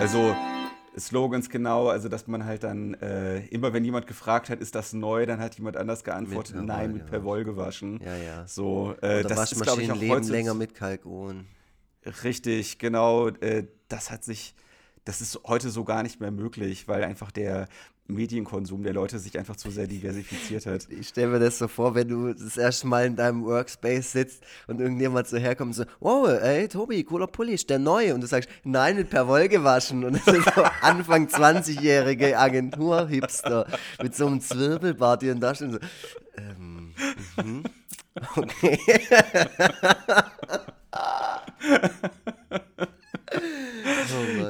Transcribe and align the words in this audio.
Also 0.00 0.34
Slogans 0.98 1.50
genau, 1.50 1.88
also 1.88 2.08
dass 2.08 2.26
man 2.26 2.44
halt 2.44 2.64
dann 2.64 2.94
äh, 2.94 3.44
immer, 3.46 3.72
wenn 3.72 3.84
jemand 3.84 4.06
gefragt 4.06 4.48
hat, 4.48 4.60
ist 4.60 4.74
das 4.74 4.92
neu, 4.92 5.26
dann 5.26 5.40
hat 5.40 5.56
jemand 5.56 5.76
anders 5.76 6.04
geantwortet, 6.04 6.56
mit 6.56 6.64
nein, 6.64 6.92
mit 6.92 7.06
Perwoll 7.06 7.44
gewaschen. 7.44 8.00
Ja, 8.04 8.16
ja. 8.16 8.46
So, 8.46 8.94
äh, 9.02 9.22
das 9.22 9.52
ist 9.52 9.62
glaube 9.62 9.82
ich 9.82 9.92
auch 9.92 9.96
leben 9.96 10.26
länger 10.28 10.54
mit 10.54 10.74
Kalkon. 10.74 11.46
Richtig, 12.24 12.78
genau. 12.78 13.28
Äh, 13.28 13.66
das 13.88 14.10
hat 14.10 14.24
sich, 14.24 14.54
das 15.04 15.20
ist 15.20 15.38
heute 15.44 15.70
so 15.70 15.84
gar 15.84 16.02
nicht 16.02 16.20
mehr 16.20 16.30
möglich, 16.30 16.88
weil 16.88 17.04
einfach 17.04 17.30
der 17.30 17.68
Medienkonsum 18.10 18.82
der 18.82 18.92
Leute 18.92 19.18
sich 19.18 19.38
einfach 19.38 19.56
zu 19.56 19.70
sehr 19.70 19.86
diversifiziert 19.86 20.66
hat. 20.66 20.86
Ich 20.90 21.08
stelle 21.08 21.28
mir 21.28 21.38
das 21.38 21.58
so 21.58 21.68
vor, 21.68 21.94
wenn 21.94 22.08
du 22.08 22.32
das 22.32 22.56
erste 22.56 22.86
Mal 22.86 23.06
in 23.06 23.16
deinem 23.16 23.44
Workspace 23.44 24.12
sitzt 24.12 24.42
und 24.66 24.80
irgendjemand 24.80 25.28
so 25.28 25.36
herkommt 25.36 25.68
und 25.68 25.74
so, 25.74 25.84
wow, 26.00 26.28
ey, 26.28 26.68
Tobi, 26.68 27.04
cooler 27.04 27.26
Pulli, 27.26 27.54
ist 27.54 27.70
der 27.70 27.78
neu? 27.78 28.14
Und 28.14 28.20
du 28.20 28.26
sagst, 28.26 28.48
nein, 28.64 28.96
mit 28.96 29.10
per 29.10 29.28
Woll 29.28 29.48
gewaschen. 29.48 30.04
Und 30.04 30.14
das 30.14 30.34
ist 30.34 30.54
so 30.54 30.62
Anfang 30.82 31.26
20-jährige 31.26 32.38
Agentur-Hipster 32.38 33.66
mit 34.02 34.14
so 34.14 34.26
einem 34.26 34.40
Zwirbelbart, 34.40 35.22
die 35.22 35.28
dann 35.28 35.40
da 35.40 35.54
stehen 35.54 35.72
so, 35.72 35.78
ähm, 36.36 36.94
mhm. 37.36 37.64
okay. 38.36 38.78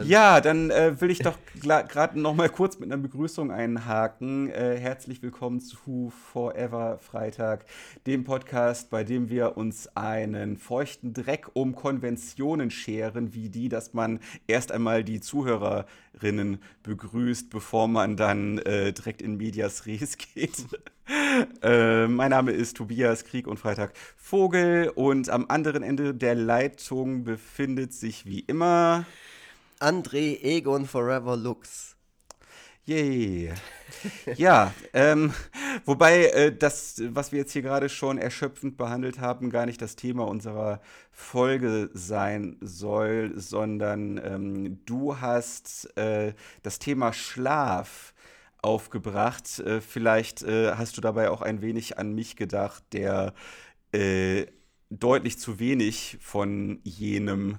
Ja, 0.04 0.40
dann 0.40 0.70
äh, 0.70 1.00
will 1.00 1.10
ich 1.10 1.18
doch 1.18 1.36
gerade 1.62 2.18
noch 2.18 2.34
mal 2.34 2.48
kurz 2.48 2.78
mit 2.78 2.90
einer 2.90 3.00
Begrüßung 3.00 3.50
einhaken. 3.50 4.50
Äh, 4.50 4.76
herzlich 4.78 5.22
willkommen 5.22 5.60
zu 5.60 6.12
Forever 6.32 6.98
Freitag, 6.98 7.66
dem 8.06 8.24
Podcast, 8.24 8.90
bei 8.90 9.04
dem 9.04 9.28
wir 9.28 9.56
uns 9.56 9.94
einen 9.96 10.56
feuchten 10.56 11.12
Dreck 11.12 11.48
um 11.52 11.74
Konventionen 11.74 12.70
scheren, 12.70 13.34
wie 13.34 13.50
die, 13.50 13.68
dass 13.68 13.92
man 13.92 14.20
erst 14.46 14.72
einmal 14.72 15.04
die 15.04 15.20
Zuhörerinnen 15.20 16.62
begrüßt, 16.82 17.50
bevor 17.50 17.88
man 17.88 18.16
dann 18.16 18.58
äh, 18.58 18.92
direkt 18.92 19.22
in 19.22 19.36
Medias 19.36 19.86
Res 19.86 20.16
geht. 20.34 20.64
Äh, 21.62 22.06
mein 22.06 22.30
Name 22.30 22.52
ist 22.52 22.76
Tobias 22.76 23.24
Krieg 23.24 23.46
und 23.46 23.58
Freitag 23.58 23.92
Vogel 24.16 24.90
und 24.94 25.28
am 25.28 25.46
anderen 25.48 25.82
Ende 25.82 26.14
der 26.14 26.34
Leitung 26.34 27.24
befindet 27.24 27.92
sich 27.92 28.26
wie 28.26 28.40
immer 28.40 29.04
André 29.80 30.38
Egon 30.42 30.84
Forever 30.84 31.36
Lux. 31.36 31.96
Yay. 32.84 33.50
ja, 34.36 34.74
ähm, 34.92 35.32
wobei 35.86 36.26
äh, 36.26 36.54
das, 36.54 37.00
was 37.08 37.32
wir 37.32 37.38
jetzt 37.38 37.52
hier 37.52 37.62
gerade 37.62 37.88
schon 37.88 38.18
erschöpfend 38.18 38.76
behandelt 38.76 39.20
haben, 39.20 39.48
gar 39.48 39.64
nicht 39.64 39.80
das 39.80 39.96
Thema 39.96 40.26
unserer 40.26 40.82
Folge 41.10 41.88
sein 41.94 42.58
soll, 42.60 43.32
sondern 43.36 44.18
ähm, 44.18 44.84
du 44.84 45.18
hast 45.20 45.96
äh, 45.96 46.34
das 46.62 46.78
Thema 46.78 47.14
Schlaf 47.14 48.12
aufgebracht. 48.60 49.60
Äh, 49.60 49.80
vielleicht 49.80 50.42
äh, 50.42 50.72
hast 50.74 50.96
du 50.98 51.00
dabei 51.00 51.30
auch 51.30 51.40
ein 51.40 51.62
wenig 51.62 51.96
an 51.96 52.14
mich 52.14 52.36
gedacht, 52.36 52.82
der 52.92 53.32
äh, 53.92 54.46
deutlich 54.90 55.38
zu 55.38 55.58
wenig 55.58 56.18
von 56.20 56.80
jenem 56.82 57.58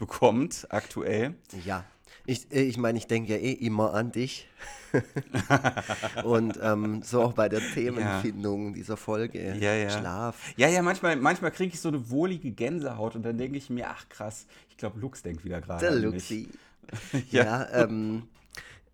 bekommt 0.00 0.66
aktuell. 0.70 1.34
Ja. 1.66 1.84
Ich, 2.24 2.50
äh, 2.52 2.62
ich 2.62 2.78
meine, 2.78 2.96
ich 2.96 3.06
denke 3.06 3.34
ja 3.34 3.38
eh 3.38 3.52
immer 3.52 3.92
an 3.92 4.12
dich. 4.12 4.48
und 6.24 6.58
ähm, 6.62 7.02
so 7.02 7.22
auch 7.22 7.34
bei 7.34 7.50
der 7.50 7.60
Themenfindung 7.60 8.68
ja. 8.68 8.72
dieser 8.72 8.96
Folge. 8.96 9.56
Ja, 9.60 9.74
ja. 9.74 9.90
Schlaf. 9.90 10.54
Ja, 10.56 10.68
ja, 10.68 10.80
manchmal, 10.82 11.16
manchmal 11.16 11.50
kriege 11.50 11.74
ich 11.74 11.80
so 11.80 11.90
eine 11.90 12.10
wohlige 12.10 12.50
Gänsehaut 12.50 13.14
und 13.14 13.22
dann 13.22 13.36
denke 13.36 13.58
ich 13.58 13.68
mir, 13.68 13.88
ach 13.90 14.08
krass, 14.08 14.46
ich 14.70 14.78
glaube, 14.78 14.98
Lux 14.98 15.22
denkt 15.22 15.44
wieder 15.44 15.60
gerade. 15.60 15.86
Der 15.86 15.94
Luxi. 15.94 16.48
ja, 17.30 17.44
ja 17.44 17.84
ähm, 17.84 18.22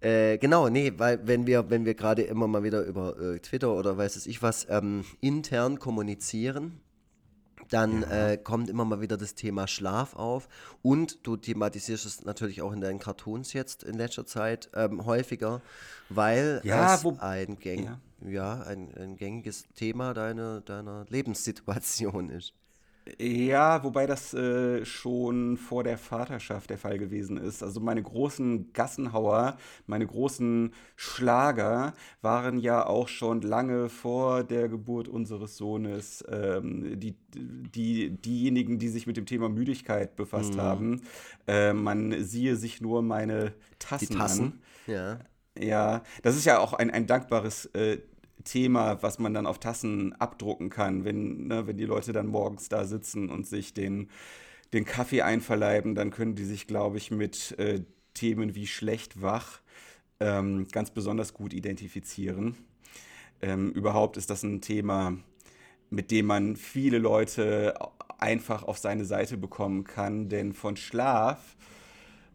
äh, 0.00 0.38
genau, 0.38 0.68
nee, 0.68 0.92
weil 0.96 1.20
wenn 1.26 1.46
wir, 1.46 1.70
wenn 1.70 1.84
wir 1.84 1.94
gerade 1.94 2.22
immer 2.22 2.48
mal 2.48 2.64
wieder 2.64 2.82
über 2.82 3.16
äh, 3.18 3.38
Twitter 3.38 3.72
oder 3.72 3.96
weiß 3.96 4.16
es 4.16 4.26
ich 4.26 4.42
was 4.42 4.66
ähm, 4.68 5.04
intern 5.20 5.78
kommunizieren, 5.78 6.80
dann 7.68 8.02
ja. 8.02 8.30
äh, 8.30 8.36
kommt 8.36 8.70
immer 8.70 8.84
mal 8.84 9.00
wieder 9.00 9.16
das 9.16 9.34
Thema 9.34 9.66
Schlaf 9.66 10.14
auf 10.14 10.48
und 10.82 11.26
du 11.26 11.36
thematisierst 11.36 12.06
es 12.06 12.24
natürlich 12.24 12.62
auch 12.62 12.72
in 12.72 12.80
deinen 12.80 12.98
Cartoons 12.98 13.52
jetzt 13.52 13.82
in 13.82 13.96
letzter 13.96 14.26
Zeit 14.26 14.70
ähm, 14.74 15.04
häufiger, 15.04 15.62
weil 16.08 16.60
ja, 16.64 16.94
es 16.94 17.04
ein, 17.20 17.58
gäng 17.58 17.96
ja 18.20 18.62
ein, 18.62 18.94
ein, 18.94 19.16
gängiges 19.16 19.66
Thema 19.74 20.14
deiner, 20.14 20.60
deiner 20.60 21.06
Lebenssituation 21.08 22.30
ist. 22.30 22.54
Ja, 23.20 23.84
wobei 23.84 24.06
das 24.06 24.34
äh, 24.34 24.84
schon 24.84 25.56
vor 25.56 25.84
der 25.84 25.96
Vaterschaft 25.96 26.70
der 26.70 26.78
Fall 26.78 26.98
gewesen 26.98 27.36
ist. 27.36 27.62
Also 27.62 27.78
meine 27.78 28.02
großen 28.02 28.72
Gassenhauer, 28.72 29.56
meine 29.86 30.06
großen 30.06 30.72
Schlager 30.96 31.94
waren 32.20 32.58
ja 32.58 32.84
auch 32.84 33.06
schon 33.06 33.42
lange 33.42 33.88
vor 33.88 34.42
der 34.42 34.68
Geburt 34.68 35.06
unseres 35.06 35.56
Sohnes 35.56 36.24
ähm, 36.28 36.98
die, 36.98 37.16
die, 37.32 38.10
diejenigen, 38.10 38.78
die 38.78 38.88
sich 38.88 39.06
mit 39.06 39.16
dem 39.16 39.26
Thema 39.26 39.48
Müdigkeit 39.48 40.16
befasst 40.16 40.54
mhm. 40.54 40.60
haben. 40.60 41.02
Äh, 41.46 41.74
man 41.74 42.24
siehe 42.24 42.56
sich 42.56 42.80
nur 42.80 43.02
meine 43.02 43.52
Tassen, 43.78 44.06
die 44.08 44.14
Tassen? 44.14 44.44
an. 44.44 44.62
Ja. 44.86 45.18
Ja, 45.58 46.02
das 46.22 46.36
ist 46.36 46.44
ja 46.44 46.58
auch 46.58 46.74
ein, 46.74 46.90
ein 46.90 47.06
dankbares 47.06 47.66
äh, 47.66 47.98
Thema, 48.46 49.02
was 49.02 49.18
man 49.18 49.34
dann 49.34 49.46
auf 49.46 49.58
Tassen 49.58 50.14
abdrucken 50.14 50.70
kann, 50.70 51.04
wenn, 51.04 51.48
ne, 51.48 51.66
wenn 51.66 51.76
die 51.76 51.84
Leute 51.84 52.12
dann 52.12 52.26
morgens 52.26 52.68
da 52.70 52.84
sitzen 52.84 53.28
und 53.28 53.46
sich 53.46 53.74
den, 53.74 54.08
den 54.72 54.86
Kaffee 54.86 55.22
einverleiben, 55.22 55.94
dann 55.94 56.10
können 56.10 56.34
die 56.34 56.44
sich, 56.44 56.66
glaube 56.66 56.96
ich, 56.96 57.10
mit 57.10 57.58
äh, 57.58 57.82
Themen 58.14 58.54
wie 58.54 58.66
schlecht 58.66 59.20
wach 59.20 59.60
ähm, 60.20 60.66
ganz 60.72 60.90
besonders 60.90 61.34
gut 61.34 61.52
identifizieren. 61.52 62.56
Ähm, 63.42 63.70
überhaupt 63.72 64.16
ist 64.16 64.30
das 64.30 64.42
ein 64.42 64.60
Thema, 64.60 65.16
mit 65.90 66.10
dem 66.10 66.26
man 66.26 66.56
viele 66.56 66.98
Leute 66.98 67.74
einfach 68.18 68.62
auf 68.62 68.78
seine 68.78 69.04
Seite 69.04 69.36
bekommen 69.36 69.84
kann, 69.84 70.28
denn 70.28 70.52
von 70.54 70.76
Schlaf 70.76 71.56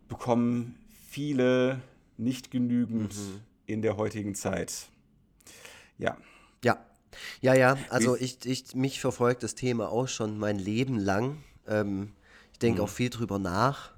bekommen 0.07 0.75
viele 1.09 1.81
nicht 2.17 2.51
genügend 2.51 3.15
mhm. 3.15 3.41
in 3.65 3.81
der 3.81 3.97
heutigen 3.97 4.35
Zeit. 4.35 4.90
Ja. 6.01 6.17
Ja. 6.63 6.77
Ja, 7.41 7.53
ja, 7.53 7.77
also 7.89 8.15
ich, 8.15 8.45
ich, 8.45 8.73
mich 8.73 9.01
verfolgt 9.01 9.43
das 9.43 9.53
Thema 9.53 9.89
auch 9.89 10.07
schon 10.07 10.37
mein 10.37 10.57
Leben 10.57 10.97
lang. 10.97 11.43
Ähm, 11.67 12.13
ich 12.53 12.59
denke 12.59 12.79
mhm. 12.79 12.85
auch 12.85 12.89
viel 12.89 13.09
drüber 13.09 13.37
nach. 13.37 13.91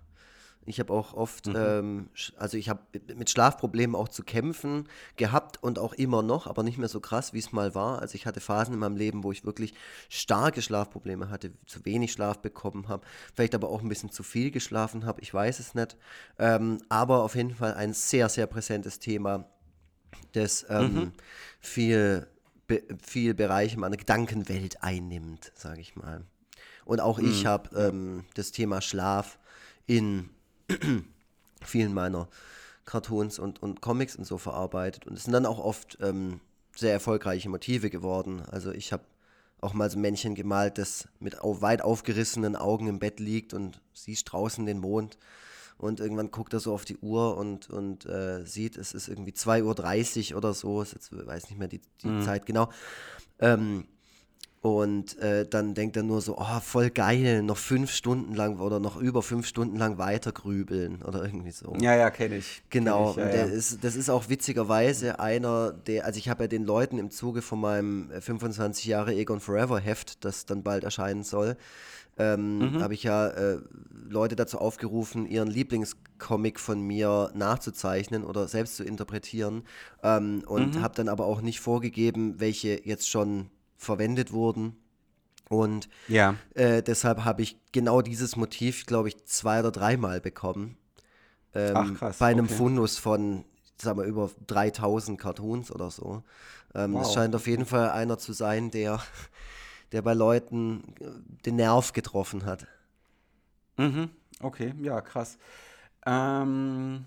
Ich 0.66 0.80
habe 0.80 0.94
auch 0.94 1.14
oft, 1.14 1.48
mhm. 1.48 1.56
ähm, 1.56 2.10
also 2.38 2.58
ich 2.58 2.70
habe 2.70 2.82
mit 3.16 3.30
Schlafproblemen 3.30 3.96
auch 3.96 4.08
zu 4.08 4.24
kämpfen 4.24 4.88
gehabt 5.18 5.62
und 5.62 5.78
auch 5.78 5.94
immer 5.94 6.24
noch, 6.24 6.48
aber 6.48 6.64
nicht 6.64 6.78
mehr 6.78 6.88
so 6.88 7.02
krass, 7.02 7.34
wie 7.34 7.40
es 7.40 7.52
mal 7.52 7.76
war. 7.76 8.00
Also 8.02 8.16
ich 8.16 8.26
hatte 8.26 8.40
Phasen 8.40 8.74
in 8.74 8.80
meinem 8.80 8.96
Leben, 8.96 9.24
wo 9.24 9.32
ich 9.32 9.46
wirklich 9.46 9.74
starke 10.10 10.62
Schlafprobleme 10.62 11.30
hatte, 11.30 11.52
zu 11.66 11.86
wenig 11.86 12.14
Schlaf 12.14 12.40
bekommen 12.40 12.88
habe, 12.88 13.06
vielleicht 13.34 13.56
aber 13.56 13.70
auch 13.70 13.82
ein 13.82 13.90
bisschen 13.90 14.12
zu 14.12 14.24
viel 14.24 14.52
geschlafen 14.52 15.06
habe, 15.06 15.22
ich 15.22 15.34
weiß 15.34 15.60
es 15.60 15.76
nicht. 15.76 15.98
Ähm, 16.40 16.80
aber 16.90 17.24
auf 17.24 17.36
jeden 17.36 17.56
Fall 17.56 17.74
ein 17.74 17.94
sehr, 17.94 18.30
sehr 18.30 18.48
präsentes 18.48 19.00
Thema 19.00 19.46
das 20.34 20.66
ähm, 20.70 20.94
mhm. 20.94 21.12
viel, 21.60 22.28
be, 22.68 22.84
viel 23.02 23.34
Bereiche 23.34 23.80
meiner 23.80 23.98
Gedankenwelt 23.98 24.84
einnimmt, 24.84 25.52
sage 25.56 25.82
ich 25.82 25.96
mal. 25.96 26.24
Und 26.86 27.00
auch 27.00 27.20
mhm. 27.20 27.30
ich 27.30 27.46
habe 27.46 27.76
ähm, 27.78 28.26
das 28.34 28.52
Thema 28.52 28.82
Schlaf 28.82 29.40
in 29.86 30.30
vielen 31.64 31.94
meiner 31.94 32.28
Cartoons 32.86 33.40
und, 33.40 33.62
und 33.62 33.82
Comics 33.82 34.16
und 34.16 34.26
so 34.26 34.38
verarbeitet. 34.38 35.08
Und 35.08 35.18
es 35.18 35.24
sind 35.24 35.34
dann 35.34 35.46
auch 35.46 35.60
oft 35.60 35.98
ähm, 36.02 36.40
sehr 36.76 36.92
erfolgreiche 36.92 37.50
Motive 37.50 37.90
geworden. 37.90 38.42
Also 38.52 38.72
ich 38.72 38.92
habe 38.92 39.04
auch 39.62 39.74
mal 39.74 39.90
so 39.90 39.98
ein 39.98 40.02
Männchen 40.02 40.36
gemalt, 40.36 40.78
das 40.78 41.08
mit 41.20 41.38
weit 41.42 41.82
aufgerissenen 41.82 42.56
Augen 42.56 42.88
im 42.88 43.00
Bett 43.00 43.20
liegt 43.20 43.54
und 43.54 43.82
siehst 43.94 44.32
draußen 44.32 44.66
den 44.66 44.80
Mond. 44.80 45.18
Und 45.84 46.00
irgendwann 46.00 46.32
guckt 46.32 46.54
er 46.54 46.60
so 46.60 46.74
auf 46.74 46.86
die 46.86 46.98
Uhr 46.98 47.38
und, 47.38 47.70
und 47.70 48.06
äh, 48.06 48.46
sieht, 48.46 48.78
es 48.78 48.94
ist 48.94 49.08
irgendwie 49.08 49.32
2.30 49.32 50.32
Uhr 50.32 50.38
oder 50.38 50.54
so, 50.54 50.84
ich 50.84 50.94
weiß 51.12 51.50
nicht 51.50 51.60
mehr 51.60 51.68
die, 51.68 51.82
die 52.02 52.08
mhm. 52.08 52.22
Zeit 52.22 52.46
genau. 52.46 52.70
Ähm, 53.40 53.86
und 54.64 55.20
äh, 55.20 55.46
dann 55.46 55.74
denkt 55.74 55.98
er 55.98 56.04
nur 56.04 56.22
so, 56.22 56.38
oh, 56.38 56.60
voll 56.62 56.90
geil, 56.90 57.44
noch 57.44 57.58
fünf 57.58 57.92
Stunden 57.92 58.34
lang 58.34 58.60
oder 58.60 58.80
noch 58.80 58.96
über 58.96 59.22
fünf 59.22 59.46
Stunden 59.46 59.76
lang 59.76 59.98
weiter 59.98 60.32
grübeln 60.32 61.02
oder 61.02 61.26
irgendwie 61.26 61.52
so. 61.52 61.76
Ja, 61.82 61.98
ja, 61.98 62.10
kenne 62.10 62.38
ich. 62.38 62.64
Genau, 62.70 63.12
kenn 63.12 63.28
ich, 63.28 63.36
ja, 63.36 63.46
ja. 63.46 63.52
Ist, 63.52 63.84
das 63.84 63.98
ist 63.98 64.10
auch 64.10 64.30
witzigerweise 64.30 65.20
einer, 65.20 65.74
der, 65.74 66.06
also 66.06 66.18
ich 66.18 66.30
habe 66.30 66.46
ja 66.46 66.48
den 66.48 66.64
Leuten 66.64 66.98
im 66.98 67.12
Zuge 67.12 67.42
von 67.42 67.60
meinem 67.60 68.10
25 68.18 68.86
Jahre 68.86 69.14
Egon 69.14 69.42
Forever 69.42 69.82
Heft, 69.82 70.24
das 70.24 70.46
dann 70.46 70.64
bald 70.64 70.86
erscheinen 70.86 71.24
soll, 71.24 71.58
ähm, 72.18 72.60
mhm. 72.60 72.82
habe 72.82 72.94
ich 72.94 73.04
ja 73.04 73.28
äh, 73.28 73.60
Leute 74.08 74.36
dazu 74.36 74.60
aufgerufen, 74.60 75.26
ihren 75.26 75.50
Lieblingscomic 75.50 76.60
von 76.60 76.82
mir 76.82 77.32
nachzuzeichnen 77.34 78.24
oder 78.24 78.48
selbst 78.48 78.76
zu 78.76 78.84
interpretieren 78.84 79.64
ähm, 80.04 80.44
und 80.46 80.76
mhm. 80.76 80.82
habe 80.82 80.96
dann 80.96 81.10
aber 81.10 81.26
auch 81.26 81.42
nicht 81.42 81.60
vorgegeben, 81.60 82.40
welche 82.40 82.86
jetzt 82.86 83.10
schon 83.10 83.50
verwendet 83.78 84.32
wurden. 84.32 84.76
Und 85.50 85.90
ja. 86.08 86.36
äh, 86.56 86.82
deshalb 86.82 87.26
habe 87.26 87.42
ich 87.42 87.58
genau 87.72 88.02
dieses 88.02 88.36
Motiv, 88.36 88.86
glaube 88.86 89.10
ich, 89.10 89.26
zwei 89.26 89.60
oder 89.60 89.72
dreimal 89.72 90.22
bekommen. 90.22 90.78
Ähm, 91.54 91.74
Ach, 91.76 91.94
krass, 91.94 92.18
bei 92.18 92.28
einem 92.28 92.46
okay. 92.46 92.56
Fundus 92.56 92.98
von, 92.98 93.46
sagen 93.80 94.00
wir, 94.00 94.06
über 94.06 94.32
3000 94.48 95.20
Cartoons 95.20 95.72
oder 95.72 95.92
so. 95.92 96.24
Ähm, 96.74 96.94
wow. 96.94 97.04
Das 97.04 97.14
scheint 97.14 97.36
auf 97.36 97.48
jeden 97.48 97.66
Fall 97.66 97.92
einer 97.92 98.18
zu 98.18 98.34
sein, 98.34 98.72
der, 98.72 99.00
der 99.94 100.02
bei 100.02 100.14
Leuten 100.14 100.84
äh, 101.00 101.06
den 101.46 101.56
Nerv 101.56 101.94
getroffen 101.94 102.46
hat. 102.46 102.68
Mhm. 103.78 104.10
Okay, 104.40 104.74
ja, 104.82 105.00
krass. 105.02 105.38
Ähm, 106.06 107.06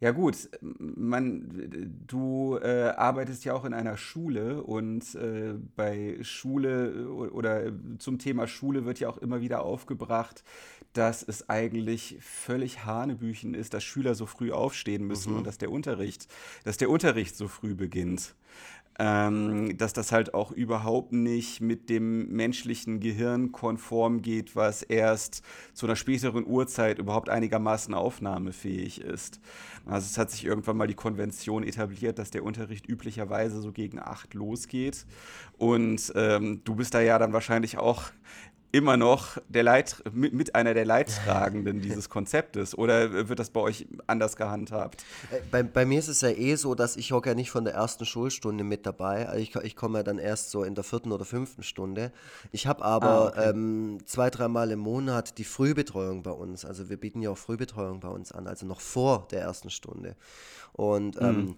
ja 0.00 0.12
gut, 0.12 0.48
man, 0.60 1.96
du 2.06 2.56
äh, 2.62 2.90
arbeitest 2.90 3.44
ja 3.44 3.54
auch 3.54 3.64
in 3.64 3.74
einer 3.74 3.96
Schule 3.96 4.62
und 4.62 5.14
äh, 5.16 5.54
bei 5.74 6.18
Schule 6.22 7.08
oder 7.08 7.72
zum 7.98 8.18
Thema 8.20 8.46
Schule 8.46 8.84
wird 8.84 9.00
ja 9.00 9.08
auch 9.08 9.18
immer 9.18 9.40
wieder 9.40 9.62
aufgebracht, 9.62 10.44
dass 10.92 11.24
es 11.24 11.48
eigentlich 11.48 12.16
völlig 12.20 12.84
Hanebüchen 12.84 13.54
ist, 13.54 13.74
dass 13.74 13.82
Schüler 13.82 14.14
so 14.14 14.26
früh 14.26 14.52
aufstehen 14.52 15.04
müssen 15.04 15.32
mhm. 15.32 15.38
und 15.38 15.46
dass 15.48 15.58
der 15.58 15.72
Unterricht, 15.72 16.28
dass 16.62 16.76
der 16.76 16.90
Unterricht 16.90 17.36
so 17.36 17.48
früh 17.48 17.74
beginnt 17.74 18.36
ähm, 18.98 19.76
dass 19.78 19.92
das 19.92 20.10
halt 20.10 20.34
auch 20.34 20.50
überhaupt 20.50 21.12
nicht 21.12 21.60
mit 21.60 21.88
dem 21.88 22.28
menschlichen 22.28 22.98
Gehirn 22.98 23.52
konform 23.52 24.22
geht, 24.22 24.56
was 24.56 24.82
erst 24.82 25.42
zu 25.72 25.86
einer 25.86 25.94
späteren 25.94 26.44
Uhrzeit 26.44 26.98
überhaupt 26.98 27.28
einigermaßen 27.28 27.94
aufnahmefähig 27.94 29.00
ist. 29.00 29.40
Also 29.86 30.06
es 30.06 30.18
hat 30.18 30.30
sich 30.30 30.44
irgendwann 30.44 30.76
mal 30.76 30.88
die 30.88 30.94
Konvention 30.94 31.62
etabliert, 31.62 32.18
dass 32.18 32.30
der 32.30 32.42
Unterricht 32.42 32.88
üblicherweise 32.88 33.60
so 33.60 33.72
gegen 33.72 34.00
acht 34.00 34.34
losgeht. 34.34 35.06
Und 35.56 36.12
ähm, 36.16 36.62
du 36.64 36.74
bist 36.74 36.92
da 36.92 37.00
ja 37.00 37.18
dann 37.18 37.32
wahrscheinlich 37.32 37.78
auch 37.78 38.10
immer 38.70 38.96
noch 38.96 39.38
der 39.48 39.62
Leit 39.62 40.02
mit, 40.12 40.54
einer 40.54 40.74
der 40.74 40.84
Leidtragenden 40.84 41.80
dieses 41.82 42.08
Konzeptes 42.08 42.76
oder 42.76 43.28
wird 43.28 43.38
das 43.38 43.50
bei 43.50 43.60
euch 43.60 43.86
anders 44.06 44.36
gehandhabt? 44.36 45.04
Äh, 45.30 45.40
bei, 45.50 45.62
bei 45.62 45.86
mir 45.86 45.98
ist 45.98 46.08
es 46.08 46.20
ja 46.20 46.30
eh 46.30 46.54
so, 46.56 46.74
dass 46.74 46.96
ich 46.96 47.12
hocke 47.12 47.30
ja 47.30 47.34
nicht 47.34 47.50
von 47.50 47.64
der 47.64 47.74
ersten 47.74 48.04
Schulstunde 48.04 48.64
mit 48.64 48.84
dabei. 48.84 49.26
Also 49.28 49.40
ich, 49.40 49.54
ich 49.56 49.76
komme 49.76 50.00
ja 50.00 50.02
dann 50.02 50.18
erst 50.18 50.50
so 50.50 50.64
in 50.64 50.74
der 50.74 50.84
vierten 50.84 51.12
oder 51.12 51.24
fünften 51.24 51.62
Stunde. 51.62 52.12
Ich 52.52 52.66
habe 52.66 52.84
aber 52.84 53.08
ah, 53.08 53.28
okay. 53.28 53.50
ähm, 53.50 53.98
zwei, 54.04 54.28
dreimal 54.30 54.70
im 54.70 54.80
Monat 54.80 55.38
die 55.38 55.44
Frühbetreuung 55.44 56.22
bei 56.22 56.32
uns. 56.32 56.64
Also 56.64 56.90
wir 56.90 56.98
bieten 56.98 57.22
ja 57.22 57.30
auch 57.30 57.38
Frühbetreuung 57.38 58.00
bei 58.00 58.08
uns 58.08 58.32
an, 58.32 58.46
also 58.46 58.66
noch 58.66 58.80
vor 58.80 59.28
der 59.30 59.40
ersten 59.40 59.70
Stunde. 59.70 60.16
Und 60.72 61.20
ähm, 61.20 61.36
mhm 61.36 61.56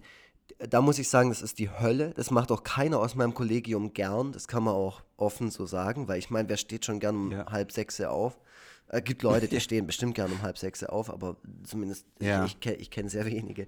da 0.57 0.81
muss 0.81 0.99
ich 0.99 1.09
sagen, 1.09 1.29
das 1.29 1.41
ist 1.41 1.59
die 1.59 1.69
Hölle. 1.69 2.13
Das 2.15 2.31
macht 2.31 2.51
auch 2.51 2.63
keiner 2.63 2.99
aus 2.99 3.15
meinem 3.15 3.33
Kollegium 3.33 3.93
gern. 3.93 4.31
Das 4.31 4.47
kann 4.47 4.63
man 4.63 4.73
auch 4.73 5.01
offen 5.17 5.51
so 5.51 5.65
sagen, 5.65 6.07
weil 6.07 6.19
ich 6.19 6.29
meine, 6.29 6.49
wer 6.49 6.57
steht 6.57 6.85
schon 6.85 6.99
gern 6.99 7.15
um 7.15 7.31
ja. 7.31 7.51
halb 7.51 7.71
sechs 7.71 7.99
auf? 8.01 8.39
Es 8.87 8.99
äh, 8.99 9.01
gibt 9.01 9.23
Leute, 9.23 9.47
die 9.47 9.59
stehen 9.61 9.87
bestimmt 9.87 10.15
gern 10.15 10.31
um 10.31 10.41
halb 10.41 10.57
sechs 10.57 10.83
auf, 10.83 11.09
aber 11.09 11.37
zumindest 11.63 12.05
ja. 12.19 12.45
ich, 12.45 12.57
ich, 12.59 12.79
ich 12.79 12.89
kenne 12.89 13.09
sehr 13.09 13.25
wenige. 13.25 13.67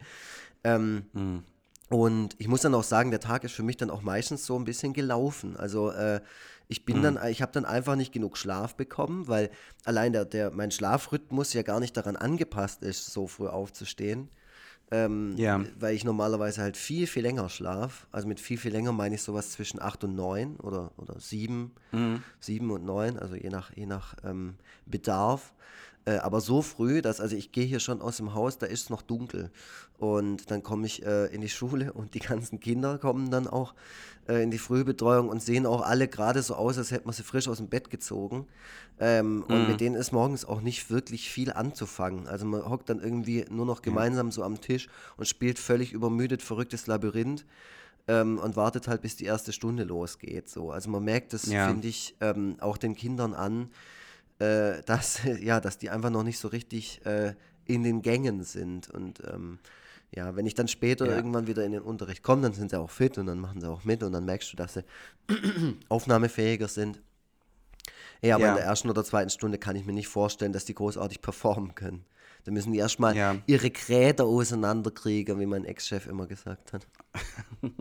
Ähm, 0.64 1.06
mhm. 1.14 1.44
Und 1.90 2.36
ich 2.40 2.48
muss 2.48 2.62
dann 2.62 2.74
auch 2.74 2.84
sagen, 2.84 3.12
der 3.12 3.20
Tag 3.20 3.44
ist 3.44 3.54
für 3.54 3.64
mich 3.64 3.78
dann 3.78 3.92
auch 3.92 4.02
meistens 4.02 4.46
so 4.46 4.58
ein 4.58 4.66
bisschen 4.66 4.94
gelaufen. 4.94 5.56
Also 5.58 5.92
äh, 5.92 6.22
ich 6.68 6.86
bin 6.86 7.00
mhm. 7.00 7.04
dann, 7.04 7.28
ich 7.30 7.42
habe 7.42 7.52
dann 7.52 7.66
einfach 7.66 7.96
nicht 7.96 8.12
genug 8.12 8.38
Schlaf 8.38 8.76
bekommen, 8.76 9.28
weil 9.28 9.52
allein 9.86 10.14
der, 10.14 10.26
der, 10.26 10.52
mein 10.52 10.72
Schlafrhythmus 10.72 11.54
ja 11.54 11.62
gar 11.62 11.80
nicht 11.80 11.96
daran 11.96 12.16
angepasst 12.16 12.82
ist, 12.82 13.14
so 13.14 13.28
früh 13.28 13.48
aufzustehen. 13.48 14.30
Ähm, 14.94 15.34
ja. 15.38 15.60
Weil 15.80 15.96
ich 15.96 16.04
normalerweise 16.04 16.62
halt 16.62 16.78
viel, 16.78 17.08
viel 17.08 17.24
länger 17.24 17.50
schlafe. 17.50 18.06
Also 18.12 18.28
mit 18.28 18.40
viel, 18.40 18.58
viel 18.58 18.72
länger 18.72 18.92
meine 18.92 19.16
ich 19.16 19.24
sowas 19.24 19.52
zwischen 19.52 19.82
8 19.82 20.04
und 20.04 20.16
9 20.16 20.58
oder, 20.58 20.92
oder 20.98 21.20
7, 21.20 21.72
mhm. 21.92 22.24
7 22.40 22.70
und 22.70 22.86
9, 22.86 23.18
also 23.18 23.36
je 23.36 23.50
nach, 23.50 23.76
je 23.76 23.88
nach 23.88 24.16
ähm, 24.24 24.56
Bedarf. 24.86 25.54
Äh, 26.06 26.18
aber 26.18 26.42
so 26.42 26.62
früh, 26.62 27.02
dass, 27.02 27.22
also 27.22 27.36
ich 27.36 27.52
gehe 27.52 27.66
hier 27.66 27.80
schon 27.80 28.02
aus 28.02 28.18
dem 28.18 28.34
Haus, 28.34 28.58
da 28.58 28.66
ist 28.66 28.84
es 28.84 28.90
noch 28.90 29.02
dunkel. 29.02 29.52
Und 29.98 30.52
dann 30.52 30.64
komme 30.64 30.86
ich 30.86 31.06
äh, 31.06 31.28
in 31.28 31.42
die 31.42 31.50
Schule 31.50 31.94
und 31.94 32.14
die 32.14 32.20
ganzen 32.20 32.60
Kinder 32.60 32.98
kommen 32.98 33.32
dann 33.32 33.48
auch 33.48 33.74
äh, 34.28 34.44
in 34.44 34.52
die 34.52 34.58
Frühbetreuung 34.58 35.30
und 35.30 35.42
sehen 35.42 35.66
auch 35.66 35.82
alle 35.82 36.10
gerade 36.10 36.42
so 36.42 36.56
aus, 36.56 36.78
als 36.78 36.92
hätten 36.92 37.08
wir 37.08 37.14
sie 37.14 37.24
frisch 37.24 37.48
aus 37.48 37.58
dem 37.58 37.68
Bett 37.68 37.90
gezogen. 37.90 38.48
Ähm, 39.00 39.38
mhm. 39.38 39.44
Und 39.44 39.68
mit 39.70 39.80
denen 39.80 39.96
ist 39.96 40.12
morgens 40.12 40.44
auch 40.44 40.62
nicht 40.62 40.90
wirklich 40.90 41.30
viel 41.30 41.54
anzufangen. 41.54 42.28
Also 42.28 42.46
man 42.46 42.70
hockt 42.70 42.90
dann 42.90 43.00
irgendwie 43.00 43.46
nur 43.50 43.66
noch 43.66 43.82
gemeinsam 43.82 44.32
so 44.32 44.44
am 44.44 44.60
Tisch 44.60 44.90
und 45.16 45.26
spielt 45.26 45.58
völlig 45.58 45.94
übermüdet 45.94 46.42
verrücktes 46.42 46.88
Labyrinth. 46.88 47.46
Ähm, 48.06 48.38
und 48.38 48.58
wartet 48.58 48.90
halt, 48.90 49.02
bis 49.02 49.16
die 49.16 49.24
erste 49.24 49.54
Stunde 49.54 49.86
losgeht. 49.86 50.50
So. 50.50 50.72
Also 50.72 50.90
man 50.90 51.06
merkt 51.06 51.32
das, 51.32 51.46
ja. 51.46 51.70
finde 51.70 51.88
ich, 51.88 52.18
ähm, 52.20 52.58
auch 52.60 52.76
den 52.76 52.96
Kindern 52.96 53.34
an, 53.34 53.70
äh, 54.40 54.82
dass, 54.86 55.22
ja, 55.42 55.60
dass 55.60 55.78
die 55.78 55.90
einfach 55.90 56.10
noch 56.10 56.24
nicht 56.24 56.40
so 56.40 56.48
richtig 56.48 57.06
äh, 57.06 57.34
in 57.66 57.84
den 57.84 58.02
Gängen 58.02 58.44
sind. 58.44 58.90
Und 58.90 59.22
ähm, 59.32 59.60
ja, 60.16 60.36
wenn 60.36 60.46
ich 60.46 60.54
dann 60.54 60.68
später 60.68 61.08
ja. 61.08 61.16
irgendwann 61.16 61.48
wieder 61.48 61.66
in 61.66 61.72
den 61.72 61.82
Unterricht 61.82 62.24
komme, 62.24 62.44
dann 62.44 62.54
sind 62.54 62.70
sie 62.70 62.80
auch 62.80 62.92
fit 62.92 63.18
und 63.18 63.26
dann 63.26 63.40
machen 63.40 63.62
sie 63.62 63.70
auch 63.70 63.84
mit 63.84 64.04
und 64.04 64.12
dann 64.12 64.26
merkst 64.26 64.52
du, 64.54 64.58
dass 64.58 64.76
sie 64.76 64.84
aufnahmefähiger 65.90 66.68
sind. 66.68 67.02
Ja, 68.22 68.36
aber 68.36 68.46
ja. 68.46 68.52
in 68.52 68.58
der 68.58 68.66
ersten 68.66 68.90
oder 68.90 69.04
zweiten 69.04 69.30
Stunde 69.30 69.58
kann 69.58 69.76
ich 69.76 69.86
mir 69.86 69.94
nicht 69.94 70.08
vorstellen, 70.08 70.54
dass 70.54 70.66
die 70.66 70.76
großartig 70.76 71.22
performen 71.22 71.76
können. 71.76 72.06
Da 72.46 72.52
müssen 72.52 72.72
die 72.74 72.80
erstmal 72.80 73.16
ja. 73.16 73.36
ihre 73.48 73.70
Gräder 73.70 74.26
auseinanderkriegen, 74.26 75.40
wie 75.40 75.46
mein 75.46 75.66
Ex-Chef 75.66 76.08
immer 76.08 76.28
gesagt 76.28 76.74
hat. 76.74 76.88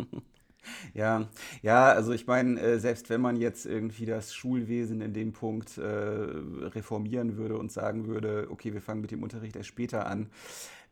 Ja, 0.95 1.29
ja, 1.63 1.87
also 1.87 2.13
ich 2.13 2.27
meine, 2.27 2.61
äh, 2.61 2.79
selbst 2.79 3.11
wenn 3.11 3.21
man 3.21 3.37
jetzt 3.37 3.67
irgendwie 3.67 4.07
das 4.07 4.35
Schulwesen 4.35 5.01
in 5.01 5.13
dem 5.13 5.33
Punkt 5.33 5.79
äh, 5.79 5.83
reformieren 5.83 7.37
würde 7.37 7.57
und 7.57 7.73
sagen 7.73 8.07
würde, 8.07 8.49
okay, 8.51 8.73
wir 8.73 8.81
fangen 8.81 9.01
mit 9.01 9.11
dem 9.11 9.23
Unterricht 9.23 9.57
erst 9.57 9.69
später 9.69 10.07
an, 10.07 10.31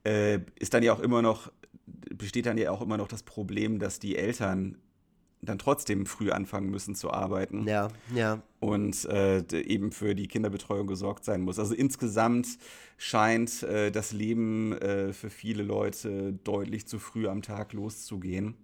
äh, 0.04 0.40
ist 0.58 0.74
dann 0.74 0.82
ja 0.82 0.92
auch 0.92 1.00
immer 1.00 1.22
noch, 1.22 1.52
besteht 1.86 2.46
dann 2.46 2.58
ja 2.58 2.70
auch 2.70 2.82
immer 2.82 2.96
noch 2.96 3.08
das 3.08 3.22
Problem, 3.22 3.78
dass 3.78 3.98
die 3.98 4.16
Eltern 4.16 4.76
dann 5.42 5.58
trotzdem 5.58 6.06
früh 6.06 6.30
anfangen 6.30 6.70
müssen 6.70 6.94
zu 6.94 7.10
arbeiten. 7.10 7.66
Ja, 7.66 7.88
ja. 8.14 8.42
Und 8.60 9.06
äh, 9.06 9.42
eben 9.62 9.90
für 9.90 10.14
die 10.14 10.28
Kinderbetreuung 10.28 10.86
gesorgt 10.86 11.24
sein 11.24 11.40
muss. 11.40 11.58
Also 11.58 11.74
insgesamt 11.74 12.46
scheint 12.98 13.62
äh, 13.62 13.90
das 13.90 14.12
Leben 14.12 14.72
äh, 14.72 15.12
für 15.12 15.30
viele 15.30 15.62
Leute 15.62 16.34
deutlich 16.44 16.86
zu 16.86 16.98
früh 16.98 17.26
am 17.26 17.40
Tag 17.40 17.72
loszugehen. 17.72 18.54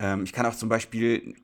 Ähm, 0.00 0.24
ich 0.24 0.32
kann 0.32 0.46
auch 0.46 0.56
zum 0.56 0.68
Beispiel 0.68 1.36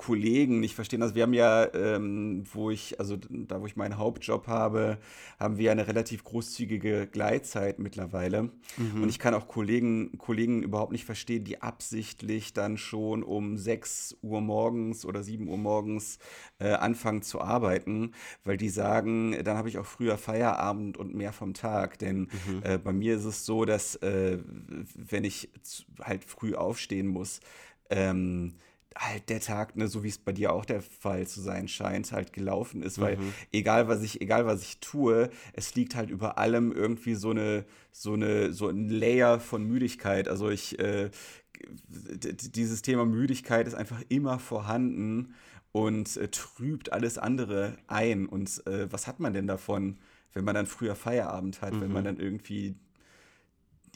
Kollegen 0.00 0.60
nicht 0.60 0.74
verstehen. 0.74 1.02
Also 1.02 1.14
wir 1.14 1.24
haben 1.24 1.34
ja, 1.34 1.68
ähm, 1.74 2.44
wo 2.54 2.70
ich, 2.70 2.98
also 2.98 3.18
da 3.28 3.60
wo 3.60 3.66
ich 3.66 3.76
meinen 3.76 3.98
Hauptjob 3.98 4.46
habe, 4.46 4.96
haben 5.38 5.58
wir 5.58 5.70
eine 5.72 5.88
relativ 5.88 6.24
großzügige 6.24 7.06
Gleitzeit 7.06 7.78
mittlerweile. 7.78 8.44
Mhm. 8.78 9.02
Und 9.02 9.10
ich 9.10 9.18
kann 9.18 9.34
auch 9.34 9.46
Kollegen, 9.46 10.16
Kollegen 10.16 10.62
überhaupt 10.62 10.92
nicht 10.92 11.04
verstehen, 11.04 11.44
die 11.44 11.60
absichtlich 11.60 12.54
dann 12.54 12.78
schon 12.78 13.22
um 13.22 13.58
6 13.58 14.16
Uhr 14.22 14.40
morgens 14.40 15.04
oder 15.04 15.22
7 15.22 15.46
Uhr 15.48 15.58
morgens 15.58 16.18
äh, 16.60 16.70
anfangen 16.70 17.20
zu 17.20 17.42
arbeiten, 17.42 18.12
weil 18.42 18.56
die 18.56 18.70
sagen, 18.70 19.36
dann 19.44 19.58
habe 19.58 19.68
ich 19.68 19.76
auch 19.76 19.84
früher 19.84 20.16
Feierabend 20.16 20.96
und 20.96 21.14
mehr 21.14 21.34
vom 21.34 21.52
Tag. 21.52 21.98
Denn 21.98 22.20
mhm. 22.20 22.62
äh, 22.62 22.78
bei 22.78 22.94
mir 22.94 23.16
ist 23.16 23.26
es 23.26 23.44
so, 23.44 23.66
dass 23.66 23.96
äh, 23.96 24.38
wenn 24.94 25.24
ich 25.24 25.50
halt 26.00 26.24
früh 26.24 26.54
aufstehen 26.54 27.06
muss, 27.06 27.40
ähm, 27.90 28.54
halt 28.96 29.28
der 29.28 29.40
Tag, 29.40 29.76
ne, 29.76 29.88
so 29.88 30.02
wie 30.02 30.08
es 30.08 30.18
bei 30.18 30.32
dir 30.32 30.52
auch 30.52 30.64
der 30.64 30.82
Fall 30.82 31.26
zu 31.26 31.40
sein 31.40 31.68
scheint, 31.68 32.12
halt 32.12 32.32
gelaufen 32.32 32.82
ist, 32.82 33.00
weil 33.00 33.16
mhm. 33.16 33.32
egal 33.52 33.88
was 33.88 34.02
ich, 34.02 34.20
egal 34.20 34.46
was 34.46 34.62
ich 34.62 34.80
tue, 34.80 35.30
es 35.52 35.74
liegt 35.74 35.94
halt 35.94 36.10
über 36.10 36.38
allem 36.38 36.72
irgendwie 36.72 37.14
so 37.14 37.30
eine, 37.30 37.64
so 37.92 38.14
eine, 38.14 38.52
so 38.52 38.68
ein 38.68 38.88
Layer 38.88 39.38
von 39.38 39.64
Müdigkeit. 39.64 40.28
Also 40.28 40.50
ich, 40.50 40.78
äh, 40.80 41.10
dieses 41.88 42.82
Thema 42.82 43.04
Müdigkeit 43.06 43.66
ist 43.66 43.74
einfach 43.74 44.02
immer 44.08 44.38
vorhanden 44.38 45.34
und 45.72 46.16
äh, 46.16 46.28
trübt 46.28 46.92
alles 46.92 47.16
andere 47.16 47.76
ein. 47.86 48.26
Und 48.26 48.66
äh, 48.66 48.90
was 48.92 49.06
hat 49.06 49.20
man 49.20 49.32
denn 49.32 49.46
davon, 49.46 49.98
wenn 50.32 50.44
man 50.44 50.54
dann 50.54 50.66
früher 50.66 50.96
Feierabend 50.96 51.62
hat, 51.62 51.74
mhm. 51.74 51.80
wenn 51.82 51.92
man 51.92 52.02
mhm. 52.02 52.06
dann 52.06 52.16
irgendwie 52.18 52.76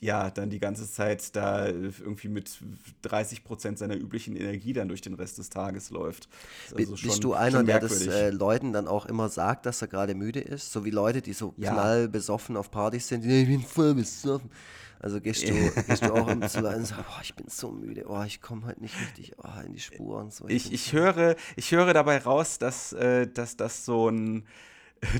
ja, 0.05 0.31
dann 0.31 0.51
die 0.51 0.61
ganze 0.61 0.91
Zeit 0.91 1.35
da 1.35 1.67
irgendwie 1.67 2.29
mit 2.29 2.59
30 3.03 3.43
Prozent 3.43 3.79
seiner 3.79 3.97
üblichen 3.97 4.37
Energie 4.37 4.75
dann 4.75 4.89
durch 4.89 5.01
den 5.01 5.15
Rest 5.15 5.39
des 5.39 5.49
Tages 5.49 5.89
läuft. 5.89 6.29
Also 6.77 6.93
Bist 6.93 7.07
schon, 7.07 7.21
du 7.23 7.33
einer, 7.33 7.65
der 7.65 7.81
das 7.81 8.07
äh, 8.07 8.29
Leuten 8.29 8.75
dann 8.75 8.87
auch 8.87 9.07
immer 9.07 9.31
sagt, 9.31 9.65
dass 9.65 9.81
er 9.81 9.89
gerade 9.89 10.15
müde 10.15 10.41
ist? 10.41 10.73
So 10.73 10.85
wie 10.85 10.91
Leute, 10.91 11.23
die 11.23 11.33
so 11.33 11.55
ja. 11.57 11.73
knallbesoffen 11.73 12.59
auf 12.59 12.71
Partys 12.71 13.09
sind, 13.09 13.25
ich 13.25 13.49
bin 13.49 13.63
voll 13.63 13.95
besoffen. 13.95 14.51
Also 15.01 15.23
gehst 15.23 15.49
du, 15.49 15.55
gehst 15.87 16.05
du 16.05 16.13
auch 16.13 16.29
immer 16.29 16.49
zu 16.49 16.61
Leuten 16.61 16.81
und 16.81 16.87
sagst, 16.87 17.05
oh, 17.09 17.21
ich 17.23 17.35
bin 17.35 17.47
so 17.49 17.71
müde, 17.71 18.05
oh, 18.07 18.23
ich 18.27 18.43
komme 18.43 18.67
halt 18.67 18.83
nicht 18.83 19.01
richtig 19.01 19.33
oh, 19.39 19.49
in 19.65 19.73
die 19.73 19.81
Spur 19.81 20.19
und 20.19 20.35
so. 20.35 20.47
Ich, 20.49 20.67
ich, 20.67 20.73
ich 20.75 20.93
höre, 20.93 21.35
ich 21.57 21.73
höre 21.73 21.95
dabei 21.95 22.19
raus, 22.19 22.59
dass, 22.59 22.93
äh, 22.93 23.27
dass 23.27 23.57
das 23.57 23.87
so 23.87 24.11
ein 24.11 24.45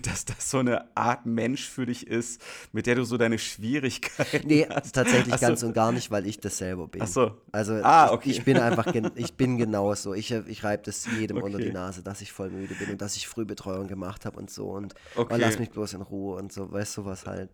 dass 0.03 0.25
das 0.25 0.51
so 0.51 0.59
eine 0.59 0.97
Art 0.97 1.27
Mensch 1.27 1.69
für 1.69 1.87
dich 1.87 2.07
ist, 2.07 2.41
mit 2.73 2.87
der 2.87 2.97
du 2.97 3.05
so 3.05 3.17
deine 3.17 3.39
Schwierigkeiten 3.39 4.47
nee, 4.47 4.67
hast. 4.69 4.87
Nee, 4.87 4.93
tatsächlich 4.93 5.41
ganz 5.41 5.63
und 5.63 5.73
gar 5.73 5.93
nicht, 5.93 6.11
weil 6.11 6.27
ich 6.27 6.41
das 6.41 6.59
selber 6.59 6.89
bin. 6.89 7.03
Ach 7.03 7.07
so. 7.07 7.33
Also 7.53 7.75
ah, 7.83 8.13
okay. 8.13 8.31
ich, 8.31 8.39
ich, 8.39 8.45
bin 8.45 8.59
einfach, 8.59 8.87
ich 9.15 9.35
bin 9.35 9.57
genauso. 9.59 10.15
Ich, 10.15 10.31
ich 10.31 10.65
reibe 10.65 10.83
das 10.85 11.07
jedem 11.19 11.39
okay. 11.39 11.47
unter 11.47 11.59
die 11.59 11.73
Nase, 11.73 12.03
dass 12.03 12.21
ich 12.21 12.33
voll 12.33 12.51
müde 12.51 12.75
bin 12.75 12.91
und 12.91 13.01
dass 13.01 13.17
ich 13.17 13.29
Frühbetreuung 13.29 13.89
gemacht 13.89 14.25
habe 14.25 14.39
und 14.39 14.51
so 14.51 14.71
und 14.71 14.95
okay. 15.17 15.35
oh, 15.35 15.39
lass 15.39 15.59
mich 15.59 15.71
bloß 15.71 15.95
in 15.95 16.03
Ruhe 16.03 16.37
und 16.37 16.53
so, 16.53 16.71
weißt 16.71 16.97
du 16.99 17.05
was 17.05 17.27
halt. 17.27 17.51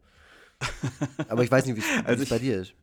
Aber 1.28 1.42
ich 1.42 1.50
weiß 1.50 1.66
nicht, 1.66 1.76
wie 1.76 2.04
also 2.04 2.22
es 2.22 2.28
bei 2.28 2.38
dir 2.38 2.60
ist. 2.60 2.74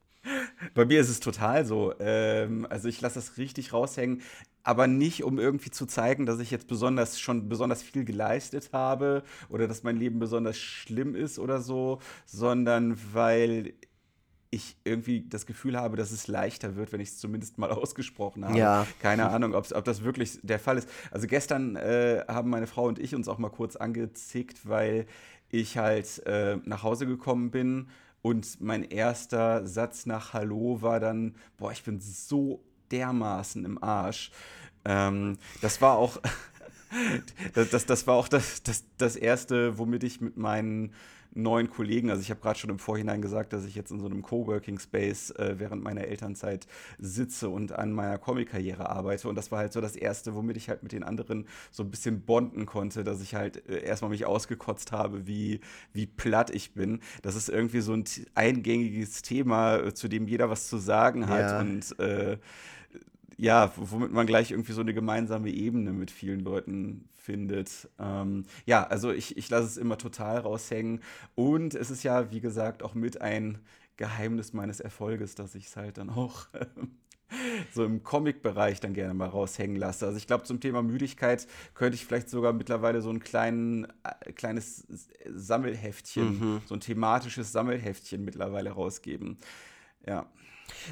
Bei 0.73 0.85
mir 0.85 0.99
ist 0.99 1.09
es 1.09 1.19
total 1.19 1.65
so. 1.65 1.93
Ähm, 1.99 2.67
also 2.69 2.87
ich 2.87 2.99
lasse 3.01 3.15
das 3.15 3.37
richtig 3.37 3.73
raushängen, 3.73 4.21
aber 4.67 4.87
nicht, 4.87 5.23
um 5.23 5.39
irgendwie 5.39 5.71
zu 5.71 5.85
zeigen, 5.85 6.25
dass 6.25 6.39
ich 6.39 6.51
jetzt 6.51 6.67
besonders 6.67 7.21
schon 7.21 7.47
besonders 7.47 7.81
viel 7.81 8.03
geleistet 8.03 8.71
habe 8.73 9.23
oder 9.47 9.65
dass 9.65 9.83
mein 9.83 9.95
Leben 9.95 10.19
besonders 10.19 10.57
schlimm 10.57 11.15
ist 11.15 11.39
oder 11.39 11.61
so, 11.61 11.99
sondern 12.25 12.99
weil 13.13 13.75
ich 14.49 14.75
irgendwie 14.83 15.25
das 15.29 15.45
Gefühl 15.45 15.77
habe, 15.77 15.95
dass 15.95 16.11
es 16.11 16.27
leichter 16.27 16.75
wird, 16.75 16.91
wenn 16.91 16.99
ich 16.99 17.09
es 17.09 17.17
zumindest 17.17 17.57
mal 17.57 17.71
ausgesprochen 17.71 18.43
habe. 18.43 18.57
Ja. 18.57 18.85
Keine 19.01 19.29
Ahnung, 19.29 19.55
ob 19.55 19.85
das 19.85 20.03
wirklich 20.03 20.37
der 20.43 20.59
Fall 20.59 20.77
ist. 20.77 20.89
Also 21.11 21.27
gestern 21.27 21.77
äh, 21.77 22.25
haben 22.27 22.49
meine 22.49 22.67
Frau 22.67 22.87
und 22.87 22.99
ich 22.99 23.15
uns 23.15 23.29
auch 23.29 23.37
mal 23.37 23.49
kurz 23.49 23.77
angezickt, 23.77 24.67
weil 24.67 25.05
ich 25.49 25.77
halt 25.77 26.25
äh, 26.25 26.57
nach 26.65 26.83
Hause 26.83 27.07
gekommen 27.07 27.51
bin 27.51 27.87
und 28.21 28.59
mein 28.59 28.83
erster 28.83 29.65
Satz 29.65 30.05
nach 30.05 30.33
Hallo 30.33 30.81
war 30.81 30.99
dann, 30.99 31.35
boah, 31.55 31.71
ich 31.71 31.83
bin 31.83 32.01
so 32.01 32.66
dermaßen 32.91 33.65
im 33.65 33.81
Arsch. 33.83 34.31
Ähm, 34.85 35.37
das 35.61 35.81
war 35.81 35.97
auch, 35.97 36.19
das, 37.53 37.69
das, 37.69 37.85
das, 37.85 38.07
war 38.07 38.15
auch 38.15 38.27
das, 38.27 38.63
das, 38.63 38.85
das 38.97 39.15
erste, 39.15 39.77
womit 39.77 40.03
ich 40.03 40.21
mit 40.21 40.37
meinen 40.37 40.93
neuen 41.37 41.69
Kollegen. 41.69 42.09
Also 42.09 42.21
ich 42.21 42.29
habe 42.29 42.41
gerade 42.41 42.59
schon 42.59 42.69
im 42.69 42.79
Vorhinein 42.79 43.21
gesagt, 43.21 43.53
dass 43.53 43.65
ich 43.65 43.75
jetzt 43.75 43.91
in 43.91 43.99
so 43.99 44.07
einem 44.07 44.21
Coworking 44.21 44.79
Space 44.79 45.31
äh, 45.31 45.55
während 45.57 45.83
meiner 45.83 46.01
Elternzeit 46.01 46.67
sitze 46.97 47.49
und 47.49 47.71
an 47.71 47.91
meiner 47.91 48.17
Comic-Karriere 48.17 48.89
arbeite. 48.89 49.29
Und 49.29 49.35
das 49.35 49.51
war 49.51 49.59
halt 49.59 49.71
so 49.71 49.79
das 49.79 49.95
Erste, 49.95 50.35
womit 50.35 50.57
ich 50.57 50.69
halt 50.69 50.83
mit 50.83 50.91
den 50.91 51.03
anderen 51.03 51.47
so 51.71 51.83
ein 51.83 51.91
bisschen 51.91 52.21
bonden 52.21 52.65
konnte, 52.65 53.03
dass 53.03 53.21
ich 53.21 53.35
halt 53.35 53.67
äh, 53.69 53.83
erstmal 53.83 54.09
mich 54.09 54.25
ausgekotzt 54.25 54.91
habe, 54.91 55.27
wie, 55.27 55.61
wie 55.93 56.07
platt 56.07 56.49
ich 56.49 56.73
bin. 56.73 57.01
Das 57.21 57.35
ist 57.35 57.49
irgendwie 57.49 57.81
so 57.81 57.93
ein 57.93 58.03
eingängiges 58.33 59.21
Thema, 59.21 59.77
äh, 59.77 59.93
zu 59.93 60.07
dem 60.07 60.27
jeder 60.27 60.49
was 60.49 60.67
zu 60.67 60.77
sagen 60.77 61.27
hat. 61.27 61.39
Ja. 61.39 61.59
Und 61.59 61.99
äh, 61.99 62.37
ja, 63.37 63.71
womit 63.75 64.11
man 64.11 64.25
gleich 64.25 64.51
irgendwie 64.51 64.73
so 64.73 64.81
eine 64.81 64.93
gemeinsame 64.93 65.49
Ebene 65.49 65.93
mit 65.93 66.11
vielen 66.11 66.39
Leuten 66.39 67.07
findet. 67.13 67.89
Ähm, 67.99 68.45
ja, 68.65 68.85
also 68.87 69.11
ich, 69.11 69.37
ich 69.37 69.49
lasse 69.49 69.67
es 69.67 69.77
immer 69.77 69.97
total 69.97 70.39
raushängen. 70.39 71.01
Und 71.35 71.75
es 71.75 71.91
ist 71.91 72.03
ja, 72.03 72.31
wie 72.31 72.41
gesagt, 72.41 72.81
auch 72.81 72.95
mit 72.95 73.21
ein 73.21 73.59
Geheimnis 73.97 74.53
meines 74.53 74.79
Erfolges, 74.79 75.35
dass 75.35 75.53
ich 75.55 75.67
es 75.67 75.75
halt 75.75 75.97
dann 75.97 76.09
auch 76.09 76.47
so 77.73 77.83
im 77.83 78.03
Comic-Bereich 78.03 78.79
dann 78.79 78.93
gerne 78.93 79.13
mal 79.13 79.27
raushängen 79.27 79.75
lasse. 79.75 80.05
Also 80.05 80.17
ich 80.17 80.25
glaube, 80.25 80.45
zum 80.45 80.59
Thema 80.59 80.81
Müdigkeit 80.81 81.47
könnte 81.75 81.95
ich 81.95 82.05
vielleicht 82.05 82.29
sogar 82.29 82.53
mittlerweile 82.53 83.01
so 83.01 83.09
ein 83.09 83.19
kleinen, 83.19 83.85
äh, 84.03 84.31
kleines 84.31 84.87
Sammelheftchen, 85.27 86.39
mhm. 86.39 86.61
so 86.65 86.75
ein 86.75 86.79
thematisches 86.79 87.51
Sammelheftchen 87.51 88.23
mittlerweile 88.23 88.71
rausgeben. 88.71 89.37
Ja. 90.07 90.25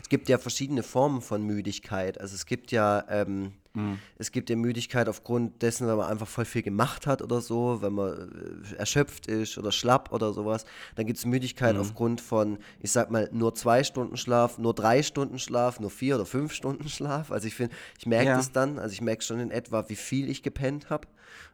Es 0.01 0.10
gibt 0.10 0.29
ja 0.29 0.38
verschiedene 0.38 0.84
Formen 0.84 1.22
von 1.22 1.43
Müdigkeit. 1.43 2.19
Also 2.19 2.36
es 2.36 2.45
gibt 2.45 2.72
ja, 2.72 3.03
ähm, 3.10 3.53
mhm. 3.74 4.00
es 4.17 4.31
gibt 4.31 4.50
ja 4.50 4.55
Müdigkeit 4.55 5.10
aufgrund 5.10 5.62
dessen, 5.62 5.88
wenn 5.88 5.98
man 5.98 6.10
einfach 6.10 6.27
voll 6.27 6.45
viel 6.45 6.62
gemacht 6.62 7.07
hat 7.07 7.22
oder 7.22 7.41
so, 7.41 7.81
wenn 7.81 7.93
man 7.93 8.63
äh, 8.72 8.75
erschöpft 8.75 9.27
ist 9.27 9.57
oder 9.57 9.72
schlapp 9.72 10.12
oder 10.12 10.34
sowas. 10.34 10.65
Dann 10.95 11.05
gibt 11.05 11.19
es 11.19 11.25
Müdigkeit 11.25 11.75
mhm. 11.75 11.81
aufgrund 11.81 12.22
von, 12.22 12.57
ich 12.81 12.91
sag 12.91 13.12
mal, 13.12 13.29
nur 13.31 13.55
zwei 13.55 13.84
Stunden 13.84 14.17
Schlaf, 14.17 14.57
nur 14.57 14.74
drei 14.74 15.03
Stunden 15.03 15.39
Schlaf, 15.39 15.79
nur 15.79 15.91
vier 15.91 16.15
oder 16.15 16.25
fünf 16.25 16.53
Stunden 16.53 16.89
Schlaf. 16.89 17.31
Also 17.31 17.48
ich 17.48 17.55
finde, 17.55 17.75
ich 18.00 18.05
merke 18.05 18.29
ja. 18.29 18.38
das 18.38 18.51
dann, 18.51 18.79
also 18.79 18.93
ich 18.93 19.01
merke 19.01 19.24
schon 19.24 19.39
in 19.39 19.51
etwa, 19.51 19.88
wie 19.89 19.95
viel 19.95 20.29
ich 20.29 20.43
gepennt 20.43 20.89
habe. 20.89 21.07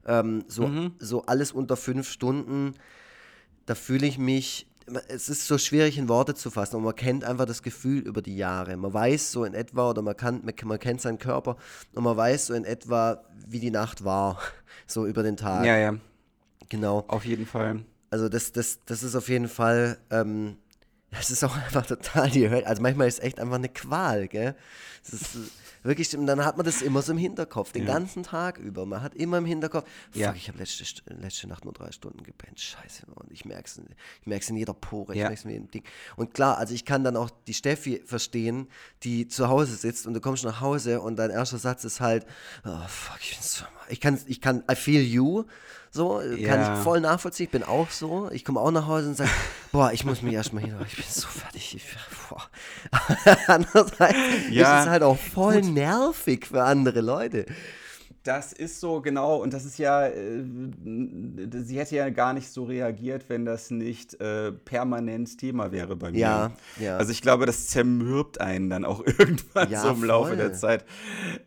Ähm, 0.06 0.44
so, 0.48 0.68
mhm. 0.68 0.94
so 1.00 1.26
alles 1.26 1.52
unter 1.52 1.78
fünf 1.78 2.10
Stunden, 2.10 2.74
da 3.66 3.76
fühle 3.76 4.08
ich 4.08 4.18
mich 4.18 4.68
es 5.08 5.30
ist 5.30 5.48
so 5.48 5.58
schwierig 5.58 5.98
in 5.98 6.10
Worte 6.10 6.36
zu 6.36 6.50
fassen, 6.52 6.78
und 6.78 6.84
man 6.84 6.96
kennt 6.96 7.24
einfach 7.24 7.46
das 7.46 7.64
Gefühl 7.64 8.00
über 8.00 8.22
die 8.22 8.36
Jahre. 8.36 8.76
Man 8.78 8.94
weiß 8.94 9.32
so 9.32 9.46
in 9.46 9.54
etwa, 9.54 9.90
oder 9.90 10.02
man, 10.02 10.16
kann, 10.18 10.42
man 10.44 10.80
kennt 10.80 11.02
seinen 11.02 11.20
Körper 11.20 11.58
und 11.94 12.04
man 12.04 12.18
weiß 12.18 12.48
so 12.48 12.54
in 12.54 12.66
etwa, 12.66 13.24
wie 13.48 13.60
die 13.60 13.72
Nacht 13.72 14.04
war, 14.04 14.40
so 14.88 15.06
über 15.06 15.24
den 15.24 15.38
Tag. 15.38 15.66
Ja, 15.66 15.78
ja. 15.78 15.96
Genau. 16.70 17.04
Auf 17.08 17.26
jeden 17.26 17.46
Fall. 17.46 17.84
Also 18.10 18.30
das, 18.30 18.52
das, 18.52 18.80
das 18.86 19.04
ist 19.04 19.16
auf 19.16 19.30
jeden 19.30 19.48
Fall, 19.48 19.98
ähm, 20.10 20.58
das 21.12 21.30
ist 21.30 21.44
auch 21.44 21.56
einfach 21.56 21.86
total 21.86 22.30
die 22.30 22.50
Hölle. 22.50 22.66
Also 22.66 22.82
manchmal 22.82 23.08
ist 23.08 23.20
es 23.20 23.24
echt 23.26 23.40
einfach 23.40 23.56
eine 23.56 23.70
Qual, 23.70 24.28
gell? 24.28 24.56
Das 25.04 25.14
ist, 25.14 25.38
Wirklich, 25.84 26.16
und 26.16 26.28
dann 26.28 26.46
hat 26.46 26.58
man 26.58 26.66
das 26.66 26.82
immer 26.82 27.02
so 27.02 27.12
im 27.12 27.18
Hinterkopf, 27.18 27.72
den 27.72 27.88
ja. 27.88 27.94
ganzen 27.94 28.24
Tag 28.24 28.58
über. 28.58 28.86
Man 28.86 29.02
hat 29.02 29.16
immer 29.16 29.40
im 29.40 29.46
Hinterkopf, 29.46 29.88
fuck, 30.12 30.22
ja. 30.22 30.34
ich 30.34 30.48
habe 30.48 30.60
letzte, 30.60 30.84
letzte 31.14 31.48
Nacht 31.48 31.66
nur 31.66 31.74
drei 31.74 31.92
Stunden 31.92 32.24
gepennt. 32.24 32.60
Scheiße, 32.60 33.06
und 33.14 33.32
ich 33.32 33.46
merke 33.46 33.66
es 33.66 33.82
ich 34.22 34.28
merk's 34.28 34.50
in 34.50 34.58
jeder 34.58 34.74
Pore, 34.74 35.14
ich 35.14 35.20
merke 35.20 35.34
es 35.34 35.46
in 35.46 35.52
jedem 35.52 35.72
Ding. 35.72 35.84
Und 36.16 36.34
klar, 36.34 36.58
also 36.58 36.74
ich 36.74 36.86
kann 36.86 37.04
dann 37.04 37.18
auch 37.18 37.30
die 37.48 37.54
Steffi 37.54 38.02
verstehen, 38.06 38.68
die 39.04 39.28
zu 39.28 39.50
Hause 39.50 39.76
sitzt 39.76 40.06
und 40.06 40.14
du 40.14 40.22
kommst 40.22 40.44
nach 40.44 40.62
Hause 40.62 41.02
und 41.02 41.16
dein 41.16 41.32
erster 41.32 41.58
Satz 41.58 41.84
ist 41.84 42.00
halt, 42.00 42.26
oh 42.64 42.88
fuck, 42.88 43.20
ich 43.22 43.32
bin 43.32 43.42
so, 43.42 43.66
ich 43.90 44.00
kann, 44.00 44.20
ich 44.28 44.42
kann, 44.42 44.64
I 44.72 44.76
feel 44.76 45.02
you, 45.02 45.46
so, 45.94 46.22
ja. 46.22 46.48
kann 46.48 46.62
ich 46.62 46.84
voll 46.84 47.02
nachvollziehen. 47.02 47.48
Ich 47.48 47.52
bin 47.52 47.64
auch 47.64 47.90
so. 47.90 48.30
Ich 48.32 48.46
komme 48.46 48.62
auch 48.62 48.72
nach 48.72 48.88
Hause 48.88 49.10
und 49.10 49.18
sage, 49.18 49.30
boah, 49.74 49.92
ich 49.92 50.06
muss 50.06 50.22
mich 50.22 50.34
erstmal 50.34 50.64
hin, 50.64 50.74
ich 50.88 50.96
bin 50.96 51.06
so 51.08 51.28
fertig. 51.28 51.76
Ich, 51.76 51.86
boah. 52.30 52.42
Andererseits 53.48 54.18
ja. 54.50 54.80
ist 54.80 54.86
es 54.86 54.90
halt 54.90 55.04
auch 55.04 55.18
voll 55.18 55.62
nervig 55.62 56.48
für 56.48 56.64
andere 56.64 57.02
Leute. 57.02 57.46
Das 58.24 58.54
ist 58.54 58.80
so, 58.80 59.02
genau. 59.02 59.38
Und 59.38 59.52
das 59.52 59.66
ist 59.66 59.80
ja, 59.80 60.06
äh, 60.06 60.44
sie 60.84 61.80
hätte 61.80 61.96
ja 61.96 62.10
gar 62.12 62.34
nicht 62.34 62.50
so 62.50 62.66
reagiert, 62.66 63.26
wenn 63.30 63.46
das 63.46 63.72
nicht 63.72 64.20
äh, 64.22 64.52
permanent 64.52 65.40
Thema 65.40 65.72
wäre 65.72 65.96
bei 65.96 66.12
mir. 66.12 66.20
Ja, 66.20 66.52
ja. 66.80 66.98
Also 66.98 67.12
ich 67.12 67.24
glaube, 67.24 67.48
das 67.48 67.70
zermürbt 67.70 68.40
einen 68.40 68.70
dann 68.70 68.86
auch 68.86 69.04
irgendwann 69.06 69.72
ja, 69.72 69.82
so 69.82 69.90
im 69.90 69.98
voll. 69.98 70.08
Laufe 70.08 70.38
der 70.38 70.54
Zeit. 70.54 70.86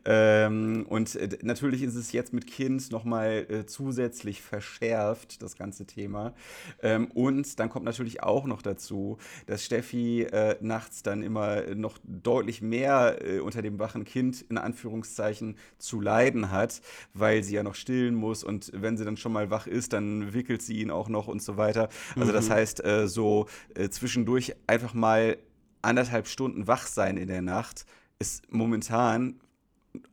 Ähm, 0.05 0.85
und 0.89 1.15
äh, 1.15 1.39
natürlich 1.43 1.83
ist 1.83 1.95
es 1.95 2.11
jetzt 2.11 2.33
mit 2.33 2.49
Kind 2.49 2.91
nochmal 2.91 3.47
äh, 3.49 3.67
zusätzlich 3.67 4.43
verschärft, 4.43 5.43
das 5.43 5.57
ganze 5.57 5.87
Thema. 5.87 6.35
Ähm, 6.83 7.09
und 7.13 7.61
dann 7.61 7.71
kommt 7.71 7.85
natürlich 7.85 8.25
auch 8.25 8.47
noch 8.47 8.63
dazu, 8.63 9.19
dass 9.47 9.65
Steffi 9.65 10.23
äh, 10.23 10.57
nachts 10.61 11.05
dann 11.05 11.23
immer 11.23 11.63
noch 11.77 11.99
deutlich 12.03 12.63
mehr 12.63 13.19
äh, 13.25 13.39
unter 13.39 13.63
dem 13.63 13.79
wachen 13.79 14.05
Kind 14.05 14.43
in 14.51 14.59
Anführungszeichen 14.59 15.57
zu 15.79 16.01
leiden 16.01 16.51
hat 16.51 16.64
hat, 16.65 16.81
weil 17.13 17.43
sie 17.43 17.55
ja 17.55 17.63
noch 17.63 17.75
stillen 17.75 18.15
muss 18.15 18.43
und 18.43 18.71
wenn 18.75 18.97
sie 18.97 19.05
dann 19.05 19.17
schon 19.17 19.33
mal 19.33 19.51
wach 19.51 19.67
ist, 19.67 19.93
dann 19.93 20.33
wickelt 20.33 20.63
sie 20.63 20.81
ihn 20.81 20.91
auch 20.91 21.09
noch 21.09 21.29
und 21.29 21.43
so 21.43 21.57
weiter. 21.57 21.89
Also 22.17 22.33
das 22.33 22.49
mhm. 22.49 22.53
heißt, 22.53 22.85
äh, 22.85 23.07
so 23.07 23.47
äh, 23.75 23.89
zwischendurch 23.91 24.55
einfach 24.67 24.95
mal 24.95 25.37
anderthalb 25.83 26.27
Stunden 26.27 26.67
wach 26.67 26.87
sein 26.87 27.17
in 27.17 27.29
der 27.29 27.43
Nacht 27.43 27.85
ist 28.19 28.51
momentan 28.51 29.41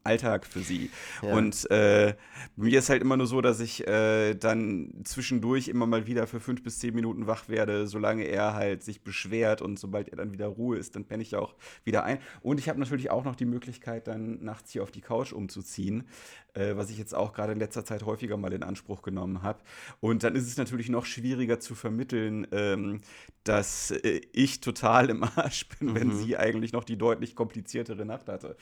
Alltag 0.04 0.46
für 0.46 0.62
sie. 0.62 0.90
Ja. 1.22 1.34
Und 1.34 1.70
äh, 1.70 2.16
mir 2.56 2.80
ist 2.80 2.90
halt 2.90 3.02
immer 3.02 3.18
nur 3.18 3.28
so, 3.28 3.42
dass 3.42 3.60
ich 3.60 3.88
äh, 3.88 4.34
dann 4.36 4.94
zwischendurch 5.04 5.68
immer 5.68 5.86
mal 5.86 6.08
wieder 6.08 6.28
für 6.28 6.40
fünf 6.40 6.64
bis 6.64 6.80
zehn 6.80 6.96
Minuten 6.96 7.28
wach 7.28 7.50
werde, 7.50 7.88
solange 7.88 8.24
er 8.24 8.54
halt 8.54 8.84
sich 8.84 9.04
beschwert 9.04 9.62
und 9.62 9.78
sobald 9.80 10.10
er 10.10 10.18
dann 10.18 10.32
wieder 10.32 10.48
Ruhe 10.48 10.78
ist, 10.78 10.96
dann 10.96 11.06
penne 11.06 11.24
ich 11.24 11.36
auch 11.36 11.56
wieder 11.84 12.04
ein. 12.04 12.20
Und 12.42 12.60
ich 12.60 12.70
habe 12.70 12.80
natürlich 12.80 13.12
auch 13.12 13.24
noch 13.24 13.36
die 13.36 13.46
Möglichkeit, 13.46 14.08
dann 14.08 14.44
nachts 14.44 14.72
hier 14.72 14.84
auf 14.84 14.92
die 14.92 15.02
Couch 15.02 15.34
umzuziehen, 15.34 16.08
äh, 16.54 16.76
was 16.76 16.90
ich 16.90 16.98
jetzt 16.98 17.14
auch 17.14 17.34
gerade 17.34 17.54
in 17.54 17.60
letzter 17.60 17.86
Zeit 17.86 18.04
häufiger 18.04 18.38
mal 18.38 18.54
in 18.54 18.64
Anspruch 18.64 19.02
genommen 19.02 19.44
habe. 19.44 19.60
Und 20.00 20.24
dann 20.24 20.36
ist 20.36 20.48
es 20.48 20.58
natürlich 20.58 20.90
noch 20.90 21.06
schwieriger 21.06 21.60
zu 21.60 21.76
vermitteln, 21.76 22.48
ähm, 22.52 23.02
dass 23.44 23.92
äh, 23.92 24.22
ich 24.34 24.62
total 24.62 25.10
im 25.10 25.24
Arsch 25.24 25.68
bin, 25.68 25.90
mhm. 25.90 25.96
wenn 25.96 26.12
sie 26.16 26.38
eigentlich 26.38 26.74
noch 26.74 26.84
die 26.84 26.98
deutlich 26.98 27.36
kompliziertere 27.36 28.06
Nacht 28.06 28.30
hatte. 28.30 28.56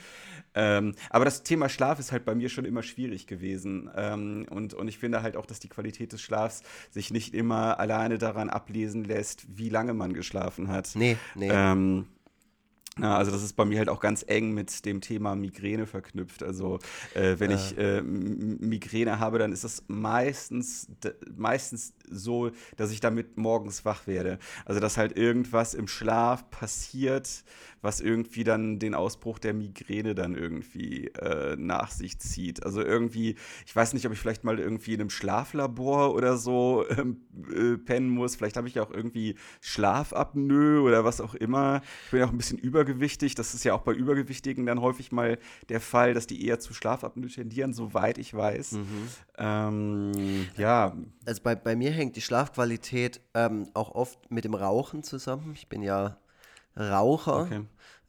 Ähm, 0.53 0.95
aber 1.09 1.25
das 1.29 1.43
Thema 1.43 1.69
Schlaf 1.69 1.99
ist 1.99 2.11
halt 2.11 2.25
bei 2.25 2.33
mir 2.33 2.49
schon 2.49 2.65
immer 2.65 2.81
schwierig 2.81 3.27
gewesen. 3.27 3.89
Ähm, 3.95 4.47
und, 4.49 4.73
und 4.73 4.87
ich 4.87 4.97
finde 4.97 5.21
halt 5.21 5.37
auch, 5.37 5.45
dass 5.45 5.59
die 5.59 5.69
Qualität 5.69 6.11
des 6.11 6.21
Schlafs 6.21 6.63
sich 6.89 7.11
nicht 7.11 7.35
immer 7.35 7.79
alleine 7.79 8.17
daran 8.17 8.49
ablesen 8.49 9.03
lässt, 9.03 9.45
wie 9.47 9.69
lange 9.69 9.93
man 9.93 10.13
geschlafen 10.13 10.69
hat. 10.69 10.89
Nee, 10.95 11.17
nee. 11.35 11.49
Ähm, 11.51 12.07
ja, 12.99 13.15
also 13.15 13.31
das 13.31 13.43
ist 13.43 13.53
bei 13.53 13.63
mir 13.63 13.77
halt 13.77 13.89
auch 13.89 13.99
ganz 13.99 14.25
eng 14.27 14.53
mit 14.53 14.85
dem 14.85 15.01
Thema 15.01 15.35
Migräne 15.35 15.85
verknüpft. 15.85 16.43
Also 16.43 16.79
äh, 17.13 17.35
wenn 17.37 17.51
äh. 17.51 17.55
ich 17.55 17.77
äh, 17.77 18.01
Migräne 18.01 19.19
habe, 19.19 19.37
dann 19.37 19.53
ist 19.53 19.63
das 19.63 19.83
meistens, 19.87 20.87
meistens 21.35 21.93
so, 22.09 22.51
dass 22.75 22.91
ich 22.91 22.99
damit 22.99 23.37
morgens 23.37 23.85
wach 23.85 24.07
werde. 24.07 24.39
Also 24.65 24.81
dass 24.81 24.97
halt 24.97 25.15
irgendwas 25.15 25.75
im 25.75 25.87
Schlaf 25.87 26.49
passiert, 26.49 27.43
was 27.81 28.01
irgendwie 28.01 28.43
dann 28.43 28.79
den 28.79 28.93
Ausbruch 28.93 29.39
der 29.39 29.53
Migräne 29.53 30.15
dann 30.15 30.35
irgendwie 30.35 31.07
äh, 31.07 31.55
nach 31.57 31.91
sich 31.91 32.19
zieht. 32.19 32.63
Also 32.63 32.81
irgendwie, 32.81 33.35
ich 33.65 33.75
weiß 33.75 33.93
nicht, 33.93 34.05
ob 34.05 34.13
ich 34.13 34.19
vielleicht 34.19 34.43
mal 34.43 34.59
irgendwie 34.59 34.93
in 34.93 35.01
einem 35.01 35.09
Schlaflabor 35.09 36.13
oder 36.13 36.37
so 36.37 36.85
ähm, 36.89 37.21
äh, 37.53 37.77
pennen 37.77 38.09
muss. 38.09 38.35
Vielleicht 38.35 38.57
habe 38.57 38.67
ich 38.67 38.79
auch 38.79 38.91
irgendwie 38.91 39.35
Schlafapnoe 39.61 40.81
oder 40.81 41.03
was 41.05 41.21
auch 41.21 41.35
immer. 41.35 41.81
Ich 42.05 42.11
bin 42.11 42.19
ja 42.19 42.25
auch 42.25 42.31
ein 42.31 42.37
bisschen 42.37 42.57
übergewichtig 42.57 42.99
übergewichtig. 42.99 43.35
Das 43.35 43.53
ist 43.53 43.63
ja 43.63 43.73
auch 43.73 43.81
bei 43.81 43.93
Übergewichtigen 43.93 44.65
dann 44.65 44.81
häufig 44.81 45.11
mal 45.11 45.37
der 45.69 45.81
Fall, 45.81 46.13
dass 46.13 46.27
die 46.27 46.45
eher 46.45 46.59
zu 46.59 46.73
Schlafapnoe 46.73 47.27
tendieren, 47.27 47.73
soweit 47.73 48.17
ich 48.17 48.33
weiß. 48.33 48.73
Mhm. 48.73 49.07
Ähm, 49.37 50.47
ja. 50.57 50.95
Also 51.25 51.41
bei, 51.43 51.55
bei 51.55 51.75
mir 51.75 51.91
hängt 51.91 52.15
die 52.15 52.21
Schlafqualität 52.21 53.21
ähm, 53.33 53.69
auch 53.73 53.91
oft 53.95 54.31
mit 54.31 54.45
dem 54.45 54.53
Rauchen 54.53 55.03
zusammen. 55.03 55.51
Ich 55.53 55.67
bin 55.67 55.81
ja 55.81 56.17
Raucher. 56.79 57.41
Okay. 57.41 57.61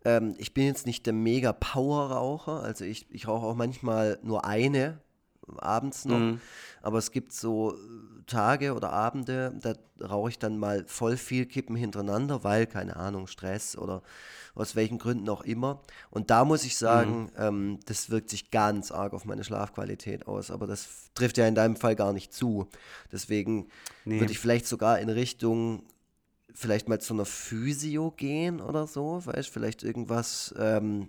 Ähm, 0.05 0.35
ich 0.39 0.55
bin 0.55 0.65
jetzt 0.65 0.87
nicht 0.87 1.07
der 1.07 1.13
mega 1.13 1.53
Power-Raucher. 1.53 2.63
Also 2.63 2.85
ich, 2.85 3.07
ich 3.11 3.29
rauche 3.29 3.47
auch 3.47 3.57
manchmal 3.57 4.19
nur 4.23 4.45
eine 4.45 5.01
abends 5.59 6.05
noch. 6.05 6.19
Mhm. 6.19 6.41
Aber 6.83 6.99
es 6.99 7.11
gibt 7.11 7.33
so 7.33 7.75
Tage 8.27 8.75
oder 8.75 8.93
Abende, 8.93 9.53
da 9.61 9.75
rauche 10.07 10.31
ich 10.31 10.39
dann 10.39 10.57
mal 10.57 10.85
voll 10.87 11.17
viel 11.17 11.47
Kippen 11.47 11.75
hintereinander, 11.75 12.45
weil, 12.45 12.67
keine 12.67 12.97
Ahnung, 12.97 13.27
Stress 13.27 13.77
oder 13.77 14.03
aus 14.55 14.77
welchen 14.77 14.99
Gründen 14.99 15.29
auch 15.29 15.43
immer. 15.43 15.83
Und 16.11 16.31
da 16.31 16.45
muss 16.45 16.65
ich 16.65 16.77
sagen, 16.77 17.25
mhm. 17.25 17.31
ähm, 17.37 17.81
das 17.87 18.11
wirkt 18.11 18.31
sich 18.31 18.51
ganz 18.51 18.93
arg 18.93 19.13
auf 19.13 19.25
meine 19.25 19.45
Schlafqualität 19.45 20.27
aus. 20.27 20.51
Aber 20.51 20.67
das 20.67 21.11
trifft 21.15 21.39
ja 21.39 21.47
in 21.47 21.55
deinem 21.55 21.77
Fall 21.77 21.97
gar 21.97 22.13
nicht 22.13 22.33
zu. 22.33 22.69
Deswegen 23.13 23.69
nee. 24.05 24.21
würde 24.21 24.33
ich 24.33 24.39
vielleicht 24.39 24.67
sogar 24.67 24.99
in 25.01 25.09
Richtung 25.09 25.85
vielleicht 26.55 26.89
mal 26.89 27.01
zu 27.01 27.15
einer 27.15 27.25
Physio 27.25 28.11
gehen 28.11 28.61
oder 28.61 28.87
so, 28.87 29.25
weißt 29.25 29.49
vielleicht 29.49 29.83
irgendwas 29.83 30.55
ähm, 30.59 31.09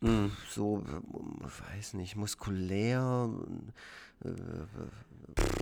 mhm. 0.00 0.32
so, 0.50 0.82
weiß 1.74 1.94
nicht, 1.94 2.16
muskulär, 2.16 3.30
äh, 4.24 4.28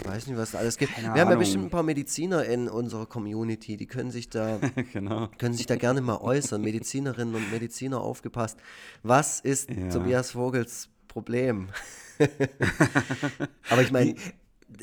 weiß 0.06 0.26
nicht, 0.26 0.36
was 0.36 0.52
da 0.52 0.58
alles 0.58 0.78
gibt. 0.78 0.92
Keine 0.92 1.08
Wir 1.08 1.12
Ahnung. 1.12 1.20
haben 1.20 1.30
ja 1.32 1.36
bestimmt 1.36 1.64
ein 1.64 1.70
paar 1.70 1.82
Mediziner 1.82 2.44
in 2.44 2.68
unserer 2.68 3.06
Community, 3.06 3.76
die 3.76 3.86
können 3.86 4.10
sich 4.10 4.28
da, 4.28 4.58
genau. 4.92 5.28
können 5.38 5.54
sich 5.54 5.66
da 5.66 5.76
gerne 5.76 6.00
mal 6.00 6.18
äußern. 6.18 6.60
Medizinerinnen 6.60 7.34
und 7.34 7.50
Mediziner 7.52 8.00
aufgepasst. 8.00 8.58
Was 9.02 9.40
ist 9.40 9.70
ja. 9.70 9.90
Tobias 9.90 10.32
Vogels 10.32 10.88
Problem? 11.08 11.68
Aber 13.70 13.82
ich 13.82 13.92
meine, 13.92 14.16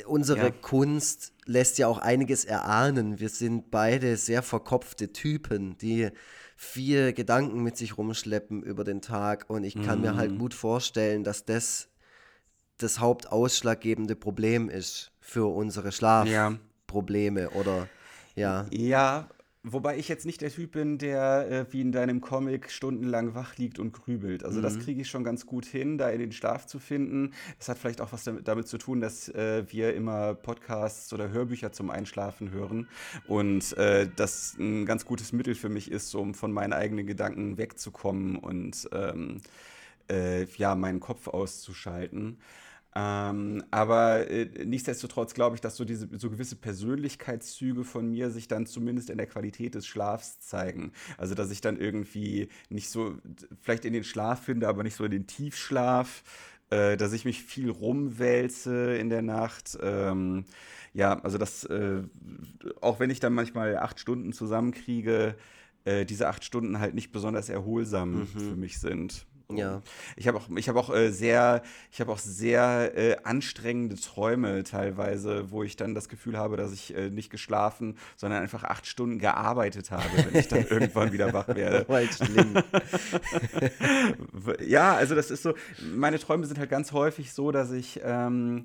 unsere 0.06 0.46
ja. 0.46 0.52
Kunst 0.52 1.34
lässt 1.46 1.78
ja 1.78 1.88
auch 1.88 2.00
einiges 2.00 2.46
erahnen. 2.46 3.20
Wir 3.20 3.30
sind 3.30 3.72
beide 3.72 4.18
sehr 4.18 4.42
verkopfte 4.42 5.14
Typen, 5.14 5.78
die 5.78 6.10
viel 6.56 7.14
Gedanken 7.14 7.62
mit 7.64 7.78
sich 7.78 7.98
rumschleppen 7.98 8.64
über 8.64 8.84
den 8.84 9.02
Tag. 9.02 9.46
Und 9.50 9.64
ich 9.64 9.76
kann 9.76 10.00
mhm. 10.00 10.06
mir 10.06 10.16
halt 10.16 10.32
mhm. 10.32 10.40
gut 10.40 10.54
vorstellen, 10.54 11.24
dass 11.24 11.46
das 11.46 11.90
das 12.78 13.00
hauptausschlaggebende 13.00 14.16
Problem 14.16 14.70
ist 14.70 15.12
für 15.22 15.46
unsere 15.46 15.92
Schlafprobleme 15.92 17.42
ja. 17.42 17.50
oder 17.52 17.88
ja. 18.36 18.66
Ja, 18.70 19.30
Wobei 19.68 19.98
ich 19.98 20.08
jetzt 20.08 20.28
nicht 20.28 20.42
der 20.42 20.52
Typ 20.52 20.74
bin, 20.74 21.00
der 21.00 21.50
äh, 21.50 21.74
wie 21.74 21.82
in 21.82 21.92
deinem 21.92 22.22
Comic 22.22 22.70
stundenlang 22.70 23.34
wach 23.34 23.58
liegt 23.58 23.80
und 23.80 23.94
grübelt. 23.94 24.46
Also 24.46 24.60
mhm. 24.60 24.64
das 24.64 24.78
kriege 24.78 25.02
ich 25.02 25.10
schon 25.10 25.24
ganz 25.24 25.48
gut 25.48 25.66
hin, 25.66 25.98
da 25.98 26.12
in 26.12 26.20
den 26.20 26.32
Schlaf 26.32 26.68
zu 26.68 26.78
finden. 26.78 27.34
Das 27.58 27.68
hat 27.68 27.80
vielleicht 27.80 28.00
auch 28.00 28.14
was 28.14 28.24
damit, 28.26 28.48
damit 28.48 28.68
zu 28.68 28.78
tun, 28.78 29.02
dass 29.02 29.28
äh, 29.30 29.64
wir 29.68 29.96
immer 29.96 30.36
Podcasts 30.36 31.12
oder 31.14 31.32
Hörbücher 31.32 31.72
zum 31.72 31.90
Einschlafen 31.90 32.52
hören 32.52 32.88
und 33.28 33.76
äh, 33.78 34.08
das 34.16 34.56
ein 34.60 34.86
ganz 34.86 35.04
gutes 35.04 35.34
Mittel 35.34 35.56
für 35.56 35.70
mich 35.70 35.90
ist, 35.90 36.14
um 36.14 36.36
von 36.36 36.52
meinen 36.52 36.74
eigenen 36.74 37.08
Gedanken 37.08 37.58
wegzukommen 37.58 38.36
und 38.36 38.88
ähm, 38.92 39.42
äh, 40.12 40.46
ja 40.58 40.76
meinen 40.76 41.00
Kopf 41.00 41.28
auszuschalten. 41.28 42.38
Ähm, 42.98 43.62
aber 43.72 44.30
äh, 44.30 44.48
nichtsdestotrotz 44.66 45.34
glaube 45.34 45.56
ich, 45.56 45.62
dass 45.62 45.76
so 45.76 45.84
diese 45.84 46.08
so 46.18 46.30
gewisse 46.30 46.56
Persönlichkeitszüge 46.56 47.84
von 47.84 48.10
mir 48.10 48.32
sich 48.32 48.48
dann 48.48 48.66
zumindest 48.66 49.10
in 49.10 49.18
der 49.18 49.28
Qualität 49.28 49.76
des 49.76 49.86
Schlafs 49.86 50.40
zeigen. 50.40 50.94
Also 51.18 51.36
dass 51.36 51.52
ich 51.52 51.60
dann 51.60 51.78
irgendwie 51.78 52.48
nicht 52.70 52.90
so 52.90 53.18
vielleicht 53.62 53.84
in 53.84 53.92
den 53.92 54.06
Schlaf 54.06 54.44
finde, 54.44 54.70
aber 54.70 54.84
nicht 54.84 54.96
so 54.96 55.04
in 55.04 55.12
den 55.12 55.28
Tiefschlaf, 55.28 56.24
äh, 56.70 56.96
dass 56.96 57.12
ich 57.12 57.26
mich 57.26 57.44
viel 57.44 57.70
rumwälze 57.70 58.96
in 58.96 59.10
der 59.10 59.22
Nacht. 59.22 59.78
Ähm, 59.82 60.46
ja, 60.94 61.20
also 61.20 61.38
das, 61.38 61.66
äh, 61.66 62.02
auch 62.80 63.02
wenn 63.02 63.10
ich 63.10 63.20
dann 63.20 63.34
manchmal 63.34 63.76
acht 63.78 64.00
Stunden 64.00 64.32
zusammenkriege, 64.32 65.36
äh, 65.84 66.06
diese 66.06 66.30
acht 66.30 66.46
Stunden 66.46 66.80
halt 66.80 66.96
nicht 66.96 67.12
besonders 67.12 67.50
erholsam 67.50 68.20
mhm. 68.20 68.28
für 68.28 68.56
mich 68.56 68.80
sind. 68.80 69.26
Ja. 69.52 69.82
Ich 70.16 70.28
habe 70.28 70.38
auch, 70.38 70.50
ich 70.56 70.70
habe 70.70 70.80
auch 70.80 70.94
äh, 70.94 71.12
sehr, 71.12 71.62
ich 71.92 72.00
habe 72.02 72.12
auch 72.12 72.18
sehr 72.18 72.98
äh, 72.98 73.18
anstrengende 73.24 73.96
Träume 73.96 74.64
teilweise, 74.64 75.52
wo 75.52 75.64
ich 75.64 75.76
dann 75.76 75.94
das 75.94 76.10
Gefühl 76.10 76.38
habe, 76.38 76.58
dass 76.58 76.72
ich 76.72 76.96
äh, 76.96 77.10
nicht 77.10 77.30
geschlafen, 77.30 77.98
sondern 78.16 78.42
einfach 78.42 78.64
acht 78.64 78.88
Stunden 78.88 79.20
gearbeitet 79.20 79.92
habe, 79.92 80.10
wenn 80.16 80.40
ich 80.40 80.48
dann 80.48 80.66
irgendwann 80.70 81.12
wieder 81.12 81.32
wach 81.34 81.48
werde. 81.48 81.86
ja, 84.66 84.96
also 84.96 85.16
das 85.16 85.30
ist 85.32 85.44
so. 85.44 85.54
Meine 85.94 86.20
Träume 86.20 86.46
sind 86.46 86.58
halt 86.58 86.70
ganz 86.70 86.92
häufig 86.92 87.34
so, 87.34 87.52
dass 87.52 87.72
ich 87.72 88.02
ähm, 88.04 88.64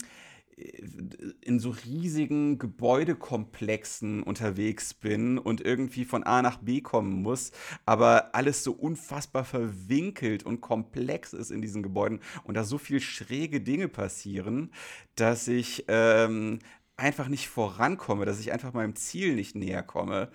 in 1.40 1.58
so 1.58 1.70
riesigen 1.70 2.58
Gebäudekomplexen 2.58 4.22
unterwegs 4.22 4.94
bin 4.94 5.38
und 5.38 5.60
irgendwie 5.60 6.04
von 6.04 6.22
A 6.22 6.42
nach 6.42 6.58
B 6.58 6.80
kommen 6.80 7.22
muss, 7.22 7.52
aber 7.86 8.34
alles 8.34 8.64
so 8.64 8.72
unfassbar 8.72 9.44
verwinkelt 9.44 10.44
und 10.44 10.60
komplex 10.60 11.32
ist 11.32 11.50
in 11.50 11.62
diesen 11.62 11.82
Gebäuden 11.82 12.20
und 12.44 12.56
da 12.56 12.64
so 12.64 12.78
viel 12.78 13.00
schräge 13.00 13.60
Dinge 13.60 13.88
passieren, 13.88 14.72
dass 15.14 15.48
ich 15.48 15.84
ähm, 15.88 16.58
einfach 16.96 17.28
nicht 17.28 17.48
vorankomme, 17.48 18.26
dass 18.26 18.40
ich 18.40 18.52
einfach 18.52 18.72
meinem 18.72 18.94
Ziel 18.94 19.34
nicht 19.34 19.56
näher 19.56 19.82
komme. 19.82 20.30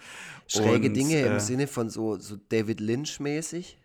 Schräge 0.48 0.88
und, 0.88 0.94
Dinge 0.96 1.16
äh, 1.16 1.28
im 1.28 1.40
Sinne 1.40 1.68
von 1.68 1.90
so, 1.90 2.18
so 2.18 2.38
David 2.50 2.82
Lynch-mäßig? 2.82 3.78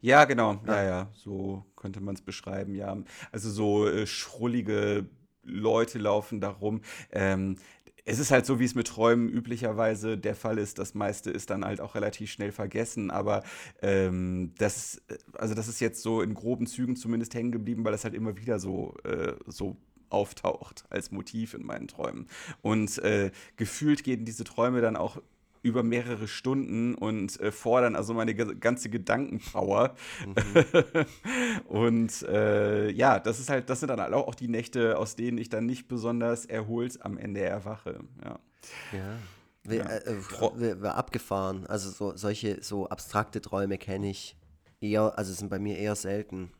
Ja, 0.00 0.24
genau. 0.24 0.60
Ja, 0.66 0.82
ja, 0.82 1.08
so 1.14 1.64
könnte 1.76 2.00
man 2.00 2.14
es 2.14 2.20
beschreiben, 2.20 2.74
ja. 2.74 2.96
Also 3.32 3.50
so 3.50 3.88
äh, 3.88 4.06
schrullige 4.06 5.06
Leute 5.44 5.98
laufen 5.98 6.40
da 6.40 6.50
rum. 6.50 6.80
Ähm, 7.10 7.56
es 8.06 8.18
ist 8.18 8.30
halt 8.30 8.44
so, 8.44 8.60
wie 8.60 8.64
es 8.64 8.74
mit 8.74 8.86
Träumen 8.86 9.28
üblicherweise 9.28 10.18
der 10.18 10.34
Fall 10.34 10.58
ist. 10.58 10.78
Das 10.78 10.94
meiste 10.94 11.30
ist 11.30 11.50
dann 11.50 11.64
halt 11.64 11.80
auch 11.80 11.94
relativ 11.94 12.30
schnell 12.30 12.52
vergessen. 12.52 13.10
Aber 13.10 13.42
ähm, 13.80 14.52
das, 14.58 15.00
also 15.32 15.54
das 15.54 15.68
ist 15.68 15.80
jetzt 15.80 16.02
so 16.02 16.20
in 16.20 16.34
groben 16.34 16.66
Zügen 16.66 16.96
zumindest 16.96 17.34
hängen 17.34 17.52
geblieben, 17.52 17.84
weil 17.84 17.94
es 17.94 18.04
halt 18.04 18.14
immer 18.14 18.36
wieder 18.36 18.58
so, 18.58 18.94
äh, 19.04 19.34
so 19.46 19.76
auftaucht 20.10 20.84
als 20.90 21.10
Motiv 21.10 21.54
in 21.54 21.64
meinen 21.64 21.88
Träumen. 21.88 22.28
Und 22.60 22.98
äh, 22.98 23.30
gefühlt 23.56 24.04
gehen 24.04 24.24
diese 24.24 24.44
Träume 24.44 24.80
dann 24.82 24.96
auch 24.96 25.20
über 25.64 25.82
mehrere 25.82 26.28
Stunden 26.28 26.94
und 26.94 27.40
äh, 27.40 27.50
fordern 27.50 27.96
also 27.96 28.12
meine 28.12 28.34
ganze 28.34 28.90
Gedankenpower. 28.90 29.94
Mhm. 30.26 31.64
und 31.66 32.22
äh, 32.22 32.90
ja, 32.90 33.18
das 33.18 33.40
ist 33.40 33.48
halt, 33.48 33.70
das 33.70 33.80
sind 33.80 33.88
dann 33.88 34.00
halt 34.00 34.12
auch 34.12 34.34
die 34.34 34.48
Nächte, 34.48 34.98
aus 34.98 35.16
denen 35.16 35.38
ich 35.38 35.48
dann 35.48 35.64
nicht 35.64 35.88
besonders 35.88 36.44
erholt 36.44 37.02
am 37.02 37.16
Ende 37.16 37.40
erwache. 37.40 38.00
Ja. 38.22 38.38
ja. 38.92 39.18
Wir, 39.62 39.78
ja. 39.78 39.90
Äh, 39.90 40.16
wir, 40.56 40.82
wir 40.82 40.94
abgefahren. 40.96 41.66
Also 41.66 41.90
so, 41.90 42.14
solche 42.14 42.62
so 42.62 42.86
abstrakte 42.88 43.40
Träume 43.40 43.78
kenne 43.78 44.10
ich 44.10 44.36
eher, 44.82 45.18
also 45.18 45.32
sind 45.32 45.48
bei 45.48 45.58
mir 45.58 45.78
eher 45.78 45.96
selten. 45.96 46.50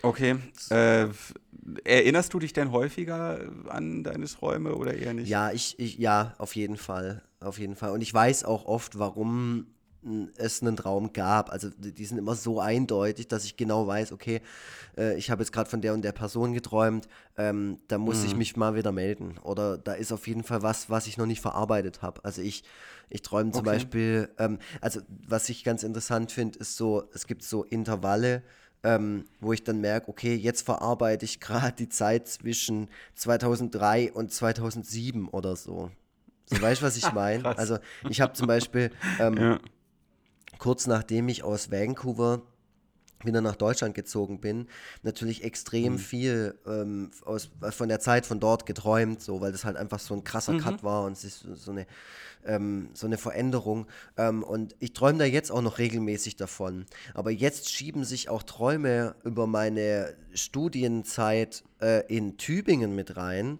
Okay. 0.00 0.36
Äh, 0.70 1.08
erinnerst 1.84 2.32
du 2.32 2.38
dich 2.38 2.54
denn 2.54 2.72
häufiger 2.72 3.40
an 3.68 4.02
deine 4.02 4.24
Träume 4.24 4.74
oder 4.74 4.94
eher 4.94 5.12
nicht? 5.12 5.28
Ja, 5.28 5.52
ich, 5.52 5.78
ich, 5.78 5.98
ja, 5.98 6.34
auf 6.38 6.56
jeden 6.56 6.78
Fall. 6.78 7.22
Auf 7.40 7.58
jeden 7.58 7.74
Fall. 7.74 7.90
Und 7.90 8.02
ich 8.02 8.12
weiß 8.12 8.44
auch 8.44 8.66
oft, 8.66 8.98
warum 8.98 9.66
es 10.36 10.62
einen 10.62 10.76
Traum 10.76 11.12
gab. 11.12 11.50
Also 11.50 11.68
die 11.76 12.04
sind 12.04 12.18
immer 12.18 12.34
so 12.34 12.60
eindeutig, 12.60 13.28
dass 13.28 13.44
ich 13.44 13.56
genau 13.56 13.86
weiß, 13.86 14.12
okay, 14.12 14.40
äh, 14.96 15.16
ich 15.16 15.30
habe 15.30 15.42
jetzt 15.42 15.52
gerade 15.52 15.68
von 15.68 15.82
der 15.82 15.92
und 15.92 16.02
der 16.02 16.12
Person 16.12 16.54
geträumt, 16.54 17.06
ähm, 17.36 17.78
da 17.88 17.98
muss 17.98 18.20
mhm. 18.20 18.26
ich 18.26 18.36
mich 18.36 18.56
mal 18.56 18.74
wieder 18.74 18.92
melden. 18.92 19.36
Oder 19.42 19.76
da 19.76 19.92
ist 19.92 20.12
auf 20.12 20.26
jeden 20.26 20.42
Fall 20.42 20.62
was, 20.62 20.88
was 20.88 21.06
ich 21.06 21.18
noch 21.18 21.26
nicht 21.26 21.40
verarbeitet 21.40 22.02
habe. 22.02 22.24
Also 22.24 22.40
ich, 22.40 22.64
ich 23.10 23.22
träume 23.22 23.52
zum 23.52 23.60
okay. 23.60 23.70
Beispiel, 23.70 24.30
ähm, 24.38 24.58
also 24.80 25.00
was 25.26 25.48
ich 25.48 25.64
ganz 25.64 25.82
interessant 25.82 26.32
finde, 26.32 26.58
ist 26.58 26.76
so, 26.76 27.04
es 27.12 27.26
gibt 27.26 27.42
so 27.42 27.64
Intervalle, 27.64 28.42
ähm, 28.82 29.26
wo 29.40 29.52
ich 29.52 29.64
dann 29.64 29.80
merke, 29.80 30.08
okay, 30.08 30.34
jetzt 30.34 30.62
verarbeite 30.62 31.26
ich 31.26 31.40
gerade 31.40 31.72
die 31.76 31.90
Zeit 31.90 32.26
zwischen 32.26 32.88
2003 33.16 34.12
und 34.12 34.32
2007 34.32 35.28
oder 35.28 35.56
so. 35.56 35.90
So 36.50 36.60
weißt 36.60 36.82
du, 36.82 36.86
was 36.86 36.96
ich 36.96 37.12
meine? 37.14 37.56
also 37.56 37.78
ich 38.08 38.20
habe 38.20 38.32
zum 38.32 38.46
Beispiel 38.46 38.90
ähm, 39.18 39.36
ja. 39.36 39.60
kurz 40.58 40.86
nachdem 40.86 41.28
ich 41.28 41.42
aus 41.44 41.70
Vancouver 41.70 42.42
wieder 43.24 43.40
nach 43.40 43.56
Deutschland 43.56 43.94
gezogen 43.94 44.40
bin, 44.40 44.66
natürlich 45.02 45.44
extrem 45.44 45.94
mhm. 45.94 45.98
viel 45.98 46.58
ähm, 46.66 47.10
aus, 47.24 47.50
von 47.70 47.88
der 47.88 48.00
Zeit 48.00 48.26
von 48.26 48.40
dort 48.40 48.66
geträumt, 48.66 49.20
so, 49.20 49.40
weil 49.40 49.52
das 49.52 49.64
halt 49.64 49.76
einfach 49.76 49.98
so 49.98 50.14
ein 50.14 50.24
krasser 50.24 50.52
mhm. 50.52 50.60
Cut 50.60 50.82
war 50.82 51.04
und 51.04 51.12
es 51.12 51.24
ist 51.24 51.40
so 51.40 51.70
eine, 51.70 51.86
ähm, 52.44 52.90
so 52.94 53.06
eine 53.06 53.18
Veränderung. 53.18 53.86
Ähm, 54.16 54.42
und 54.42 54.74
ich 54.78 54.92
träume 54.92 55.18
da 55.18 55.24
jetzt 55.24 55.50
auch 55.50 55.62
noch 55.62 55.78
regelmäßig 55.78 56.36
davon. 56.36 56.86
Aber 57.14 57.30
jetzt 57.30 57.70
schieben 57.70 58.04
sich 58.04 58.28
auch 58.28 58.42
Träume 58.42 59.14
über 59.24 59.46
meine 59.46 60.14
Studienzeit 60.32 61.64
äh, 61.80 62.06
in 62.06 62.36
Tübingen 62.36 62.94
mit 62.94 63.16
rein, 63.16 63.58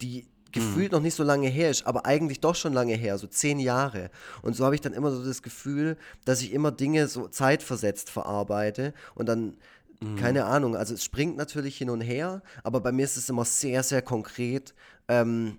die 0.00 0.26
gefühlt 0.52 0.92
mhm. 0.92 0.96
noch 0.96 1.02
nicht 1.02 1.14
so 1.14 1.22
lange 1.22 1.48
her 1.48 1.70
ist, 1.70 1.86
aber 1.86 2.06
eigentlich 2.06 2.40
doch 2.40 2.54
schon 2.54 2.72
lange 2.72 2.94
her, 2.94 3.18
so 3.18 3.26
zehn 3.26 3.58
Jahre. 3.58 4.10
Und 4.42 4.54
so 4.54 4.64
habe 4.64 4.74
ich 4.74 4.80
dann 4.80 4.92
immer 4.92 5.10
so 5.10 5.24
das 5.24 5.42
Gefühl, 5.42 5.96
dass 6.24 6.42
ich 6.42 6.52
immer 6.52 6.72
Dinge 6.72 7.08
so 7.08 7.28
zeitversetzt 7.28 8.10
verarbeite 8.10 8.94
und 9.14 9.28
dann, 9.28 9.56
mhm. 10.00 10.16
keine 10.16 10.44
Ahnung, 10.44 10.76
also 10.76 10.94
es 10.94 11.04
springt 11.04 11.36
natürlich 11.36 11.76
hin 11.76 11.90
und 11.90 12.00
her, 12.00 12.42
aber 12.64 12.80
bei 12.80 12.92
mir 12.92 13.04
ist 13.04 13.16
es 13.16 13.28
immer 13.28 13.44
sehr, 13.44 13.82
sehr 13.82 14.02
konkret. 14.02 14.74
Ähm, 15.08 15.58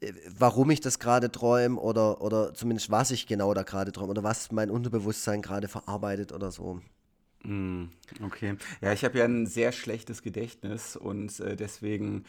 äh, 0.00 0.12
warum 0.38 0.70
ich 0.70 0.80
das 0.80 0.98
gerade 0.98 1.30
träume 1.30 1.80
oder, 1.80 2.20
oder 2.20 2.54
zumindest 2.54 2.90
was 2.90 3.10
ich 3.10 3.26
genau 3.26 3.54
da 3.54 3.62
gerade 3.62 3.92
träume 3.92 4.10
oder 4.10 4.22
was 4.22 4.52
mein 4.52 4.70
Unterbewusstsein 4.70 5.42
gerade 5.42 5.68
verarbeitet 5.68 6.32
oder 6.32 6.50
so. 6.50 6.80
Mhm. 7.44 7.90
Okay. 8.22 8.56
Ja, 8.80 8.92
ich 8.92 9.04
habe 9.04 9.18
ja 9.18 9.24
ein 9.24 9.46
sehr 9.46 9.72
schlechtes 9.72 10.22
Gedächtnis 10.22 10.96
und 10.96 11.38
äh, 11.40 11.56
deswegen 11.56 12.24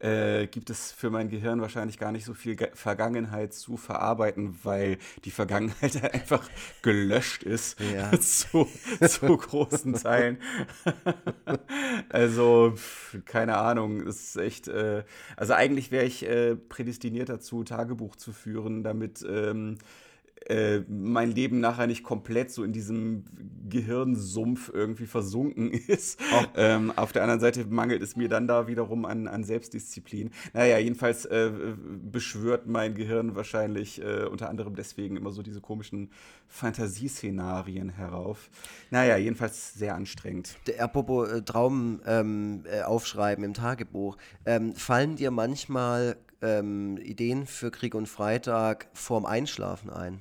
äh, 0.00 0.46
gibt 0.46 0.70
es 0.70 0.92
für 0.92 1.10
mein 1.10 1.28
Gehirn 1.28 1.60
wahrscheinlich 1.60 1.98
gar 1.98 2.10
nicht 2.10 2.24
so 2.24 2.34
viel 2.34 2.56
Ge 2.56 2.70
Vergangenheit 2.74 3.52
zu 3.52 3.76
verarbeiten, 3.76 4.58
weil 4.62 4.98
die 5.24 5.30
Vergangenheit 5.30 6.02
einfach 6.14 6.48
gelöscht 6.82 7.42
ist 7.42 7.78
ja. 7.80 8.10
zu, 8.20 8.66
zu 9.06 9.36
großen 9.36 9.94
Teilen. 9.94 10.38
also, 12.08 12.74
keine 13.26 13.58
Ahnung, 13.58 14.00
ist 14.00 14.36
echt, 14.36 14.68
äh, 14.68 15.04
also 15.36 15.52
eigentlich 15.52 15.90
wäre 15.90 16.04
ich 16.04 16.26
äh, 16.26 16.56
prädestiniert 16.56 17.28
dazu, 17.28 17.64
Tagebuch 17.64 18.16
zu 18.16 18.32
führen, 18.32 18.82
damit 18.82 19.22
ähm, 19.28 19.78
äh, 20.50 20.84
mein 20.88 21.30
Leben 21.30 21.60
nachher 21.60 21.86
nicht 21.86 22.02
komplett 22.02 22.50
so 22.50 22.64
in 22.64 22.72
diesem 22.72 23.24
Gehirnsumpf 23.68 24.70
irgendwie 24.74 25.06
versunken 25.06 25.70
ist. 25.86 26.20
Oh. 26.34 26.44
Ähm, 26.56 26.92
auf 26.96 27.12
der 27.12 27.22
anderen 27.22 27.40
Seite 27.40 27.64
mangelt 27.66 28.02
es 28.02 28.16
mir 28.16 28.28
dann 28.28 28.48
da 28.48 28.66
wiederum 28.66 29.04
an, 29.04 29.28
an 29.28 29.44
Selbstdisziplin. 29.44 30.30
Naja, 30.52 30.78
jedenfalls 30.78 31.24
äh, 31.26 31.52
beschwört 32.02 32.66
mein 32.66 32.96
Gehirn 32.96 33.36
wahrscheinlich 33.36 34.02
äh, 34.02 34.24
unter 34.24 34.50
anderem 34.50 34.74
deswegen 34.74 35.16
immer 35.16 35.30
so 35.30 35.42
diese 35.42 35.60
komischen 35.60 36.10
Fantasieszenarien 36.48 37.90
herauf. 37.90 38.50
Naja, 38.90 39.16
jedenfalls 39.16 39.74
sehr 39.74 39.94
anstrengend. 39.94 40.56
Apropos 40.78 41.30
äh, 41.30 41.42
Traum 41.42 42.00
ähm, 42.06 42.64
äh, 42.64 42.82
aufschreiben 42.82 43.44
im 43.44 43.54
Tagebuch. 43.54 44.16
Ähm, 44.44 44.74
fallen 44.74 45.14
dir 45.14 45.30
manchmal 45.30 46.16
ähm, 46.42 46.96
Ideen 46.96 47.46
für 47.46 47.70
Krieg 47.70 47.94
und 47.94 48.08
Freitag 48.08 48.88
vorm 48.94 49.26
Einschlafen 49.26 49.90
ein? 49.90 50.20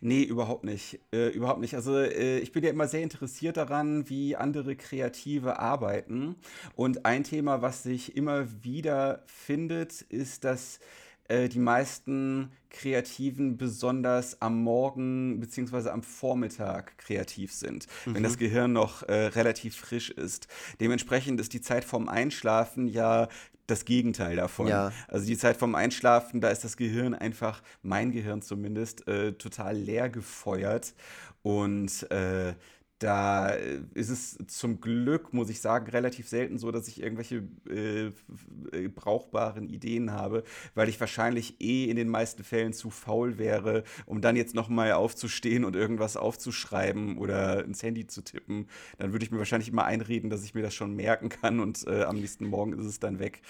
Nee, 0.00 0.22
überhaupt 0.22 0.64
nicht. 0.64 1.00
Äh, 1.12 1.28
überhaupt 1.28 1.60
nicht. 1.60 1.74
Also 1.74 1.98
äh, 1.98 2.38
ich 2.38 2.52
bin 2.52 2.64
ja 2.64 2.70
immer 2.70 2.88
sehr 2.88 3.02
interessiert 3.02 3.56
daran, 3.56 4.08
wie 4.08 4.36
andere 4.36 4.76
Kreative 4.76 5.58
arbeiten. 5.58 6.36
Und 6.74 7.04
ein 7.04 7.24
Thema, 7.24 7.62
was 7.62 7.82
sich 7.82 8.16
immer 8.16 8.46
wieder 8.62 9.22
findet, 9.26 10.02
ist, 10.02 10.44
dass 10.44 10.80
äh, 11.28 11.48
die 11.48 11.58
meisten 11.58 12.50
Kreativen 12.70 13.56
besonders 13.56 14.40
am 14.40 14.62
Morgen 14.62 15.40
bzw. 15.40 15.90
am 15.90 16.02
Vormittag 16.02 16.98
kreativ 16.98 17.52
sind, 17.52 17.86
mhm. 18.06 18.14
wenn 18.14 18.22
das 18.22 18.34
mhm. 18.34 18.40
Gehirn 18.40 18.72
noch 18.72 19.02
äh, 19.04 19.26
relativ 19.26 19.76
frisch 19.76 20.10
ist. 20.10 20.48
Dementsprechend 20.80 21.40
ist 21.40 21.52
die 21.52 21.60
Zeit 21.60 21.84
vorm 21.84 22.08
Einschlafen 22.08 22.86
ja 22.86 23.28
das 23.72 23.84
Gegenteil 23.84 24.36
davon. 24.36 24.68
Ja. 24.68 24.92
Also 25.08 25.26
die 25.26 25.36
Zeit 25.36 25.56
vom 25.56 25.74
Einschlafen, 25.74 26.40
da 26.40 26.50
ist 26.50 26.64
das 26.64 26.76
Gehirn 26.76 27.14
einfach, 27.14 27.62
mein 27.82 28.12
Gehirn 28.12 28.42
zumindest, 28.42 29.08
äh, 29.08 29.32
total 29.32 29.76
leer 29.76 30.08
gefeuert. 30.08 30.94
Und 31.42 32.10
äh, 32.10 32.54
da 33.02 33.48
ist 33.94 34.10
es 34.10 34.38
zum 34.46 34.80
Glück, 34.80 35.32
muss 35.32 35.50
ich 35.50 35.60
sagen, 35.60 35.90
relativ 35.90 36.28
selten 36.28 36.58
so, 36.58 36.70
dass 36.70 36.86
ich 36.86 37.02
irgendwelche 37.02 37.42
äh, 37.68 38.06
äh, 38.06 38.88
brauchbaren 38.88 39.68
Ideen 39.68 40.12
habe, 40.12 40.44
weil 40.74 40.88
ich 40.88 41.00
wahrscheinlich 41.00 41.60
eh 41.60 41.86
in 41.86 41.96
den 41.96 42.08
meisten 42.08 42.44
Fällen 42.44 42.72
zu 42.72 42.90
faul 42.90 43.38
wäre, 43.38 43.82
um 44.06 44.20
dann 44.20 44.36
jetzt 44.36 44.54
nochmal 44.54 44.92
aufzustehen 44.92 45.64
und 45.64 45.74
irgendwas 45.74 46.16
aufzuschreiben 46.16 47.18
oder 47.18 47.64
ins 47.64 47.82
Handy 47.82 48.06
zu 48.06 48.22
tippen. 48.22 48.68
Dann 48.98 49.12
würde 49.12 49.24
ich 49.24 49.32
mir 49.32 49.38
wahrscheinlich 49.38 49.68
immer 49.68 49.84
einreden, 49.84 50.30
dass 50.30 50.44
ich 50.44 50.54
mir 50.54 50.62
das 50.62 50.74
schon 50.74 50.94
merken 50.94 51.28
kann 51.28 51.58
und 51.58 51.84
äh, 51.88 52.04
am 52.04 52.16
nächsten 52.16 52.46
Morgen 52.46 52.72
ist 52.78 52.86
es 52.86 53.00
dann 53.00 53.18
weg. 53.18 53.42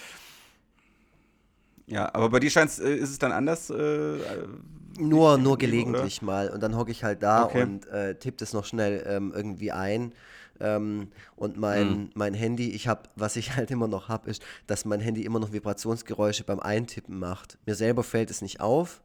Ja, 1.87 2.15
aber 2.15 2.31
bei 2.31 2.41
dir 2.41 2.51
scheint 2.51 2.79
äh, 2.79 2.97
ist 2.97 3.11
es 3.11 3.19
dann 3.19 3.33
anders. 3.33 3.69
Äh, 3.69 4.19
nur, 4.99 5.39
nur 5.39 5.59
gelegentlich 5.59 6.19
oder? 6.19 6.27
mal. 6.27 6.49
Und 6.51 6.63
dann 6.63 6.77
hocke 6.77 6.91
ich 6.91 7.05
halt 7.05 7.23
da 7.23 7.45
okay. 7.45 7.63
und 7.63 7.87
äh, 7.87 8.15
tippe 8.15 8.39
das 8.39 8.53
noch 8.53 8.65
schnell 8.65 9.05
ähm, 9.07 9.33
irgendwie 9.35 9.73
ein. 9.73 10.13
Ähm, 10.61 11.09
und 11.35 11.57
mein, 11.57 11.89
mhm. 11.89 12.11
mein 12.15 12.35
Handy, 12.35 12.71
ich 12.71 12.87
habe, 12.87 13.03
was 13.17 13.37
ich 13.37 13.57
halt 13.57 13.71
immer 13.71 13.89
noch 13.89 14.09
habe, 14.09 14.31
ist, 14.31 14.43
dass 14.67 14.85
mein 14.85 15.01
Handy 15.01 15.25
immer 15.25 15.41
noch 15.41 15.53
Vibrationsgeräusche 15.53 16.45
beim 16.45 16.61
Eintippen 16.61 17.19
macht. 17.19 17.59
Mir 17.67 17.75
selber 17.75 18.03
fällt 18.03 18.31
es 18.31 18.43
nicht 18.43 18.61
auf, 18.61 19.03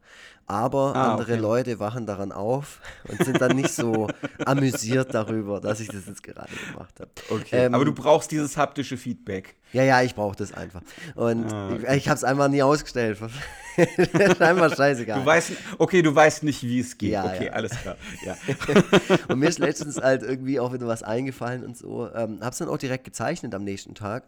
aber 0.48 0.96
ah, 0.96 1.12
andere 1.12 1.34
okay. 1.34 1.40
Leute 1.40 1.78
wachen 1.78 2.06
daran 2.06 2.32
auf 2.32 2.80
und 3.08 3.22
sind 3.22 3.40
dann 3.40 3.54
nicht 3.54 3.70
so 3.70 4.08
amüsiert 4.44 5.14
darüber, 5.14 5.60
dass 5.60 5.80
ich 5.80 5.88
das 5.88 6.06
jetzt 6.06 6.22
gerade 6.22 6.50
gemacht 6.72 6.98
habe. 6.98 7.10
Okay. 7.28 7.66
Ähm, 7.66 7.74
aber 7.74 7.84
du 7.84 7.92
brauchst 7.92 8.30
dieses 8.30 8.56
haptische 8.56 8.96
Feedback. 8.96 9.56
Ja, 9.74 9.82
ja, 9.82 10.02
ich 10.02 10.14
brauche 10.14 10.36
das 10.36 10.54
einfach. 10.54 10.80
Und 11.14 11.52
ah, 11.52 11.68
okay. 11.72 11.86
ich, 11.90 11.96
ich 11.98 12.08
habe 12.08 12.16
es 12.16 12.24
einfach 12.24 12.48
nie 12.48 12.62
ausgestellt. 12.62 13.18
einfach 14.40 14.74
scheißegal. 14.74 15.20
Du 15.20 15.26
weißt, 15.26 15.52
okay, 15.76 16.00
du 16.00 16.14
weißt 16.14 16.42
nicht, 16.42 16.62
wie 16.62 16.80
es 16.80 16.96
geht. 16.96 17.10
Ja, 17.10 17.26
okay, 17.26 17.46
ja. 17.46 17.52
alles 17.52 17.72
klar. 17.72 17.96
Ja. 18.24 18.36
und 19.28 19.38
mir 19.38 19.48
ist 19.48 19.58
letztens 19.58 19.98
halt 20.00 20.22
irgendwie 20.22 20.58
auch 20.58 20.72
wieder 20.72 20.86
was 20.86 21.02
eingefallen 21.02 21.62
und 21.64 21.76
so. 21.76 22.08
Ähm, 22.14 22.40
habe 22.40 22.50
es 22.50 22.58
dann 22.58 22.68
auch 22.68 22.78
direkt 22.78 23.04
gezeichnet 23.04 23.54
am 23.54 23.64
nächsten 23.64 23.94
Tag. 23.94 24.24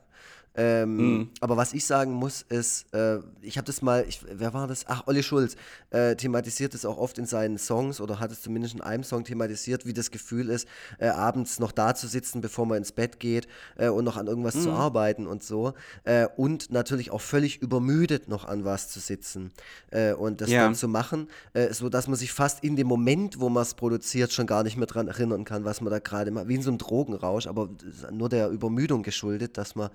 Ähm, 0.56 0.96
mhm. 0.96 1.28
Aber 1.40 1.56
was 1.56 1.72
ich 1.72 1.86
sagen 1.86 2.12
muss, 2.12 2.42
ist, 2.48 2.92
äh, 2.92 3.18
ich 3.40 3.56
habe 3.56 3.66
das 3.66 3.82
mal, 3.82 4.04
ich, 4.08 4.20
wer 4.30 4.52
war 4.52 4.66
das? 4.66 4.84
Ach, 4.88 5.06
Olli 5.06 5.22
Schulz 5.22 5.54
äh, 5.90 6.16
thematisiert 6.16 6.74
es 6.74 6.84
auch 6.84 6.98
oft 6.98 7.18
in 7.18 7.26
seinen 7.26 7.56
Songs 7.56 8.00
oder 8.00 8.18
hat 8.18 8.32
es 8.32 8.42
zumindest 8.42 8.74
in 8.74 8.80
einem 8.80 9.04
Song 9.04 9.22
thematisiert, 9.22 9.86
wie 9.86 9.92
das 9.92 10.10
Gefühl 10.10 10.48
ist, 10.48 10.66
äh, 10.98 11.08
abends 11.08 11.60
noch 11.60 11.70
da 11.70 11.94
zu 11.94 12.08
sitzen, 12.08 12.40
bevor 12.40 12.66
man 12.66 12.78
ins 12.78 12.90
Bett 12.90 13.20
geht 13.20 13.46
äh, 13.76 13.88
und 13.88 14.04
noch 14.04 14.16
an 14.16 14.26
irgendwas 14.26 14.56
mhm. 14.56 14.62
zu 14.62 14.70
arbeiten 14.72 15.26
und 15.28 15.44
so. 15.44 15.74
Äh, 16.02 16.26
und 16.36 16.72
natürlich 16.72 17.12
auch 17.12 17.20
völlig 17.20 17.62
übermüdet 17.62 18.28
noch 18.28 18.44
an 18.44 18.64
was 18.64 18.88
zu 18.88 18.98
sitzen 18.98 19.52
äh, 19.90 20.14
und 20.14 20.40
das 20.40 20.50
ja. 20.50 20.64
dann 20.64 20.74
zu 20.74 20.88
machen, 20.88 21.28
äh, 21.52 21.72
so 21.72 21.88
dass 21.88 22.08
man 22.08 22.16
sich 22.16 22.32
fast 22.32 22.64
in 22.64 22.74
dem 22.74 22.88
Moment, 22.88 23.38
wo 23.38 23.48
man 23.48 23.62
es 23.62 23.74
produziert, 23.74 24.32
schon 24.32 24.48
gar 24.48 24.64
nicht 24.64 24.76
mehr 24.76 24.86
dran 24.86 25.06
erinnern 25.06 25.44
kann, 25.44 25.64
was 25.64 25.80
man 25.80 25.92
da 25.92 26.00
gerade 26.00 26.32
macht, 26.32 26.48
wie 26.48 26.56
in 26.56 26.62
so 26.62 26.70
einem 26.70 26.78
Drogenrausch, 26.78 27.46
aber 27.46 27.68
nur 28.10 28.28
der 28.28 28.48
Übermüdung 28.48 29.04
geschuldet, 29.04 29.56
dass 29.56 29.76
man 29.76 29.90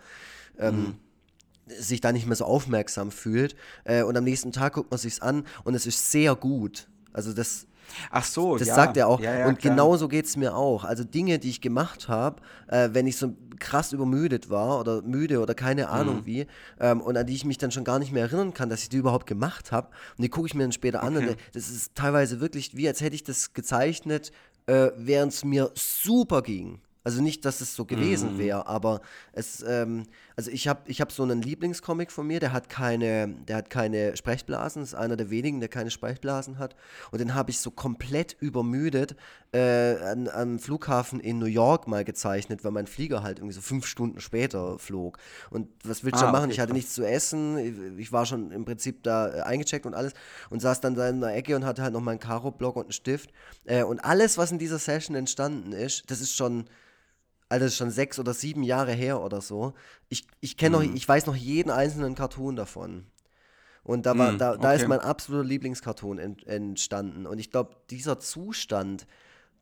ähm, 0.59 0.75
mhm 0.75 0.95
sich 1.67 2.01
da 2.01 2.11
nicht 2.11 2.27
mehr 2.27 2.35
so 2.35 2.45
aufmerksam 2.45 3.11
fühlt. 3.11 3.55
Äh, 3.83 4.03
und 4.03 4.15
am 4.17 4.23
nächsten 4.23 4.51
Tag 4.51 4.73
guckt 4.73 4.91
man 4.91 4.99
sich's 4.99 5.19
an 5.19 5.45
und 5.63 5.75
es 5.75 5.85
ist 5.85 6.11
sehr 6.11 6.35
gut. 6.35 6.87
Also 7.13 7.33
das. 7.33 7.67
Ach 8.09 8.25
so, 8.25 8.57
das 8.57 8.67
ja. 8.69 8.75
sagt 8.75 8.97
er 8.97 9.07
auch. 9.07 9.19
Ja, 9.19 9.39
ja, 9.39 9.47
und 9.47 9.59
klar. 9.59 9.73
genauso 9.73 10.07
geht 10.07 10.25
es 10.25 10.37
mir 10.37 10.55
auch. 10.55 10.83
Also 10.83 11.03
Dinge, 11.03 11.37
die 11.37 11.49
ich 11.49 11.61
gemacht 11.61 12.07
habe, 12.07 12.41
äh, 12.67 12.89
wenn 12.93 13.05
ich 13.05 13.17
so 13.17 13.35
krass 13.59 13.93
übermüdet 13.93 14.49
war 14.49 14.79
oder 14.79 15.03
müde 15.03 15.39
oder 15.39 15.53
keine 15.53 15.89
Ahnung 15.89 16.17
mhm. 16.17 16.25
wie, 16.25 16.47
ähm, 16.79 16.99
und 16.99 17.15
an 17.15 17.27
die 17.27 17.35
ich 17.35 17.45
mich 17.45 17.59
dann 17.59 17.71
schon 17.71 17.83
gar 17.83 17.99
nicht 17.99 18.11
mehr 18.11 18.23
erinnern 18.23 18.55
kann, 18.55 18.69
dass 18.69 18.81
ich 18.81 18.89
die 18.89 18.97
überhaupt 18.97 19.27
gemacht 19.27 19.71
habe. 19.71 19.89
Und 20.17 20.23
die 20.23 20.29
gucke 20.29 20.47
ich 20.47 20.55
mir 20.55 20.63
dann 20.63 20.71
später 20.71 21.03
okay. 21.03 21.07
an 21.07 21.17
und 21.17 21.37
das 21.53 21.69
ist 21.69 21.93
teilweise 21.93 22.39
wirklich 22.39 22.75
wie, 22.75 22.87
als 22.87 23.01
hätte 23.01 23.15
ich 23.15 23.23
das 23.23 23.53
gezeichnet, 23.53 24.31
äh, 24.65 24.89
während 24.97 25.33
es 25.33 25.45
mir 25.45 25.71
super 25.75 26.41
ging. 26.41 26.81
Also 27.05 27.21
nicht, 27.21 27.45
dass 27.45 27.61
es 27.61 27.75
so 27.75 27.85
gewesen 27.85 28.33
mhm. 28.33 28.39
wäre, 28.39 28.65
aber 28.65 28.99
es, 29.31 29.63
ähm, 29.67 30.07
also 30.35 30.49
ich 30.49 30.67
habe 30.67 30.81
ich 30.87 31.01
hab 31.01 31.11
so 31.11 31.21
einen 31.21 31.43
Lieblingscomic 31.43 32.11
von 32.11 32.25
mir, 32.25 32.39
der 32.39 32.51
hat 32.51 32.67
keine, 32.67 33.27
der 33.47 33.57
hat 33.57 33.69
keine 33.69 34.17
Sprechblasen, 34.17 34.81
ist 34.81 34.95
einer 34.95 35.15
der 35.15 35.29
wenigen, 35.29 35.59
der 35.59 35.69
keine 35.69 35.91
Sprechblasen 35.91 36.57
hat. 36.57 36.75
Und 37.11 37.19
den 37.21 37.35
habe 37.35 37.51
ich 37.51 37.59
so 37.59 37.69
komplett 37.69 38.35
übermüdet 38.39 39.15
äh, 39.51 39.97
an, 40.01 40.27
am 40.29 40.57
Flughafen 40.57 41.19
in 41.19 41.37
New 41.37 41.45
York 41.45 41.87
mal 41.87 42.03
gezeichnet, 42.03 42.63
weil 42.63 42.71
mein 42.71 42.87
Flieger 42.87 43.21
halt 43.21 43.37
irgendwie 43.37 43.53
so 43.53 43.61
fünf 43.61 43.85
Stunden 43.85 44.19
später 44.19 44.79
flog. 44.79 45.19
Und 45.51 45.67
was 45.83 46.03
willst 46.03 46.23
du 46.23 46.25
ah, 46.25 46.31
machen? 46.31 46.45
Okay, 46.45 46.53
ich 46.53 46.59
hatte 46.59 46.73
nichts 46.73 46.95
zu 46.95 47.03
essen, 47.03 47.59
ich, 47.59 47.99
ich, 47.99 48.11
war 48.11 48.25
schon 48.25 48.49
im 48.49 48.65
Prinzip 48.65 49.03
da 49.03 49.27
äh, 49.27 49.41
eingecheckt 49.41 49.85
und 49.85 49.93
alles 49.93 50.13
und 50.49 50.59
saß 50.59 50.81
dann 50.81 50.95
da 50.95 51.07
in 51.07 51.21
der 51.21 51.35
Ecke 51.35 51.55
und 51.55 51.65
hatte 51.65 51.83
halt 51.83 51.93
noch 51.93 52.01
meinen 52.01 52.19
Karo-Block 52.19 52.77
und 52.77 52.85
einen 52.85 52.93
Stift. 52.93 53.29
Äh, 53.65 53.83
und 53.83 53.99
alles, 53.99 54.39
was 54.39 54.51
in 54.51 54.57
dieser 54.57 54.79
Session 54.79 55.15
entstanden 55.15 55.71
ist, 55.71 56.09
das 56.09 56.19
ist 56.19 56.35
schon 56.35 56.65
also 57.49 57.69
schon 57.69 57.91
sechs 57.91 58.19
oder 58.19 58.34
sieben 58.34 58.63
Jahre 58.63 58.93
her 58.93 59.21
oder 59.21 59.41
so. 59.41 59.73
Ich, 60.10 60.27
ich 60.41 60.58
kenne 60.58 60.77
mhm. 60.79 60.86
noch, 60.86 60.95
ich 60.95 61.08
weiß 61.08 61.25
noch 61.25 61.36
jeden 61.36 61.71
einzelnen 61.71 62.15
Cartoon 62.15 62.55
davon. 62.55 63.08
Und 63.84 64.08
da, 64.08 64.17
war, 64.17 64.31
mhm, 64.31 64.39
da, 64.39 64.58
da 64.58 64.69
okay. 64.69 64.81
ist 64.81 64.88
mein 64.88 64.99
absoluter 64.99 65.47
Lieblingscartoon 65.47 66.17
ent, 66.17 66.47
entstanden. 66.47 67.27
Und 67.27 67.38
ich 67.38 67.51
glaube, 67.51 67.75
dieser 67.91 68.19
Zustand, 68.19 69.05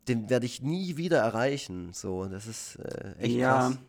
den 0.07 0.29
werde 0.29 0.45
ich 0.45 0.61
nie 0.61 0.95
wieder 0.95 1.17
erreichen. 1.17 1.91
So, 1.91 2.25
das 2.25 2.47
ist 2.47 2.77
äh, 2.77 3.15
echt 3.19 3.35
ja. 3.35 3.67
krass. 3.67 3.79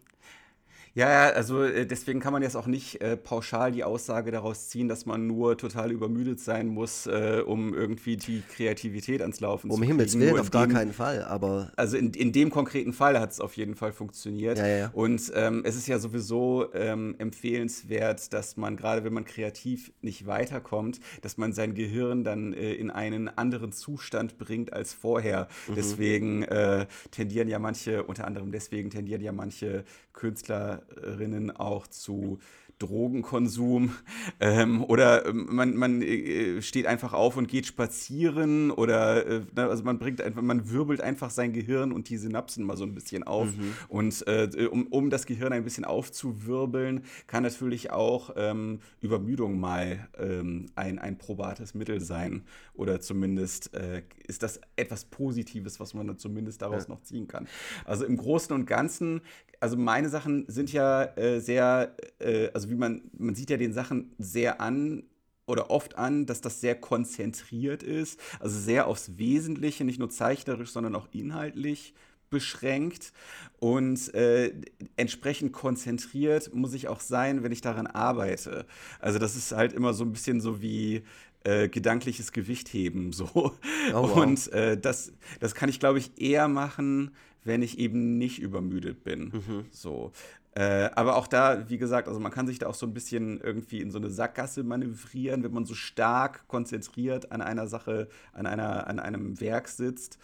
Ja, 0.95 1.11
ja, 1.11 1.31
also 1.31 1.65
äh, 1.65 1.87
deswegen 1.87 2.21
kann 2.21 2.33
man 2.33 2.43
jetzt 2.43 2.57
auch 2.57 2.69
nicht 2.69 3.01
äh, 3.01 3.17
pauschal 3.17 3.73
die 3.73 3.83
Aussage 3.83 4.31
daraus 4.31 4.69
ziehen, 4.69 4.89
dass 4.89 5.07
man 5.07 5.27
nur 5.27 5.59
total 5.59 5.91
übermüdet 5.91 6.39
sein 6.39 6.69
muss, 6.69 7.07
äh, 7.07 7.43
um 7.45 7.75
irgendwie 7.75 8.17
die 8.17 8.43
Kreativität 8.49 9.21
ans 9.21 9.41
Laufen 9.41 9.71
um 9.71 9.77
zu 9.77 9.81
kriegen. 9.81 9.93
Um 9.93 9.99
Himmels 9.99 10.19
Willen, 10.19 10.39
auf 10.39 10.51
dem, 10.51 10.53
gar 10.53 10.69
keinen 10.69 10.93
Fall, 10.93 11.25
aber... 11.25 11.73
Also 11.77 11.97
in, 11.97 12.13
in 12.13 12.31
dem 12.31 12.51
konkreten 12.51 12.93
Fall 12.93 13.19
hat 13.19 13.33
es 13.33 13.41
auf 13.41 13.57
jeden 13.57 13.75
Fall 13.75 13.93
funktioniert. 13.93 14.59
Ja, 14.59 14.67
ja. 14.67 14.91
Und 14.93 15.33
ähm, 15.35 15.63
es 15.65 15.75
ist 15.75 15.89
ja 15.89 15.99
sowieso 15.99 16.73
ähm, 16.75 17.17
empfehlenswert, 17.19 18.33
dass 18.33 18.57
man 18.57 18.77
gerade, 18.77 19.03
wenn 19.03 19.13
man 19.13 19.25
kreativ 19.25 19.93
nicht 20.01 20.29
weiterkommt, 20.29 21.01
dass 21.23 21.39
man 21.39 21.53
sein 21.53 21.75
Gehirn 21.75 22.23
dann 22.23 22.53
äh, 22.53 22.73
in 22.73 22.93
einen 22.93 23.29
anderen 23.29 23.73
Zustand 23.73 24.39
bringt 24.39 24.73
als 24.73 24.93
vorher. 24.93 25.49
Mhm. 25.67 25.75
Deswegen 25.75 26.43
äh, 26.45 26.87
tendieren 27.11 27.49
ja 27.49 27.59
manche, 27.59 28.05
unter 28.05 28.29
anderem 28.29 28.53
deswegen 28.53 28.91
tendieren 28.91 29.23
ja 29.23 29.33
manche 29.33 29.85
Künstlerinnen 30.15 31.51
auch 31.55 31.87
zu 31.87 32.39
Drogenkonsum 32.79 33.95
ähm, 34.41 34.83
oder 34.85 35.27
ähm, 35.27 35.49
man, 35.51 35.77
man 35.77 36.03
äh, 36.03 36.61
steht 36.61 36.87
einfach 36.87 37.13
auf 37.13 37.37
und 37.37 37.49
geht 37.49 37.67
spazieren 37.67 38.71
oder 38.71 39.27
äh, 39.27 39.43
ne, 39.55 39.69
also 39.69 39.85
man 39.85 39.99
bringt 39.99 40.21
einfach, 40.21 40.43
man 40.43 40.71
wirbelt 40.71 41.01
einfach 41.01 41.31
sein 41.31 41.53
Gehirn 41.53 41.93
und 41.93 42.09
die 42.09 42.17
Synapsen 42.17 42.65
mal 42.65 42.77
so 42.77 42.85
ein 42.85 42.95
bisschen 42.95 43.23
auf. 43.23 43.47
Mhm. 43.47 43.75
Und 43.89 44.27
äh, 44.27 44.67
um, 44.71 44.89
um 44.89 45.11
das 45.11 45.27
Gehirn 45.27 45.53
ein 45.53 45.65
bisschen 45.65 45.85
aufzuwirbeln, 45.85 47.05
kann 47.27 47.45
natürlich 47.45 47.91
auch 47.91 48.31
ähm, 48.37 48.81
Übermüdung 49.01 49.59
mal 49.59 50.09
ähm, 50.19 50.67
ein, 50.75 50.99
ein 50.99 51.17
probates 51.17 51.75
Mittel 51.75 52.01
sein. 52.01 52.45
Oder 52.75 53.01
zumindest 53.01 53.73
äh, 53.75 54.03
ist 54.27 54.43
das 54.43 54.61
etwas 54.75 55.05
Positives, 55.05 55.79
was 55.79 55.95
man 55.95 56.09
dann 56.09 56.19
zumindest 56.19 56.61
daraus 56.61 56.85
ja. 56.85 56.95
noch 56.95 57.03
ziehen 57.03 57.29
kann. 57.29 57.47
Also 57.85 58.05
im 58.05 58.17
Großen 58.17 58.55
und 58.55 58.67
Ganzen 58.67 59.21
also 59.65 59.79
meine 59.79 60.11
Sachen 60.11 60.45
sind 60.47 60.75
ja 60.75 61.05
äh, 61.17 61.41
sehr, 61.41 61.97
äh, 62.19 62.51
also 62.53 62.69
wie 62.69 62.75
man, 62.75 63.01
man 63.17 63.35
sieht 63.35 63.49
ja 63.49 63.57
den 63.57 63.73
Sachen 63.73 64.13
sehr 64.19 64.61
an 64.61 65.05
oder 65.47 65.71
oft 65.71 65.97
an, 65.97 66.27
dass 66.27 66.43
das 66.43 66.61
sehr 66.61 66.75
konzentriert 66.75 67.83
ist, 67.83 68.21
also 68.41 68.59
sehr 68.59 68.87
aufs 68.87 69.17
Wesentliche, 69.17 69.85
nicht 69.85 69.99
nur 69.99 70.11
zeichnerisch, 70.11 70.71
sondern 70.71 70.95
auch 70.95 71.09
inhaltlich 71.13 71.95
beschränkt 72.29 73.15
und 73.59 74.13
äh, 74.13 74.53
entsprechend 74.97 75.55
konzentriert 75.55 76.53
muss 76.53 76.75
ich 76.75 76.89
auch 76.89 77.01
sein, 77.01 77.43
wenn 77.43 77.53
ich 77.53 77.63
daran 77.63 77.87
arbeite. 77.87 78.67
Also 79.01 79.19
das 79.19 79.35
ist 79.35 79.53
halt 79.53 79.73
immer 79.73 79.95
so 79.95 80.05
ein 80.05 80.13
bisschen 80.13 80.43
so 80.43 80.61
wie 80.61 81.05
äh, 81.45 81.71
gedankliches 81.71 82.33
Gewicht 82.33 82.69
heben 82.75 83.13
so. 83.15 83.31
Oh, 83.35 83.53
wow. 83.95 84.17
Und 84.17 84.53
äh, 84.53 84.77
das, 84.77 85.13
das 85.41 85.55
kann 85.55 85.71
ich, 85.71 85.81
glaube 85.81 86.01
ich, 86.01 86.21
eher 86.21 86.49
machen, 86.49 87.13
wenn 87.45 87.63
ich 87.63 87.79
eben 87.79 88.19
nicht 88.19 88.41
übermüdet 88.41 89.05
bin. 89.05 89.25
Mhm. 89.25 89.65
So. 89.71 90.13
Äh, 90.57 90.91
aber 90.95 91.17
auch 91.17 91.27
da, 91.27 91.69
wie 91.69 91.79
gesagt, 91.79 92.09
also 92.09 92.21
man 92.21 92.33
kann 92.33 92.47
sich 92.47 92.59
da 92.59 92.69
auch 92.69 92.75
so 92.75 92.87
ein 92.87 92.95
bisschen 92.95 93.41
irgendwie 93.41 93.81
in 93.81 93.91
so 93.91 93.99
eine 93.99 94.11
Sackgasse 94.11 94.63
manövrieren, 94.63 95.43
wenn 95.43 95.53
man 95.53 95.65
so 95.65 95.75
stark 95.75 96.47
konzentriert 96.49 97.33
an 97.33 97.43
einer 97.43 97.67
Sache, 97.67 98.09
an, 98.33 98.47
einer, 98.47 98.87
an 98.87 98.99
einem 98.99 99.41
Werk 99.41 99.69
sitzt. 99.69 100.19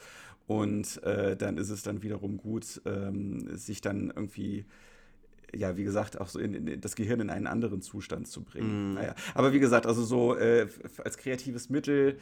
Und 0.46 1.02
äh, 1.04 1.36
dann 1.36 1.58
ist 1.58 1.70
es 1.70 1.82
dann 1.82 2.02
wiederum 2.02 2.38
gut, 2.38 2.80
ähm, 2.84 3.56
sich 3.56 3.80
dann 3.80 4.12
irgendwie 4.14 4.64
ja, 5.54 5.76
wie 5.76 5.84
gesagt, 5.84 6.20
auch 6.20 6.28
so 6.28 6.38
in, 6.38 6.54
in, 6.54 6.80
das 6.80 6.94
Gehirn 6.94 7.20
in 7.20 7.30
einen 7.30 7.48
anderen 7.48 7.82
Zustand 7.82 8.28
zu 8.28 8.42
bringen. 8.42 8.92
Mm. 8.92 8.94
Naja. 8.94 9.14
Aber 9.34 9.52
wie 9.52 9.58
gesagt, 9.58 9.84
also 9.84 10.04
so 10.04 10.36
äh, 10.36 10.68
als 11.02 11.18
kreatives 11.18 11.70
Mittel 11.70 12.18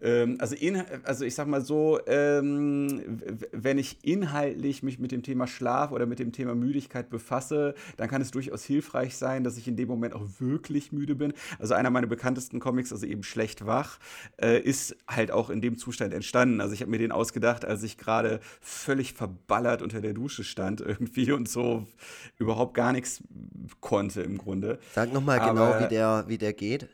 also, 0.00 0.54
in, 0.54 0.82
also 1.04 1.24
ich 1.24 1.34
sag 1.34 1.46
mal 1.48 1.60
so, 1.60 1.98
ähm, 2.06 3.20
wenn 3.52 3.78
ich 3.78 3.98
inhaltlich 4.02 4.82
mich 4.82 4.98
mit 4.98 5.12
dem 5.12 5.22
Thema 5.22 5.46
Schlaf 5.46 5.92
oder 5.92 6.06
mit 6.06 6.18
dem 6.18 6.32
Thema 6.32 6.54
Müdigkeit 6.54 7.10
befasse, 7.10 7.74
dann 7.96 8.08
kann 8.08 8.22
es 8.22 8.30
durchaus 8.30 8.64
hilfreich 8.64 9.16
sein, 9.16 9.44
dass 9.44 9.56
ich 9.56 9.66
in 9.66 9.76
dem 9.76 9.88
Moment 9.88 10.14
auch 10.14 10.26
wirklich 10.38 10.92
müde 10.92 11.14
bin. 11.14 11.32
Also 11.58 11.74
einer 11.74 11.90
meiner 11.90 12.06
bekanntesten 12.06 12.60
Comics, 12.60 12.92
also 12.92 13.06
eben 13.06 13.22
Schlecht 13.22 13.66
wach, 13.66 13.98
äh, 14.40 14.60
ist 14.60 14.96
halt 15.08 15.30
auch 15.30 15.50
in 15.50 15.60
dem 15.60 15.78
Zustand 15.78 16.14
entstanden. 16.14 16.60
Also 16.60 16.74
ich 16.74 16.80
habe 16.80 16.90
mir 16.90 16.98
den 16.98 17.12
ausgedacht, 17.12 17.64
als 17.64 17.82
ich 17.82 17.98
gerade 17.98 18.40
völlig 18.60 19.14
verballert 19.14 19.82
unter 19.82 20.00
der 20.00 20.12
Dusche 20.12 20.44
stand 20.44 20.80
irgendwie 20.80 21.32
und 21.32 21.48
so 21.48 21.86
überhaupt 22.38 22.74
gar 22.74 22.92
nichts 22.92 23.22
konnte 23.80 24.22
im 24.22 24.38
Grunde. 24.38 24.78
Sag 24.94 25.12
nochmal 25.12 25.40
genau, 25.40 25.80
wie 25.80 25.88
der, 25.88 26.24
wie 26.28 26.38
der 26.38 26.52
geht. 26.52 26.88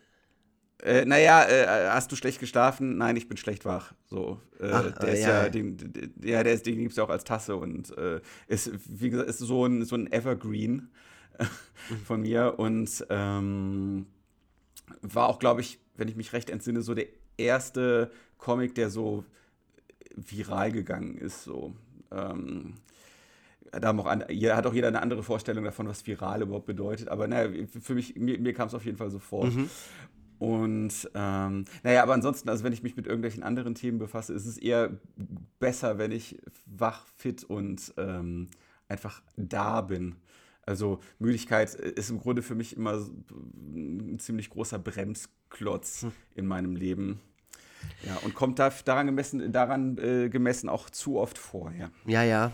Äh, 0.85 1.07
naja, 1.07 1.45
äh, 1.49 1.89
hast 1.89 2.13
du 2.13 2.17
schlecht 2.17 2.41
geschlafen? 2.41 2.99
Nein, 2.99 3.17
ich 3.17 3.27
bin 3.27 3.39
schlecht 3.39 3.65
wach. 3.65 3.95
So, 4.05 4.39
äh, 4.61 4.71
Ach, 4.71 4.99
der 4.99 5.15
ist 5.15 5.23
ja, 5.23 5.45
ja, 5.45 5.49
den, 5.49 6.13
ja, 6.23 6.43
der 6.43 6.53
ist, 6.53 6.67
den 6.67 6.77
gibt 6.77 6.91
es 6.91 6.99
ja 6.99 7.05
auch 7.05 7.09
als 7.09 7.25
Tasse 7.25 7.57
und 7.57 7.97
äh, 7.97 8.21
ist, 8.49 8.71
wie 8.87 9.09
gesagt, 9.09 9.31
ist 9.31 9.39
so 9.39 9.65
ein, 9.65 9.87
so 9.87 9.97
ein 9.97 10.13
Evergreen 10.13 10.91
von 12.05 12.21
mir 12.21 12.59
und 12.59 13.07
ähm, 13.09 14.07
war 15.01 15.29
auch, 15.29 15.39
glaube 15.39 15.63
ich, 15.63 15.79
wenn 15.97 16.09
ich 16.09 16.17
mich 16.17 16.35
recht 16.35 16.51
entsinne, 16.51 16.83
so 16.83 16.93
der 16.93 17.07
erste 17.39 18.11
Comic, 18.37 18.75
der 18.75 18.91
so 18.91 19.25
viral 20.15 20.71
gegangen 20.71 21.17
ist. 21.17 21.45
So. 21.45 21.75
Ähm, 22.13 22.75
da 23.73 23.89
haben 23.89 24.01
auch 24.01 24.07
an, 24.07 24.21
hat 24.23 24.67
auch 24.67 24.75
jeder 24.75 24.89
eine 24.89 25.01
andere 25.01 25.23
Vorstellung 25.23 25.65
davon, 25.65 25.89
was 25.89 26.07
viral 26.07 26.43
überhaupt 26.43 26.67
bedeutet. 26.67 27.09
Aber 27.09 27.27
naja, 27.27 27.51
für 27.81 27.95
mich, 27.95 28.17
mir, 28.17 28.39
mir 28.39 28.53
kam 28.53 28.69
es 28.69 28.75
auf 28.75 28.85
jeden 28.85 28.99
Fall 28.99 29.11
so 29.11 29.19
vor. 29.19 29.47
Mhm. 29.47 29.71
Und 30.39 31.11
ähm, 31.15 31.65
naja, 31.83 32.03
aber 32.03 32.15
ansonsten, 32.15 32.49
also 32.49 32.65
wenn 32.65 32.73
ich 32.73 32.83
mich 32.83 32.97
mit 32.97 33.07
irgendwelchen 33.07 33.43
anderen 33.43 33.75
Themen 33.75 33.99
befasse, 33.99 34.33
ist 34.33 34.47
es 34.47 34.59
eher 34.59 34.91
besser, 35.59 35.99
wenn 35.99 36.13
ich 36.13 36.39
wach, 36.67 37.07
fit 37.17 37.45
und 37.45 37.95
ähm, 37.97 38.49
einfach 38.89 39.23
da 39.37 39.81
bin. 39.81 40.17
Also 40.67 41.01
Müdigkeit 41.19 41.75
ist 41.75 42.11
im 42.11 42.19
Grunde 42.19 42.43
für 42.43 42.55
mich 42.55 42.77
immer 42.77 42.95
ein 42.95 44.19
ziemlich 44.19 44.51
großer 44.51 44.79
Bremsklotz 44.79 46.03
hm. 46.03 46.13
in 46.35 46.47
meinem 46.47 46.77
Leben. 46.77 47.21
Ja, 48.03 48.17
und 48.25 48.35
kommt 48.35 48.59
da, 48.59 48.73
daran, 48.85 49.07
gemessen, 49.07 49.53
daran 49.53 49.99
äh, 49.99 50.31
gemessen 50.31 50.71
auch 50.71 50.89
zu 50.89 51.19
oft 51.19 51.37
vor. 51.37 51.73
Ja, 51.73 51.91
ja. 52.07 52.23
ja. 52.23 52.53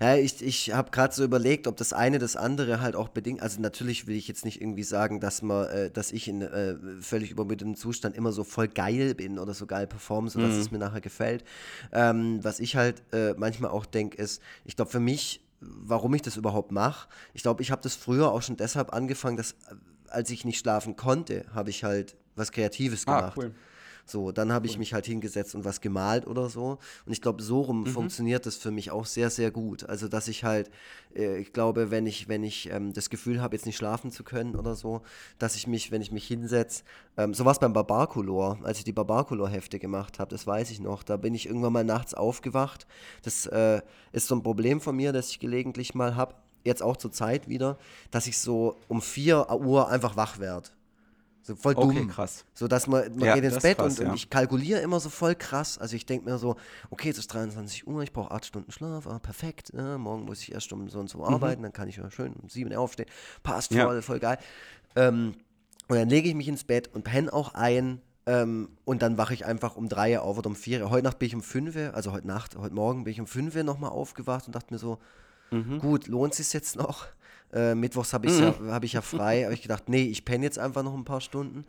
Ja, 0.00 0.16
ich, 0.16 0.42
ich 0.42 0.72
habe 0.72 0.90
gerade 0.90 1.14
so 1.14 1.24
überlegt, 1.24 1.66
ob 1.66 1.76
das 1.76 1.92
eine 1.92 2.18
das 2.18 2.36
andere 2.36 2.80
halt 2.80 2.96
auch 2.96 3.08
bedingt. 3.08 3.42
Also 3.42 3.60
natürlich 3.60 4.06
will 4.06 4.16
ich 4.16 4.28
jetzt 4.28 4.44
nicht 4.44 4.60
irgendwie 4.60 4.82
sagen, 4.82 5.20
dass 5.20 5.42
man, 5.42 5.66
äh, 5.68 5.90
dass 5.90 6.12
ich 6.12 6.28
in 6.28 6.42
äh, 6.42 6.76
völlig 7.00 7.30
übermüdetem 7.30 7.74
Zustand 7.74 8.16
immer 8.16 8.32
so 8.32 8.44
voll 8.44 8.68
geil 8.68 9.14
bin 9.14 9.38
oder 9.38 9.54
so 9.54 9.66
geil 9.66 9.86
performe, 9.86 10.30
sodass 10.30 10.54
mhm. 10.54 10.60
es 10.60 10.70
mir 10.70 10.78
nachher 10.78 11.00
gefällt. 11.00 11.44
Ähm, 11.92 12.38
was 12.42 12.60
ich 12.60 12.76
halt 12.76 13.02
äh, 13.12 13.34
manchmal 13.36 13.70
auch 13.70 13.86
denke, 13.86 14.16
ist, 14.16 14.42
ich 14.64 14.76
glaube 14.76 14.90
für 14.90 15.00
mich, 15.00 15.44
warum 15.60 16.14
ich 16.14 16.22
das 16.22 16.36
überhaupt 16.36 16.72
mache, 16.72 17.08
ich 17.34 17.42
glaube, 17.42 17.62
ich 17.62 17.70
habe 17.70 17.82
das 17.82 17.94
früher 17.94 18.30
auch 18.32 18.42
schon 18.42 18.56
deshalb 18.56 18.92
angefangen, 18.92 19.36
dass 19.36 19.52
äh, 19.52 19.74
als 20.08 20.30
ich 20.30 20.44
nicht 20.44 20.58
schlafen 20.58 20.96
konnte, 20.96 21.44
habe 21.54 21.70
ich 21.70 21.84
halt 21.84 22.16
was 22.36 22.52
Kreatives 22.52 23.06
ah, 23.06 23.20
gemacht. 23.20 23.38
Ah, 23.38 23.40
cool. 23.42 23.54
So, 24.04 24.32
dann 24.32 24.52
habe 24.52 24.66
ich 24.66 24.78
mich 24.78 24.92
halt 24.94 25.06
hingesetzt 25.06 25.54
und 25.54 25.64
was 25.64 25.80
gemalt 25.80 26.26
oder 26.26 26.48
so. 26.48 26.78
Und 27.06 27.12
ich 27.12 27.20
glaube, 27.20 27.42
so 27.42 27.62
rum 27.62 27.80
mhm. 27.80 27.86
funktioniert 27.86 28.46
das 28.46 28.56
für 28.56 28.70
mich 28.70 28.90
auch 28.90 29.06
sehr, 29.06 29.30
sehr 29.30 29.50
gut. 29.50 29.88
Also, 29.88 30.08
dass 30.08 30.28
ich 30.28 30.44
halt, 30.44 30.70
äh, 31.14 31.38
ich 31.38 31.52
glaube, 31.52 31.90
wenn 31.90 32.06
ich, 32.06 32.28
wenn 32.28 32.42
ich 32.42 32.70
ähm, 32.70 32.92
das 32.92 33.10
Gefühl 33.10 33.40
habe, 33.40 33.56
jetzt 33.56 33.66
nicht 33.66 33.76
schlafen 33.76 34.10
zu 34.10 34.24
können 34.24 34.56
oder 34.56 34.74
so, 34.74 35.02
dass 35.38 35.54
ich 35.54 35.66
mich, 35.66 35.90
wenn 35.90 36.02
ich 36.02 36.12
mich 36.12 36.26
hinsetze, 36.26 36.84
ähm, 37.16 37.34
so 37.34 37.44
war 37.44 37.52
es 37.52 37.58
beim 37.58 37.72
Barbarcolor, 37.72 38.58
als 38.62 38.78
ich 38.78 38.84
die 38.84 38.92
Barbarcolor-Hefte 38.92 39.78
gemacht 39.78 40.18
habe, 40.18 40.30
das 40.30 40.46
weiß 40.46 40.70
ich 40.70 40.80
noch. 40.80 41.02
Da 41.02 41.16
bin 41.16 41.34
ich 41.34 41.46
irgendwann 41.46 41.72
mal 41.72 41.84
nachts 41.84 42.14
aufgewacht. 42.14 42.86
Das 43.22 43.46
äh, 43.46 43.82
ist 44.12 44.26
so 44.26 44.34
ein 44.34 44.42
Problem 44.42 44.80
von 44.80 44.96
mir, 44.96 45.12
das 45.12 45.30
ich 45.30 45.40
gelegentlich 45.40 45.94
mal 45.94 46.16
habe 46.16 46.34
jetzt 46.64 46.82
auch 46.82 46.96
zur 46.96 47.12
Zeit 47.12 47.48
wieder, 47.48 47.78
dass 48.10 48.26
ich 48.26 48.38
so 48.38 48.76
um 48.88 49.02
4 49.02 49.50
Uhr 49.50 49.88
einfach 49.88 50.16
wach 50.16 50.38
werde. 50.38 50.70
So 51.42 51.56
voll 51.56 51.74
dumm. 51.74 51.90
Okay, 51.90 52.06
krass. 52.06 52.44
So 52.54 52.68
dass 52.68 52.86
man, 52.86 53.16
man 53.16 53.26
ja, 53.26 53.34
geht 53.34 53.44
ins 53.44 53.62
Bett 53.62 53.78
krass, 53.78 53.98
und, 53.98 54.04
ja. 54.04 54.10
und, 54.10 54.16
ich 54.16 54.30
kalkuliere 54.30 54.80
immer 54.80 55.00
so 55.00 55.08
voll 55.08 55.34
krass. 55.34 55.76
Also 55.78 55.96
ich 55.96 56.06
denke 56.06 56.30
mir 56.30 56.38
so, 56.38 56.56
okay, 56.90 57.10
es 57.10 57.18
ist 57.18 57.28
23 57.28 57.86
Uhr, 57.86 58.02
ich 58.02 58.12
brauche 58.12 58.30
8 58.30 58.46
Stunden 58.46 58.70
Schlaf, 58.70 59.06
ah, 59.06 59.18
perfekt. 59.18 59.72
Ja, 59.76 59.98
morgen 59.98 60.24
muss 60.24 60.40
ich 60.40 60.52
erst 60.52 60.72
um 60.72 60.88
so 60.88 61.00
und 61.00 61.10
so 61.10 61.18
mhm. 61.18 61.24
arbeiten, 61.24 61.62
dann 61.62 61.72
kann 61.72 61.88
ich 61.88 61.96
ja 61.96 62.10
schön 62.10 62.32
um 62.34 62.48
7 62.48 62.70
Uhr 62.70 62.78
aufstehen. 62.78 63.08
Passt 63.42 63.74
voll, 63.74 64.02
voll 64.02 64.20
geil. 64.20 64.38
Ähm, 64.94 65.34
und 65.88 65.96
dann 65.96 66.08
lege 66.08 66.28
ich 66.28 66.34
mich 66.34 66.48
ins 66.48 66.64
Bett 66.64 66.88
und 66.94 67.02
penne 67.02 67.32
auch 67.32 67.54
ein. 67.54 68.00
Ähm, 68.24 68.68
und 68.84 69.02
dann 69.02 69.18
wache 69.18 69.34
ich 69.34 69.44
einfach 69.44 69.74
um 69.74 69.88
3 69.88 70.18
Uhr 70.18 70.22
auf 70.22 70.38
oder 70.38 70.48
um 70.48 70.54
4 70.54 70.84
Uhr. 70.84 70.90
Heute 70.90 71.04
Nacht 71.04 71.18
bin 71.18 71.26
ich 71.26 71.34
um 71.34 71.42
5 71.42 71.74
Uhr, 71.74 71.94
also 71.94 72.12
heute 72.12 72.28
Nacht, 72.28 72.56
heute 72.56 72.74
Morgen 72.74 73.02
bin 73.02 73.12
ich 73.12 73.20
um 73.20 73.26
5 73.26 73.56
Uhr 73.56 73.64
nochmal 73.64 73.90
aufgewacht 73.90 74.46
und 74.46 74.54
dachte 74.54 74.72
mir 74.72 74.78
so, 74.78 74.98
mhm. 75.50 75.80
gut, 75.80 76.06
lohnt 76.06 76.32
es 76.32 76.36
sich 76.36 76.52
jetzt 76.52 76.76
noch? 76.76 77.06
Äh, 77.52 77.74
Mittwochs 77.74 78.12
habe 78.12 78.30
mhm. 78.30 78.40
ja, 78.40 78.54
hab 78.72 78.84
ich 78.84 78.94
ja 78.94 79.02
frei. 79.02 79.44
habe 79.44 79.54
ich 79.54 79.62
gedacht, 79.62 79.88
nee, 79.88 80.04
ich 80.04 80.24
penne 80.24 80.44
jetzt 80.44 80.58
einfach 80.58 80.82
noch 80.82 80.94
ein 80.94 81.04
paar 81.04 81.20
Stunden. 81.20 81.64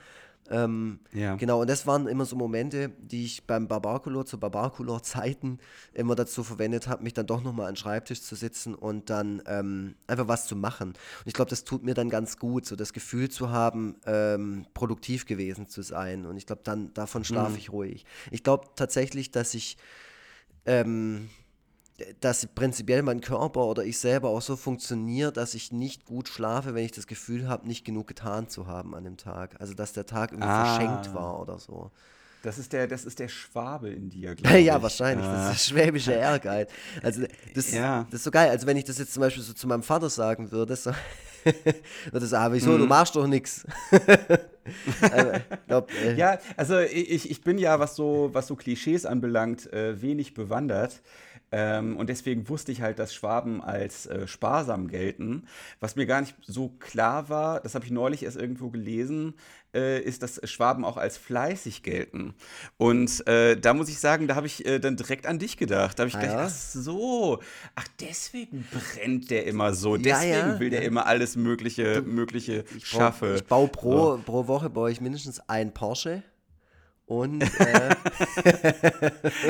Ähm, 0.50 1.00
ja. 1.14 1.36
Genau, 1.36 1.62
und 1.62 1.70
das 1.70 1.88
waren 1.88 2.08
immer 2.08 2.26
so 2.26 2.36
Momente, 2.36 2.90
die 3.00 3.26
ich 3.26 3.48
beim 3.48 3.68
Barbarcolor 3.68 4.26
zu 4.26 4.38
Barbarcolor-Zeiten 4.40 5.60
immer 5.94 6.16
dazu 6.16 6.44
verwendet 6.44 6.88
habe, 6.88 7.04
mich 7.04 7.14
dann 7.14 7.28
doch 7.28 7.42
nochmal 7.42 7.68
an 7.68 7.74
den 7.74 7.78
Schreibtisch 7.78 8.22
zu 8.22 8.36
sitzen 8.36 8.76
und 8.76 9.10
dann 9.10 9.42
ähm, 9.48 9.96
einfach 10.06 10.28
was 10.28 10.46
zu 10.46 10.56
machen. 10.56 10.90
Und 10.90 11.28
ich 11.28 11.34
glaube, 11.34 11.50
das 11.50 11.64
tut 11.64 11.84
mir 11.84 11.94
dann 11.94 12.10
ganz 12.10 12.38
gut, 12.38 12.66
so 12.66 12.76
das 12.76 12.92
Gefühl 12.92 13.30
zu 13.30 13.52
haben, 13.52 13.96
ähm, 14.06 14.66
produktiv 14.74 15.26
gewesen 15.26 15.70
zu 15.70 15.82
sein. 15.82 16.26
Und 16.26 16.36
ich 16.36 16.46
glaube, 16.46 16.62
dann 16.64 16.94
davon 16.94 17.24
schlafe 17.24 17.52
mhm. 17.52 17.58
ich 17.58 17.72
ruhig. 17.72 18.06
Ich 18.30 18.44
glaube 18.44 18.68
tatsächlich, 18.76 19.32
dass 19.32 19.54
ich 19.54 19.78
ähm, 20.66 21.30
dass 22.22 22.48
prinzipiell 22.48 23.04
mein 23.04 23.22
Körper 23.22 23.66
oder 23.66 23.84
ich 23.84 24.00
selber 24.00 24.30
auch 24.30 24.42
so 24.42 24.56
funktioniert, 24.56 25.38
dass 25.38 25.54
ich 25.54 25.72
nicht 25.72 26.06
gut 26.06 26.28
schlafe, 26.28 26.74
wenn 26.74 26.86
ich 26.86 26.92
das 26.92 27.08
Gefühl 27.08 27.48
habe, 27.48 27.68
nicht 27.68 27.86
genug 27.86 28.08
getan 28.08 28.50
zu 28.50 28.68
haben 28.68 28.96
an 28.96 29.04
dem 29.04 29.18
Tag. 29.18 29.56
Also 29.60 29.74
dass 29.74 29.94
der 29.94 30.06
Tag 30.06 30.32
irgendwie 30.32 30.50
ah. 30.50 30.66
verschenkt 30.66 31.14
war 31.14 31.40
oder 31.40 31.60
so. 31.60 31.92
Das 32.44 32.58
ist 32.58 32.74
der, 32.74 32.88
das 32.88 33.06
ist 33.06 33.20
der 33.20 33.30
Schwabe 33.30 33.90
in 33.90 34.10
dir, 34.10 34.36
glaube 34.36 34.60
ich. 34.60 34.66
ja, 34.66 34.82
wahrscheinlich. 34.82 35.26
Das 35.26 35.56
ist 35.56 35.72
der 35.72 35.76
schwäbische 35.76 36.12
Ehrgeiz. 36.14 36.70
Also 37.02 37.24
das, 37.54 37.72
ja. 37.72 38.06
das 38.10 38.20
ist 38.20 38.24
so 38.26 38.32
geil. 38.32 38.50
Also 38.50 38.68
wenn 38.68 38.78
ich 38.78 38.84
das 38.84 38.98
jetzt 38.98 39.14
zum 39.14 39.22
Beispiel 39.22 39.44
so 39.44 39.54
zu 39.54 39.68
meinem 39.68 39.84
Vater 39.84 40.10
sagen 40.10 40.52
würde, 40.52 40.76
so, 40.76 40.92
würde 42.12 42.26
sagen, 42.26 42.54
wieso, 42.54 42.72
mhm. 42.72 42.80
du 42.80 42.86
machst 42.86 43.16
doch 43.16 43.28
nichts. 43.28 43.66
also, 45.02 45.88
äh. 46.04 46.16
Ja, 46.16 46.40
also 46.58 46.80
ich, 46.80 47.30
ich 47.30 47.42
bin 47.42 47.58
ja, 47.58 47.80
was 47.80 47.96
so, 47.96 48.30
was 48.34 48.48
so 48.48 48.56
Klischees 48.56 49.06
anbelangt, 49.06 49.72
äh, 49.72 50.02
wenig 50.02 50.34
bewandert. 50.34 51.02
Ähm, 51.56 51.98
und 51.98 52.10
deswegen 52.10 52.50
wusste 52.50 52.72
ich 52.72 52.82
halt, 52.82 52.98
dass 52.98 53.14
Schwaben 53.14 53.62
als 53.62 54.08
äh, 54.08 54.28
sparsam 54.28 54.88
gelten. 54.88 55.46
Was 55.80 55.96
mir 55.96 56.08
gar 56.08 56.20
nicht 56.20 56.36
so 56.42 56.70
klar 56.80 57.30
war, 57.30 57.60
das 57.60 57.76
habe 57.76 57.86
ich 57.86 57.92
neulich 57.92 58.24
erst 58.24 58.38
irgendwo 58.38 58.72
gelesen, 58.72 59.36
äh, 59.76 60.02
ist, 60.02 60.24
dass 60.24 60.42
Schwaben 60.50 60.84
auch 60.84 60.98
als 60.98 61.16
fleißig 61.18 61.84
gelten. 61.84 62.34
Und 62.78 63.28
äh, 63.28 63.56
da 63.56 63.76
muss 63.76 63.88
ich 63.90 64.00
sagen, 64.00 64.28
da 64.28 64.34
habe 64.34 64.48
ich 64.48 64.66
äh, 64.66 64.80
dann 64.80 64.96
direkt 64.96 65.28
an 65.28 65.38
dich 65.38 65.58
gedacht. 65.58 66.00
Da 66.00 66.02
habe 66.02 66.10
ich 66.10 66.16
ah, 66.16 66.22
gedacht, 66.22 66.38
ja? 66.40 66.46
ach 66.46 66.50
so, 66.50 67.40
ach 67.76 67.88
deswegen 68.00 68.68
brennt 68.72 69.30
der 69.30 69.46
immer 69.46 69.76
so, 69.76 69.96
deswegen 69.96 70.32
ja, 70.32 70.54
ja. 70.54 70.60
will 70.60 70.72
der 70.72 70.82
immer 70.82 71.06
alles 71.06 71.36
Mögliche, 71.36 72.02
du, 72.02 72.10
Mögliche 72.10 72.66
ich 72.76 72.88
schaffe. 72.88 73.36
ich 73.36 73.44
baue 73.44 73.68
pro, 73.68 74.16
so. 74.16 74.22
pro 74.26 74.48
Woche 74.48 74.72
baue 74.72 74.90
ich 74.90 75.02
mindestens 75.02 75.40
ein 75.48 75.72
Porsche. 75.72 76.24
Und 77.06 77.42
äh 77.60 77.96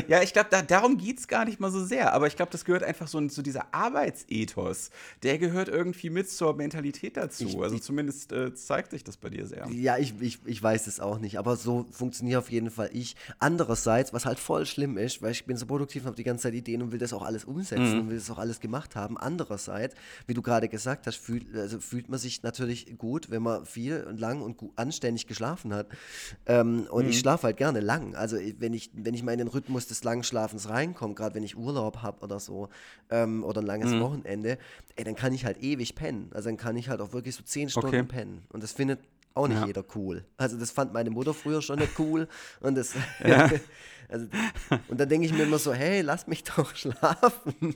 ja, 0.08 0.24
ich 0.24 0.34
glaube, 0.34 0.48
da, 0.50 0.64
darum 0.64 0.98
geht 0.98 1.20
es 1.20 1.28
gar 1.28 1.46
nicht 1.46 1.60
mal 1.60 1.72
so 1.72 1.86
sehr. 1.86 2.14
Aber 2.14 2.26
ich 2.26 2.36
glaube, 2.36 2.52
das 2.52 2.66
gehört 2.66 2.84
einfach 2.84 3.08
so 3.08 3.26
zu 3.28 3.44
dieser 3.44 3.74
Arbeitsethos. 3.74 4.90
Der 5.22 5.38
gehört 5.38 5.70
irgendwie 5.70 6.10
mit 6.10 6.30
zur 6.30 6.56
Mentalität 6.56 7.16
dazu. 7.16 7.46
Ich, 7.46 7.58
also 7.60 7.78
zumindest 7.78 8.32
äh, 8.32 8.56
zeigt 8.56 8.92
sich 8.92 9.04
das 9.04 9.18
bei 9.18 9.30
dir 9.30 9.46
sehr. 9.46 9.68
Ja, 9.70 9.98
ich, 9.98 10.16
ich, 10.20 10.40
ich 10.46 10.64
weiß 10.64 10.88
es 10.88 11.00
auch 11.00 11.20
nicht. 11.20 11.38
Aber 11.38 11.56
so 11.56 11.86
funktioniert 11.92 12.40
auf 12.40 12.52
jeden 12.52 12.72
Fall 12.72 12.90
ich. 12.92 13.16
Andererseits, 13.38 14.14
was 14.14 14.26
halt 14.26 14.40
voll 14.40 14.66
schlimm 14.66 14.98
ist, 14.98 15.22
weil 15.22 15.32
ich 15.32 15.46
bin 15.46 15.56
so 15.56 15.68
produktiv 15.68 16.04
und 16.04 16.08
habe 16.08 16.16
die 16.16 16.24
ganze 16.24 16.44
Zeit 16.44 16.56
Ideen 16.56 16.82
und 16.82 16.92
will 16.92 17.00
das 17.00 17.14
auch 17.14 17.22
alles 17.22 17.46
umsetzen 17.46 17.94
mhm. 17.94 18.00
und 18.00 18.10
will 18.10 18.18
das 18.18 18.32
auch 18.32 18.40
alles 18.40 18.62
gemacht 18.62 18.96
haben. 18.96 19.18
Andererseits, 19.18 19.96
wie 20.26 20.34
du 20.34 20.42
gerade 20.42 20.70
gesagt 20.70 21.06
hast, 21.06 21.18
fühlt, 21.18 21.56
also 21.56 21.80
fühlt 21.80 22.10
man 22.10 22.20
sich 22.20 22.42
natürlich 22.42 22.98
gut, 22.98 23.30
wenn 23.30 23.44
man 23.44 23.66
viel 23.68 24.04
und 24.04 24.20
lang 24.20 24.42
und 24.42 24.58
anständig 24.76 25.28
geschlafen 25.28 25.72
hat. 25.72 25.88
Ähm, 26.48 26.88
und 26.90 27.04
mhm. 27.04 27.12
ich 27.12 27.20
schlafe 27.20 27.43
schlafe 27.44 27.48
halt 27.48 27.58
gerne 27.58 27.80
lang. 27.80 28.16
Also 28.16 28.38
wenn 28.60 28.74
ich, 28.74 28.92
wenn 28.94 29.14
ich 29.14 29.24
mal 29.24 29.34
in 29.34 29.40
den 29.40 29.48
Rhythmus 29.48 29.88
des 29.88 30.04
langen 30.04 30.24
Schlafens 30.24 30.70
reinkomme, 30.70 31.14
gerade 31.14 31.36
wenn 31.36 31.44
ich 31.44 31.58
Urlaub 31.58 32.02
habe 32.02 32.22
oder 32.22 32.40
so, 32.40 32.70
ähm, 33.10 33.44
oder 33.44 33.62
ein 33.62 33.68
langes 33.68 33.92
mhm. 33.92 34.00
Wochenende, 34.00 34.58
ey, 34.96 35.04
dann 35.04 35.16
kann 35.16 35.34
ich 35.34 35.46
halt 35.46 35.62
ewig 35.62 35.96
pennen. 35.96 36.30
Also 36.34 36.50
dann 36.50 36.58
kann 36.58 36.78
ich 36.78 36.90
halt 36.90 37.02
auch 37.02 37.14
wirklich 37.14 37.36
so 37.36 37.44
zehn 37.44 37.70
Stunden 37.70 37.88
okay. 37.88 38.04
pennen. 38.04 38.44
Und 38.50 38.64
das 38.64 38.72
findet 38.72 39.00
auch 39.34 39.48
nicht 39.48 39.60
ja. 39.60 39.68
jeder 39.68 39.84
cool. 39.96 40.24
Also 40.38 40.58
das 40.58 40.72
fand 40.72 40.94
meine 40.94 41.10
Mutter 41.10 41.34
früher 41.34 41.62
schon 41.62 41.80
nicht 41.80 42.00
cool. 42.00 42.28
Und 42.62 42.76
das 42.76 42.94
ja. 43.26 43.50
also, 44.10 44.28
und 44.88 45.00
dann 45.00 45.10
denke 45.10 45.26
ich 45.26 45.34
mir 45.34 45.44
immer 45.44 45.60
so, 45.60 45.74
hey, 45.74 46.02
lass 46.02 46.28
mich 46.28 46.44
doch 46.44 46.76
schlafen. 46.76 47.76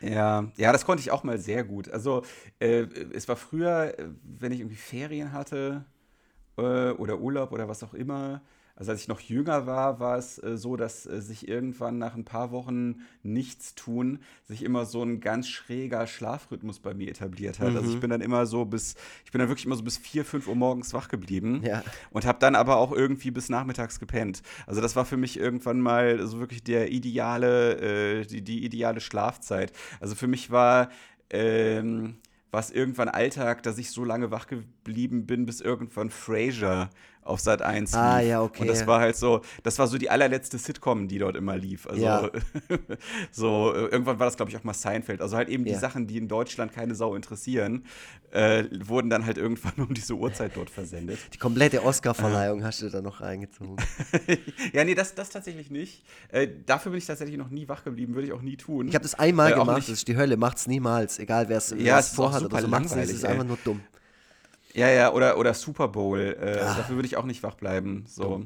Ja, 0.00 0.52
ja, 0.56 0.72
das 0.72 0.84
konnte 0.84 1.00
ich 1.00 1.10
auch 1.10 1.24
mal 1.24 1.38
sehr 1.38 1.64
gut. 1.64 1.88
Also 1.88 2.22
äh, 2.58 2.86
es 3.14 3.26
war 3.28 3.36
früher, 3.36 3.94
wenn 4.22 4.52
ich 4.52 4.60
irgendwie 4.60 4.76
Ferien 4.76 5.32
hatte 5.32 5.84
äh, 6.58 6.90
oder 6.90 7.18
Urlaub 7.18 7.52
oder 7.52 7.66
was 7.68 7.82
auch 7.82 7.94
immer, 7.94 8.42
also 8.76 8.92
als 8.92 9.00
ich 9.00 9.08
noch 9.08 9.20
jünger 9.20 9.66
war, 9.66 10.00
war 10.00 10.18
es 10.18 10.38
äh, 10.42 10.58
so, 10.58 10.76
dass 10.76 11.06
äh, 11.06 11.22
sich 11.22 11.48
irgendwann 11.48 11.96
nach 11.96 12.14
ein 12.14 12.26
paar 12.26 12.50
Wochen 12.50 13.00
nichts 13.22 13.74
tun, 13.74 14.20
sich 14.44 14.62
immer 14.62 14.84
so 14.84 15.02
ein 15.02 15.20
ganz 15.20 15.48
schräger 15.48 16.06
Schlafrhythmus 16.06 16.78
bei 16.80 16.92
mir 16.92 17.08
etabliert 17.08 17.58
hat. 17.58 17.70
Mhm. 17.70 17.76
Also 17.76 17.88
ich 17.88 17.96
mhm. 17.96 18.00
bin 18.00 18.10
dann 18.10 18.20
immer 18.20 18.44
so 18.44 18.66
bis, 18.66 18.94
ich 19.24 19.32
bin 19.32 19.38
dann 19.38 19.48
wirklich 19.48 19.64
immer 19.64 19.76
so 19.76 19.82
bis 19.82 19.96
4, 19.96 20.26
5 20.26 20.46
Uhr 20.46 20.54
morgens 20.54 20.92
wach 20.92 21.08
geblieben 21.08 21.62
ja. 21.64 21.82
und 22.10 22.26
habe 22.26 22.38
dann 22.38 22.54
aber 22.54 22.76
auch 22.76 22.92
irgendwie 22.92 23.30
bis 23.30 23.48
nachmittags 23.48 23.98
gepennt. 23.98 24.42
Also 24.66 24.82
das 24.82 24.94
war 24.94 25.06
für 25.06 25.16
mich 25.16 25.40
irgendwann 25.40 25.80
mal 25.80 26.26
so 26.26 26.38
wirklich 26.38 26.62
der 26.62 26.92
ideale, 26.92 28.20
äh, 28.20 28.26
die, 28.26 28.42
die 28.42 28.62
ideale 28.62 29.00
Schlafzeit. 29.00 29.72
Also 30.00 30.14
für 30.14 30.26
mich 30.26 30.50
war 30.50 30.90
ähm, 31.30 32.16
was 32.50 32.70
irgendwann 32.70 33.08
Alltag, 33.08 33.62
dass 33.62 33.78
ich 33.78 33.90
so 33.90 34.04
lange 34.04 34.30
wach 34.30 34.46
geblieben 34.46 35.26
bin, 35.26 35.46
bis 35.46 35.60
irgendwann 35.60 36.10
Frasier 36.10 36.90
auf 37.26 37.40
Sat 37.40 37.62
1 37.62 37.94
ah, 37.94 38.18
lief. 38.18 38.28
ja, 38.28 38.42
okay. 38.42 38.62
Und 38.62 38.68
das 38.68 38.86
war 38.86 39.00
halt 39.00 39.16
so, 39.16 39.40
das 39.62 39.78
war 39.78 39.86
so 39.86 39.98
die 39.98 40.10
allerletzte 40.10 40.58
Sitcom, 40.58 41.08
die 41.08 41.18
dort 41.18 41.36
immer 41.36 41.56
lief. 41.56 41.86
Also 41.86 42.02
ja. 42.02 42.30
so, 43.30 43.74
irgendwann 43.74 44.18
war 44.18 44.26
das, 44.26 44.36
glaube 44.36 44.50
ich, 44.50 44.56
auch 44.56 44.64
mal 44.64 44.74
Seinfeld. 44.74 45.20
Also 45.20 45.36
halt 45.36 45.48
eben 45.48 45.64
die 45.64 45.74
Sachen, 45.74 46.06
die 46.06 46.18
in 46.18 46.28
Deutschland 46.28 46.72
keine 46.72 46.94
Sau 46.94 47.14
interessieren, 47.14 47.84
äh, 48.30 48.64
wurden 48.84 49.10
dann 49.10 49.26
halt 49.26 49.38
irgendwann 49.38 49.72
um 49.86 49.94
diese 49.94 50.14
Uhrzeit 50.14 50.52
dort 50.54 50.70
versendet. 50.70 51.18
Die 51.32 51.38
komplette 51.38 51.84
Oscar-Verleihung 51.84 52.60
äh. 52.60 52.64
hast 52.64 52.82
du 52.82 52.88
da 52.88 53.02
noch 53.02 53.20
reingezogen. 53.20 53.76
ja, 54.72 54.84
nee, 54.84 54.94
das, 54.94 55.14
das 55.14 55.30
tatsächlich 55.30 55.70
nicht. 55.70 56.04
Äh, 56.30 56.48
dafür 56.66 56.90
bin 56.92 56.98
ich 56.98 57.06
tatsächlich 57.06 57.36
noch 57.36 57.50
nie 57.50 57.68
wach 57.68 57.84
geblieben, 57.84 58.14
würde 58.14 58.28
ich 58.28 58.32
auch 58.32 58.42
nie 58.42 58.56
tun. 58.56 58.88
Ich 58.88 58.94
habe 58.94 59.02
das 59.02 59.14
einmal 59.14 59.52
äh, 59.52 59.54
gemacht, 59.54 59.78
das 59.78 59.88
ist 59.88 60.08
die 60.08 60.16
Hölle, 60.16 60.36
macht's 60.36 60.66
niemals, 60.66 61.18
egal 61.18 61.48
wer 61.48 61.62
ja, 61.78 61.98
es 61.98 62.08
vorhat 62.10 62.44
oder 62.44 62.60
so, 62.60 62.68
macht's 62.68 62.94
es 62.94 63.10
ist 63.10 63.24
einfach 63.24 63.44
nur 63.44 63.58
dumm. 63.64 63.80
Ja, 64.76 64.90
ja, 64.90 65.12
oder, 65.12 65.38
oder 65.38 65.54
Super 65.54 65.88
Bowl. 65.88 66.36
Äh, 66.38 66.60
ah. 66.60 66.76
Dafür 66.76 66.96
würde 66.96 67.06
ich 67.06 67.16
auch 67.16 67.24
nicht 67.24 67.42
wach 67.42 67.54
bleiben. 67.54 68.04
So. 68.06 68.44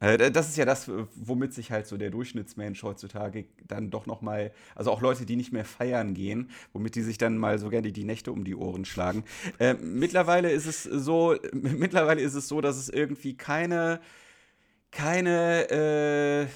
Äh, 0.00 0.30
das 0.30 0.48
ist 0.48 0.56
ja 0.56 0.64
das, 0.64 0.90
womit 1.14 1.54
sich 1.54 1.70
halt 1.72 1.86
so 1.86 1.96
der 1.96 2.10
Durchschnittsmensch 2.10 2.82
heutzutage 2.82 3.46
dann 3.66 3.90
doch 3.90 4.06
noch 4.06 4.20
mal, 4.20 4.52
also 4.74 4.90
auch 4.90 5.00
Leute, 5.00 5.26
die 5.26 5.36
nicht 5.36 5.52
mehr 5.52 5.64
feiern 5.64 6.14
gehen, 6.14 6.50
womit 6.72 6.94
die 6.94 7.02
sich 7.02 7.18
dann 7.18 7.38
mal 7.38 7.58
so 7.58 7.70
gerne 7.70 7.92
die 7.92 8.04
Nächte 8.04 8.30
um 8.30 8.44
die 8.44 8.54
Ohren 8.54 8.84
schlagen. 8.84 9.24
Äh, 9.58 9.74
mittlerweile 9.74 10.50
ist 10.50 10.66
es 10.66 10.82
so, 10.82 11.36
mittlerweile 11.52 12.20
ist 12.20 12.34
es 12.34 12.46
so, 12.48 12.60
dass 12.60 12.76
es 12.76 12.88
irgendwie 12.88 13.36
keine 13.36 14.00
keine, 14.90 15.70
äh, 15.70 16.46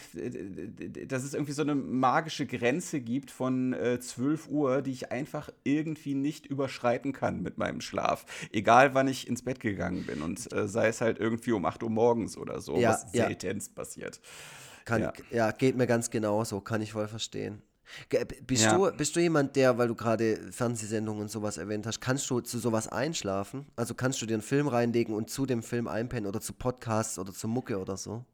dass 1.06 1.22
es 1.22 1.34
irgendwie 1.34 1.52
so 1.52 1.62
eine 1.62 1.74
magische 1.74 2.46
Grenze 2.46 3.00
gibt 3.00 3.30
von 3.30 3.72
äh, 3.74 4.00
12 4.00 4.48
Uhr, 4.48 4.82
die 4.82 4.92
ich 4.92 5.12
einfach 5.12 5.50
irgendwie 5.64 6.14
nicht 6.14 6.46
überschreiten 6.46 7.12
kann 7.12 7.42
mit 7.42 7.58
meinem 7.58 7.80
Schlaf. 7.80 8.24
Egal, 8.50 8.94
wann 8.94 9.08
ich 9.08 9.28
ins 9.28 9.42
Bett 9.42 9.60
gegangen 9.60 10.04
bin 10.06 10.22
und 10.22 10.50
äh, 10.52 10.66
sei 10.66 10.88
es 10.88 11.00
halt 11.00 11.18
irgendwie 11.18 11.52
um 11.52 11.64
8 11.66 11.82
Uhr 11.82 11.90
morgens 11.90 12.36
oder 12.38 12.60
so, 12.60 12.78
ja, 12.78 12.90
was 12.90 13.06
ja. 13.12 13.26
seltenst 13.26 13.74
passiert. 13.74 14.20
Kann, 14.84 15.02
ja. 15.02 15.12
ja, 15.30 15.50
geht 15.52 15.76
mir 15.76 15.86
ganz 15.86 16.10
genauso, 16.10 16.60
kann 16.60 16.80
ich 16.80 16.92
voll 16.92 17.08
verstehen. 17.08 17.62
Bist, 18.46 18.64
ja. 18.64 18.76
du, 18.76 18.96
bist 18.96 19.16
du 19.16 19.20
jemand, 19.20 19.56
der, 19.56 19.78
weil 19.78 19.88
du 19.88 19.94
gerade 19.94 20.36
Fernsehsendungen 20.52 21.22
und 21.22 21.30
sowas 21.30 21.58
erwähnt 21.58 21.86
hast, 21.86 22.00
kannst 22.00 22.28
du 22.30 22.40
zu 22.40 22.58
sowas 22.58 22.88
einschlafen? 22.88 23.66
Also 23.76 23.94
kannst 23.94 24.22
du 24.22 24.26
dir 24.26 24.34
einen 24.34 24.42
Film 24.42 24.68
reinlegen 24.68 25.14
und 25.14 25.30
zu 25.30 25.46
dem 25.46 25.62
Film 25.62 25.88
einpennen 25.88 26.26
oder 26.26 26.40
zu 26.40 26.52
Podcasts 26.52 27.18
oder 27.18 27.32
zu 27.32 27.48
Mucke 27.48 27.78
oder 27.78 27.96
so? 27.96 28.24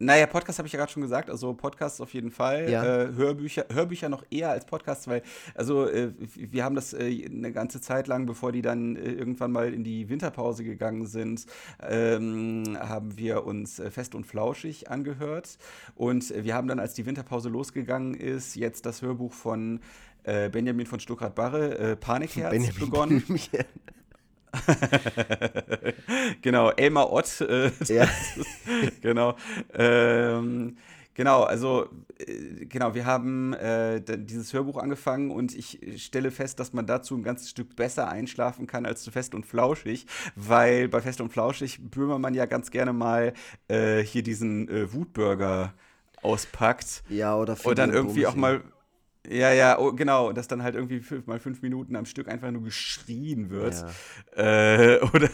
Naja, 0.00 0.26
Podcast 0.26 0.58
habe 0.58 0.66
ich 0.66 0.72
ja 0.72 0.78
gerade 0.78 0.90
schon 0.90 1.02
gesagt, 1.02 1.30
also 1.30 1.54
Podcasts 1.54 2.00
auf 2.00 2.12
jeden 2.14 2.32
Fall. 2.32 2.68
Ja. 2.68 2.82
Äh, 2.84 3.12
Hörbücher, 3.14 3.66
Hörbücher 3.72 4.08
noch 4.08 4.24
eher 4.28 4.50
als 4.50 4.66
Podcasts, 4.66 5.06
weil, 5.06 5.22
also 5.54 5.88
äh, 5.88 6.12
wir 6.18 6.64
haben 6.64 6.74
das 6.74 6.94
äh, 6.94 7.26
eine 7.26 7.52
ganze 7.52 7.80
Zeit 7.80 8.08
lang, 8.08 8.26
bevor 8.26 8.50
die 8.50 8.60
dann 8.60 8.96
äh, 8.96 9.12
irgendwann 9.12 9.52
mal 9.52 9.72
in 9.72 9.84
die 9.84 10.08
Winterpause 10.08 10.64
gegangen 10.64 11.06
sind, 11.06 11.46
ähm, 11.80 12.76
haben 12.80 13.16
wir 13.16 13.44
uns 13.44 13.78
äh, 13.78 13.90
fest 13.90 14.16
und 14.16 14.26
flauschig 14.26 14.90
angehört. 14.90 15.58
Und 15.94 16.34
wir 16.36 16.54
haben 16.54 16.66
dann, 16.66 16.80
als 16.80 16.94
die 16.94 17.06
Winterpause 17.06 17.48
losgegangen 17.48 18.14
ist, 18.14 18.56
jetzt 18.56 18.86
das 18.86 19.00
Hörbuch 19.00 19.32
von 19.32 19.78
äh, 20.24 20.48
Benjamin 20.48 20.86
von 20.86 20.98
Stuckrad-Barre, 20.98 21.96
Panikherz, 21.96 22.50
Benjamin 22.50 22.80
begonnen. 22.80 23.22
genau, 26.42 26.70
Elmar 26.70 27.12
Ott. 27.12 27.40
Äh, 27.40 27.70
ja. 27.88 28.08
genau. 29.00 29.36
Ähm, 29.74 30.76
Genau, 31.14 31.44
also 31.44 31.88
äh, 32.18 32.66
genau, 32.66 32.94
wir 32.94 33.06
haben 33.06 33.52
äh, 33.54 34.02
dieses 34.18 34.52
Hörbuch 34.52 34.76
angefangen 34.78 35.30
und 35.30 35.54
ich 35.54 35.80
stelle 35.96 36.30
fest, 36.30 36.58
dass 36.58 36.72
man 36.72 36.86
dazu 36.86 37.16
ein 37.16 37.22
ganzes 37.22 37.50
Stück 37.50 37.76
besser 37.76 38.08
einschlafen 38.08 38.66
kann 38.66 38.84
als 38.84 39.02
zu 39.02 39.12
Fest 39.12 39.34
und 39.34 39.46
Flauschig, 39.46 40.06
weil 40.34 40.88
bei 40.88 41.00
Fest 41.00 41.20
und 41.20 41.30
Flauschig 41.30 41.78
Böhmermann 41.90 42.34
ja 42.34 42.46
ganz 42.46 42.70
gerne 42.70 42.92
mal 42.92 43.32
äh, 43.68 44.00
hier 44.00 44.24
diesen 44.24 44.68
äh, 44.68 44.92
Wutburger 44.92 45.72
auspackt. 46.20 47.04
Ja, 47.08 47.36
oder 47.36 47.56
Und 47.62 47.78
dann 47.78 47.92
irgendwie 47.92 48.26
auch 48.26 48.34
mal 48.34 48.62
ja, 49.28 49.52
ja, 49.52 49.78
oh, 49.78 49.92
genau. 49.92 50.32
Dass 50.32 50.48
dann 50.48 50.62
halt 50.62 50.74
irgendwie 50.74 51.00
fünf, 51.00 51.26
mal 51.26 51.40
fünf 51.40 51.62
Minuten 51.62 51.96
am 51.96 52.06
Stück 52.06 52.28
einfach 52.28 52.50
nur 52.50 52.62
geschrien 52.62 53.50
wird. 53.50 53.84
Ja. 54.36 54.94
Äh, 54.94 55.00
oder 55.12 55.30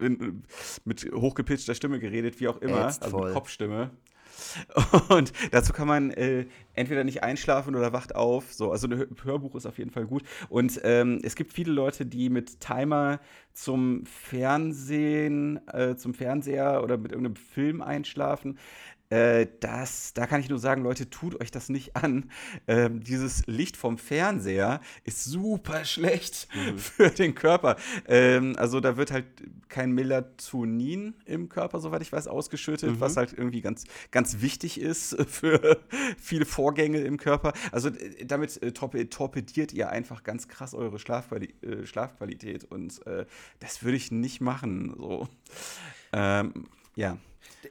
in, 0.00 0.42
mit 0.84 1.10
hochgepitchter 1.12 1.74
Stimme 1.74 1.98
geredet, 1.98 2.40
wie 2.40 2.48
auch 2.48 2.58
immer. 2.58 2.84
Also 3.00 3.18
mit 3.18 3.32
Kopfstimme. 3.32 3.90
Und 5.08 5.32
dazu 5.50 5.72
kann 5.72 5.88
man 5.88 6.10
äh, 6.10 6.46
entweder 6.74 7.04
nicht 7.04 7.22
einschlafen 7.22 7.74
oder 7.74 7.92
wacht 7.92 8.14
auf. 8.14 8.52
So, 8.52 8.70
also 8.70 8.88
ein 8.88 9.06
Hörbuch 9.22 9.54
ist 9.54 9.66
auf 9.66 9.78
jeden 9.78 9.90
Fall 9.90 10.06
gut. 10.06 10.22
Und 10.48 10.80
ähm, 10.84 11.20
es 11.22 11.34
gibt 11.34 11.52
viele 11.52 11.72
Leute, 11.72 12.06
die 12.06 12.30
mit 12.30 12.60
Timer 12.60 13.20
zum 13.52 14.04
Fernsehen, 14.06 15.66
äh, 15.68 15.96
zum 15.96 16.14
Fernseher 16.14 16.82
oder 16.82 16.96
mit 16.96 17.12
irgendeinem 17.12 17.36
Film 17.36 17.82
einschlafen. 17.82 18.58
Äh, 19.12 19.46
das, 19.60 20.14
da 20.14 20.26
kann 20.26 20.40
ich 20.40 20.48
nur 20.48 20.58
sagen, 20.58 20.82
Leute, 20.82 21.10
tut 21.10 21.38
euch 21.38 21.50
das 21.50 21.68
nicht 21.68 21.96
an. 21.96 22.30
Ähm, 22.66 23.04
dieses 23.04 23.46
Licht 23.46 23.76
vom 23.76 23.98
Fernseher 23.98 24.80
ist 25.04 25.24
super 25.24 25.84
schlecht 25.84 26.48
mhm. 26.54 26.78
für 26.78 27.10
den 27.10 27.34
Körper. 27.34 27.76
Ähm, 28.08 28.54
also 28.56 28.80
da 28.80 28.96
wird 28.96 29.10
halt 29.10 29.26
kein 29.68 29.92
Melatonin 29.92 31.12
im 31.26 31.50
Körper, 31.50 31.80
soweit 31.80 32.00
ich 32.00 32.10
weiß, 32.10 32.26
ausgeschüttet, 32.26 32.92
mhm. 32.92 33.00
was 33.00 33.18
halt 33.18 33.34
irgendwie 33.36 33.60
ganz, 33.60 33.84
ganz 34.12 34.40
wichtig 34.40 34.80
ist 34.80 35.14
für 35.28 35.82
viele 36.18 36.46
Vorgänge 36.46 37.00
im 37.00 37.18
Körper. 37.18 37.52
Also 37.70 37.90
äh, 37.90 38.24
damit 38.24 38.62
äh, 38.62 38.72
torpediert 38.72 39.74
ihr 39.74 39.90
einfach 39.90 40.22
ganz 40.22 40.48
krass 40.48 40.72
eure 40.72 40.98
Schlafquali 40.98 41.52
äh, 41.60 41.84
Schlafqualität 41.84 42.64
und 42.64 43.06
äh, 43.06 43.26
das 43.60 43.82
würde 43.82 43.98
ich 43.98 44.10
nicht 44.10 44.40
machen. 44.40 44.94
So. 44.96 45.28
Ähm, 46.14 46.66
ja. 46.96 47.18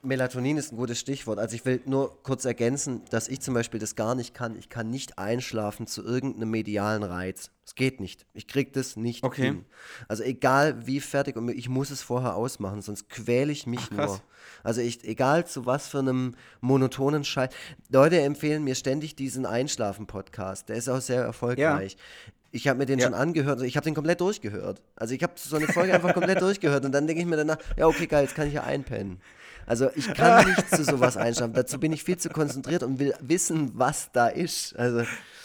Melatonin 0.04 0.58
ist 0.58 0.72
ein 0.72 0.78
gutes 0.78 1.00
Stichwort. 1.00 1.40
Also 1.40 1.56
ich 1.56 1.66
will 1.66 1.82
nur 1.86 2.22
kurz 2.24 2.46
ergänzen, 2.46 3.02
dass 3.10 3.28
ich 3.28 3.42
zum 3.42 3.54
Beispiel 3.54 3.80
das 3.80 3.96
gar 3.96 4.16
nicht 4.16 4.34
kann. 4.34 4.56
Ich 4.56 4.70
kann 4.70 4.90
nicht 4.90 5.18
einschlafen 5.18 5.88
zu 5.88 6.04
irgendeinem 6.04 6.52
medialen 6.52 7.04
Reiz. 7.04 7.52
Es 7.66 7.76
geht 7.76 8.00
nicht. 8.00 8.26
Ich 8.34 8.48
kriege 8.48 8.72
das 8.72 8.96
nicht 8.96 9.24
okay. 9.24 9.44
hin. 9.44 9.66
Also 10.08 10.24
egal 10.24 10.88
wie 10.88 11.00
fertig 11.00 11.36
und 11.36 11.50
ich 11.50 11.70
muss 11.70 11.90
es 11.90 12.02
vorher 12.02 12.36
ausmachen, 12.36 12.82
sonst 12.82 13.10
quäle 13.10 13.52
ich 13.52 13.68
mich 13.68 13.90
Ach, 13.92 13.98
nur. 13.98 14.22
Also 14.64 14.82
ich, 14.82 15.04
egal 15.06 15.46
zu 15.46 15.66
was 15.66 15.88
für 15.88 16.00
einem 16.00 16.36
monotonen 16.60 17.24
Scheiß. 17.24 17.50
Leute 17.90 18.20
empfehlen 18.22 18.64
mir 18.64 18.76
ständig 18.76 19.16
diesen 19.16 19.46
Einschlafen-Podcast. 19.46 20.70
Der 20.70 20.76
ist 20.78 20.90
auch 20.90 21.02
sehr 21.02 21.22
erfolgreich. 21.22 21.94
Ja. 21.94 22.32
Ich 22.54 22.68
habe 22.68 22.80
mir 22.80 22.86
den 22.86 23.00
ja. 23.00 23.06
schon 23.06 23.14
angehört, 23.14 23.62
ich 23.62 23.78
habe 23.78 23.86
den 23.86 23.96
komplett 23.96 24.20
durchgehört. 24.20 24.82
Also 24.96 25.14
ich 25.14 25.24
habe 25.24 25.34
so 25.38 25.56
eine 25.56 25.68
Folge 25.68 25.94
einfach 25.94 26.14
komplett 26.14 26.42
durchgehört 26.42 26.84
und 26.84 26.92
dann 26.92 27.08
denke 27.08 27.22
ich 27.22 27.28
mir 27.28 27.38
danach, 27.38 27.58
ja 27.78 27.88
okay, 27.88 28.08
geil, 28.08 28.24
jetzt 28.24 28.36
kann 28.36 28.48
ich 28.48 28.54
ja 28.54 28.64
einpennen. 28.64 29.22
Also 29.66 29.90
ich 29.96 30.14
kann 30.14 30.48
nicht 30.48 30.70
zu 30.70 30.84
sowas 30.84 31.18
einschlafen. 31.18 31.54
Dazu 31.54 31.80
bin 31.80 31.94
ich 31.94 32.04
viel 32.04 32.18
zu 32.18 32.30
konzentriert 32.30 32.84
und 32.84 33.00
will 33.00 33.14
wissen, 33.22 33.72
was 33.74 34.12
da 34.12 34.28
ist. 34.28 34.76
Also 34.78 35.04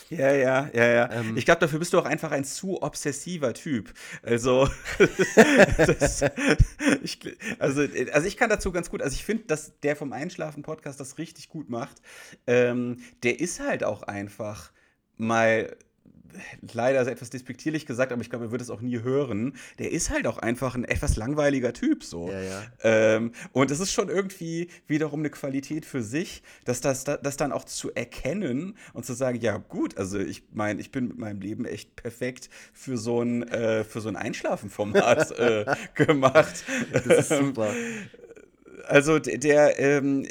ja, 0.09 0.33
ja, 0.33 0.71
ja, 0.73 0.87
ja. 0.87 1.11
Ähm, 1.13 1.37
ich 1.37 1.45
glaube, 1.45 1.61
dafür 1.61 1.79
bist 1.79 1.93
du 1.93 1.99
auch 1.99 2.05
einfach 2.05 2.31
ein 2.31 2.45
zu 2.45 2.83
obsessiver 2.83 3.55
Typ. 3.55 3.93
Also, 4.23 4.69
das, 5.77 6.25
ich, 7.03 7.19
also, 7.59 7.85
also 8.13 8.27
ich 8.29 8.37
kann 8.37 8.49
dazu 8.49 8.71
ganz 8.71 8.89
gut, 8.89 9.03
also 9.03 9.15
ich 9.15 9.25
finde, 9.25 9.45
dass 9.45 9.81
der 9.81 9.97
vom 9.97 10.13
Einschlafen-Podcast 10.13 11.01
das 11.01 11.19
richtig 11.19 11.49
gut 11.49 11.71
macht. 11.71 12.01
Ähm, 12.47 12.99
der 13.23 13.41
ist 13.41 13.59
halt 13.59 13.83
auch 13.83 14.05
einfach 14.05 14.71
mal 15.17 15.77
leider 16.73 17.07
etwas 17.07 17.31
despektierlich 17.31 17.87
gesagt, 17.87 18.13
aber 18.13 18.23
ich 18.23 18.31
glaube, 18.31 18.47
er 18.47 18.51
wird 18.51 18.63
es 18.63 18.71
auch 18.71 18.81
nie 18.81 19.03
hören. 19.03 19.55
Der 19.79 19.93
ist 19.93 20.11
halt 20.11 20.27
auch 20.27 20.39
einfach 20.39 20.75
ein 20.75 20.85
etwas 20.85 21.17
langweiliger 21.17 21.73
Typ 21.73 22.05
so. 22.05 22.31
Ja, 22.31 22.41
ja. 22.41 22.63
Ähm, 22.83 23.33
und 23.53 23.71
es 23.71 23.81
ist 23.81 23.93
schon 23.93 24.09
irgendwie 24.09 24.69
wiederum 24.87 25.21
eine 25.21 25.31
Qualität 25.31 25.85
für 25.85 26.03
sich, 26.03 26.43
dass 26.65 26.81
das, 26.81 27.05
das 27.05 27.37
dann 27.37 27.53
auch 27.53 27.65
zu 27.65 27.93
erkennen 27.95 28.77
und 28.93 29.05
zu 29.05 29.15
sagen, 29.15 29.41
ja 29.41 29.57
gut, 29.57 29.97
also 29.99 30.19
ich 30.19 30.45
meine, 30.53 30.81
ich 30.81 30.91
bin 30.91 31.09
mit 31.09 31.19
meinem 31.19 31.41
Leben 31.41 31.65
echt 31.65 31.97
perfekt 31.97 32.51
für 32.73 32.97
so 32.97 33.23
ein, 33.23 33.43
äh, 33.49 33.85
für 33.85 34.01
so 34.01 34.09
ein 34.09 34.17
Einschlafenformat 34.17 35.31
äh, 35.39 35.65
gemacht. 35.95 36.65
Das 36.93 37.07
ist 37.07 37.29
super. 37.29 37.73
Also 38.87 39.19
der, 39.19 39.79
ähm, 39.79 40.27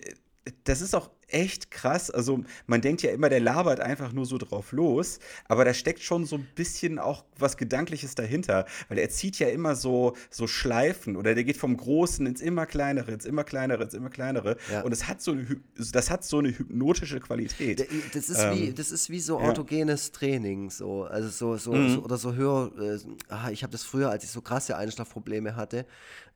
das 0.64 0.82
ist 0.82 0.96
auch 0.96 1.10
echt 1.28 1.72
krass. 1.72 2.12
Also 2.12 2.44
man 2.68 2.82
denkt 2.82 3.02
ja 3.02 3.12
immer, 3.12 3.30
der 3.30 3.40
labert 3.40 3.80
einfach 3.80 4.14
nur 4.14 4.26
so 4.26 4.38
drauf 4.38 4.72
los, 4.72 5.20
aber 5.48 5.66
da 5.66 5.74
steckt 5.74 6.02
schon 6.02 6.26
so 6.26 6.38
ein 6.38 6.48
bisschen 6.56 7.00
auch 7.00 7.26
was 7.38 7.58
Gedankliches 7.58 8.16
dahinter, 8.16 8.66
weil 8.90 8.98
er 8.98 9.10
zieht 9.10 9.40
ja 9.40 9.48
immer 9.48 9.76
so, 9.76 10.16
so 10.30 10.48
Schleifen 10.48 11.16
oder 11.16 11.36
der 11.36 11.44
geht 11.44 11.58
vom 11.58 11.76
Großen 11.78 12.26
ins 12.26 12.42
immer 12.42 12.66
kleinere, 12.66 13.12
ins 13.12 13.26
immer 13.26 13.44
kleinere, 13.44 13.84
ins 13.84 13.94
immer 13.94 14.10
kleinere. 14.10 14.58
Ja. 14.72 14.82
Und 14.82 14.92
es 14.92 15.08
hat 15.08 15.22
so 15.22 15.32
eine, 15.32 15.46
das 15.92 16.10
hat 16.10 16.24
so 16.24 16.40
eine 16.40 16.50
hypnotische 16.50 17.20
Qualität. 17.20 17.88
Das 18.14 18.30
ist, 18.30 18.40
ähm, 18.40 18.56
wie, 18.56 18.74
das 18.74 18.92
ist 18.92 19.10
wie 19.10 19.20
so 19.20 19.40
autogenes 19.40 20.08
ja. 20.08 20.20
Training, 20.20 20.70
so. 20.70 21.04
Also 21.04 21.30
so, 21.30 21.58
so, 21.58 21.74
mhm. 21.74 21.90
so 21.96 22.04
oder 22.04 22.18
so 22.18 22.34
höher, 22.34 22.72
äh, 22.80 23.00
ah, 23.30 23.50
ich 23.52 23.64
habe 23.64 23.72
das 23.72 23.84
früher, 23.84 24.10
als 24.10 24.24
ich 24.24 24.30
so 24.30 24.42
krasse 24.42 24.78
Einschlafprobleme 24.78 25.56
hatte, 25.56 25.86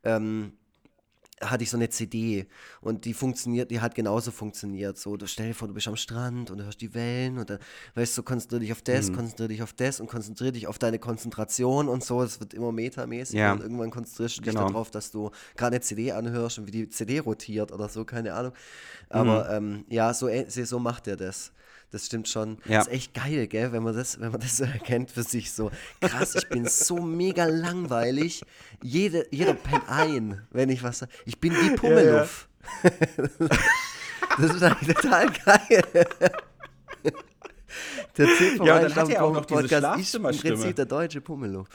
ähm, 0.04 0.54
hatte 1.42 1.64
ich 1.64 1.70
so 1.70 1.78
eine 1.78 1.90
CD 1.90 2.48
und 2.82 3.06
die 3.06 3.14
funktioniert, 3.14 3.72
die 3.72 3.80
hat 3.80 3.96
genauso 3.96 4.32
funktioniert. 4.32 4.98
So, 4.98 5.18
du 5.18 5.28
stell 5.28 5.50
dir 5.50 5.54
vor, 5.54 5.68
du 5.68 5.74
bist 5.74 5.88
am 5.88 5.96
Strand 5.96 6.52
und 6.52 6.58
du 6.58 6.66
hörst 6.66 6.82
die 6.82 6.94
Wellen 6.94 7.38
und 7.38 7.50
dann, 7.50 7.60
weißt 7.96 8.18
du, 8.18 8.24
konzentrier 8.24 8.60
dich 8.60 8.72
auf 8.72 8.82
das, 8.82 9.10
mhm. 9.10 9.16
konzentrier 9.16 9.48
dich 9.48 9.64
auf 9.64 9.74
das 9.74 10.00
und 10.00 10.08
konzentrier 10.08 10.52
dich 10.52 10.68
auf 10.68 10.80
deine 10.80 11.00
Konzentration 11.00 11.88
und 11.88 12.04
so. 12.04 12.22
Es 12.22 12.40
wird 12.40 12.54
immer 12.54 12.72
metamäßig 12.72 13.40
ja. 13.40 13.54
und 13.54 13.62
irgendwann 13.62 13.92
konzentrierst 13.92 14.38
du 14.38 14.42
dich 14.42 14.54
genau. 14.54 14.68
darauf, 14.68 14.92
dass 14.92 15.12
du 15.12 15.32
gerade 15.56 15.76
eine 15.76 15.82
CD 15.82 16.12
anhörst 16.12 16.60
und 16.60 16.68
wie 16.68 16.72
die 16.72 16.90
CD 16.90 17.20
rotiert 17.20 17.72
oder 17.72 17.90
so, 17.90 18.06
keine 18.06 18.34
Ahnung. 18.34 18.54
Aber 19.10 19.60
mhm. 19.60 19.76
ähm, 19.78 19.86
ja, 19.90 20.14
so, 20.14 20.30
so 20.48 20.80
macht 20.80 21.08
er 21.08 21.18
das. 21.18 21.52
Das 21.92 22.06
stimmt 22.06 22.28
schon. 22.28 22.60
Ja. 22.66 22.78
Das 22.78 22.88
ist 22.88 22.94
echt 22.94 23.14
geil, 23.16 23.48
gell, 23.48 23.72
wenn 23.72 23.82
man 23.82 23.96
das, 23.96 24.20
wenn 24.20 24.32
man 24.32 24.40
das 24.40 24.58
so 24.58 24.64
erkennt 24.66 25.12
für 25.12 25.24
sich 25.24 25.52
so. 25.52 25.72
Krass, 26.02 26.36
ich 26.36 26.48
bin 26.50 26.66
so 26.66 26.98
mega 26.98 27.46
langweilig. 27.46 28.44
Jede, 28.84 29.28
jeder 29.32 29.56
pennt 29.56 29.84
ein, 29.88 30.42
wenn 30.52 30.70
ich 30.70 30.84
was 30.84 31.00
sage. 31.00 31.12
Ich 31.26 31.40
bin 31.40 31.54
wie 31.54 31.76
Pummeluff. 31.76 32.48
Ja, 32.84 32.92
ja. 33.40 33.48
das 34.38 34.56
ist 34.56 34.64
eigentlich 34.64 34.96
total 34.96 35.32
geil. 35.46 35.84
Der 38.18 38.28
vom 38.28 38.66
ja, 38.68 38.80
dann 38.80 38.96
hat 38.96 39.10
er 39.10 39.24
auch 39.24 39.34
noch 39.34 39.46
diese 39.46 39.62
Podcast 39.62 40.00
ist 40.00 40.16
im 40.16 40.24
Prinzip 40.24 40.76
der 40.76 40.86
deutsche 40.86 41.22
Pummeluff. 41.22 41.68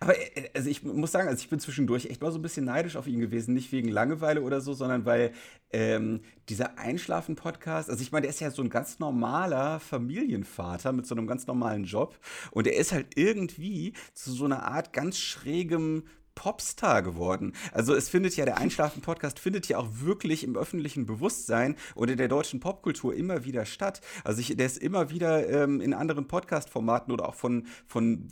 Aber 0.00 0.16
äh, 0.16 0.50
also 0.54 0.68
ich 0.68 0.82
muss 0.82 1.12
sagen, 1.12 1.28
also 1.28 1.40
ich 1.40 1.48
bin 1.48 1.60
zwischendurch 1.60 2.06
echt 2.06 2.22
mal 2.22 2.32
so 2.32 2.38
ein 2.38 2.42
bisschen 2.42 2.64
neidisch 2.64 2.96
auf 2.96 3.06
ihn 3.06 3.20
gewesen. 3.20 3.54
Nicht 3.54 3.72
wegen 3.72 3.88
Langeweile 3.88 4.42
oder 4.42 4.60
so, 4.60 4.72
sondern 4.74 5.04
weil 5.04 5.32
ähm, 5.72 6.20
dieser 6.48 6.78
Einschlafen-Podcast, 6.78 7.90
also 7.90 8.02
ich 8.02 8.12
meine, 8.12 8.22
der 8.22 8.30
ist 8.30 8.40
ja 8.40 8.50
so 8.50 8.62
ein 8.62 8.70
ganz 8.70 8.98
normaler 8.98 9.80
Familienvater 9.80 10.92
mit 10.92 11.06
so 11.06 11.14
einem 11.14 11.26
ganz 11.26 11.46
normalen 11.46 11.84
Job. 11.84 12.18
Und 12.50 12.66
er 12.66 12.76
ist 12.76 12.92
halt 12.92 13.16
irgendwie 13.16 13.92
zu 14.14 14.32
so 14.32 14.44
einer 14.44 14.64
Art 14.66 14.92
ganz 14.92 15.18
schrägem 15.18 16.04
Popstar 16.34 17.02
geworden. 17.02 17.52
Also 17.72 17.94
es 17.94 18.08
findet 18.08 18.36
ja, 18.36 18.44
der 18.44 18.58
Einschlafen-Podcast 18.58 19.38
findet 19.38 19.68
ja 19.68 19.78
auch 19.78 19.88
wirklich 19.92 20.44
im 20.44 20.56
öffentlichen 20.56 21.06
Bewusstsein 21.06 21.76
und 21.94 22.10
in 22.10 22.16
der 22.16 22.28
deutschen 22.28 22.60
Popkultur 22.60 23.14
immer 23.14 23.44
wieder 23.44 23.64
statt. 23.64 24.00
Also 24.24 24.40
ich, 24.40 24.56
der 24.56 24.66
ist 24.66 24.78
immer 24.78 25.10
wieder 25.10 25.48
ähm, 25.48 25.80
in 25.80 25.94
anderen 25.94 26.26
Podcast-Formaten 26.26 27.12
oder 27.12 27.28
auch 27.28 27.34
von, 27.34 27.66
von 27.86 28.28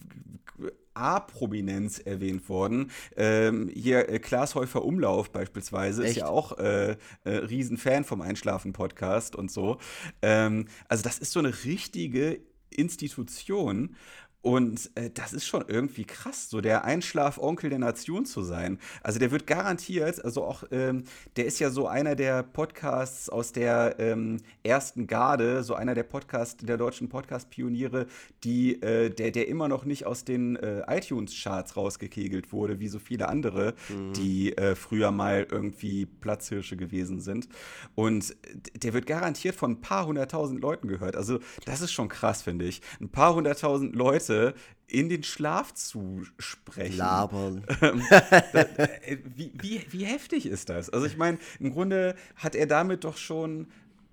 A-Prominenz 0.95 1.99
erwähnt 1.99 2.49
worden. 2.49 2.91
Ähm, 3.17 3.71
hier 3.73 4.09
äh, 4.09 4.19
Klaas 4.19 4.55
Häufer 4.55 4.85
Umlauf 4.85 5.31
beispielsweise 5.31 6.03
Echt? 6.03 6.13
ist 6.13 6.17
ja 6.19 6.29
auch 6.29 6.59
äh, 6.59 6.97
äh, 7.25 7.31
Riesenfan 7.31 8.05
vom 8.05 8.21
Einschlafen-Podcast 8.21 9.37
und 9.37 9.51
so. 9.51 9.79
Ähm, 10.21 10.67
also 10.89 11.03
das 11.03 11.19
ist 11.19 11.33
so 11.33 11.41
eine 11.41 11.65
richtige 11.65 12.41
Institution 12.71 13.97
und 14.43 14.91
äh, 14.97 15.09
das 15.09 15.33
ist 15.33 15.47
schon 15.47 15.65
irgendwie 15.69 16.05
krass, 16.05 16.51
so 16.51 16.61
der 16.61 16.85
Einschlafonkel 16.85 17.71
der 17.71 17.79
Nation 17.79 18.27
zu 18.27 18.43
sein. 18.43 18.79
Also 19.03 19.21
der 19.21 19.31
wird 19.31 19.47
garantiert, 19.47 20.23
also 20.25 20.45
auch, 20.45 20.65
ähm, 20.73 21.05
der 21.37 21.47
ist 21.47 21.61
ja 21.61 21.71
so 21.71 21.87
einer 21.87 22.17
der 22.17 22.43
Podcasts 22.43 23.29
aus 23.29 23.53
der 23.53 23.97
ähm, 24.01 24.39
ersten 24.65 25.07
Garde, 25.07 25.63
so 25.63 25.75
einer 25.75 25.95
der 25.95 26.03
Podcasts, 26.03 26.57
der 26.57 26.77
deutschen 26.77 27.09
Podcast-Pioniere, 27.09 28.07
die, 28.43 28.83
äh, 28.83 29.11
der, 29.11 29.31
der 29.31 29.47
immer 29.47 29.69
noch 29.69 29.85
nicht 29.85 30.07
aus 30.07 30.25
den 30.25 30.57
äh, 30.57 30.83
iTunes-Charts 30.89 31.77
rausgekegelt 31.77 32.53
wurde, 32.53 32.81
wie 32.81 32.89
so 32.89 32.99
viele 32.99 33.29
andere, 33.29 33.75
mhm. 33.89 34.13
die 34.15 34.57
äh, 34.57 34.75
früher 34.75 35.13
mal 35.13 35.47
irgendwie 35.49 36.05
Platzhirsche 36.05 36.77
gewesen 36.77 37.21
sind. 37.21 37.49
Und 37.95 38.35
der 38.75 38.93
wird 38.93 39.07
garantiert 39.07 39.55
von 39.55 39.73
ein 39.73 39.81
paar 39.81 40.07
hunderttausend 40.07 40.61
Leuten 40.61 40.89
gehört. 40.89 41.15
Also 41.15 41.39
das 41.65 41.81
ist 41.81 41.93
schon 41.93 42.09
krass, 42.09 42.43
finde 42.43 42.65
ich. 42.65 42.83
Ein 43.01 43.09
paar 43.09 43.37
hunderttausend 43.37 43.95
Leute 43.95 44.32
Leute 44.33 44.55
in 44.89 45.09
den 45.09 45.23
Schlaf 45.23 45.73
zu 45.73 46.23
sprechen. 46.39 46.99
Labern. 46.99 47.65
Ähm, 47.81 48.03
äh, 48.11 49.17
wie, 49.35 49.53
wie, 49.55 49.87
wie 49.91 50.05
heftig 50.05 50.47
ist 50.47 50.69
das? 50.69 50.91
Also 50.91 51.07
ich 51.07 51.17
meine, 51.17 51.39
im 51.59 51.73
Grunde 51.73 52.15
hat 52.37 52.55
er 52.55 52.67
damit 52.67 53.05
doch 53.05 53.17
schon 53.17 53.69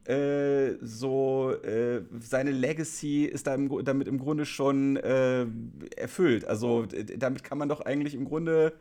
äh, 0.05 0.75
so 0.81 1.51
äh, 1.63 2.01
seine 2.19 2.51
Legacy 2.51 3.25
ist 3.25 3.47
da 3.47 3.55
im, 3.55 3.83
damit 3.83 4.07
im 4.07 4.19
Grunde 4.19 4.45
schon 4.45 4.95
äh, 4.97 5.45
erfüllt. 5.97 6.45
Also 6.45 6.85
damit 7.17 7.43
kann 7.43 7.57
man 7.57 7.69
doch 7.69 7.81
eigentlich 7.81 8.15
im 8.15 8.25
Grunde 8.25 8.73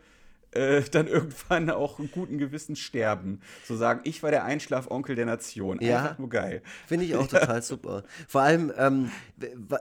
äh, 0.53 0.83
dann 0.91 1.07
irgendwann 1.07 1.71
auch 1.71 1.99
guten 2.13 2.39
Gewissen 2.39 2.77
sterben. 2.77 3.41
So 3.65 3.77
sagen, 3.77 4.01
ich 4.05 4.23
war 4.23 4.31
der 4.31 4.45
Einschlafonkel 4.45 5.15
der 5.15 5.27
Nation. 5.27 5.79
Einfach 5.79 5.87
ja, 5.87 6.15
nur 6.19 6.29
geil. 6.29 6.63
Finde 6.87 7.05
ich 7.05 7.15
auch 7.17 7.27
total 7.29 7.63
super. 7.63 8.05
Vor 8.27 8.43
allem 8.43 8.73
ähm, 8.77 9.11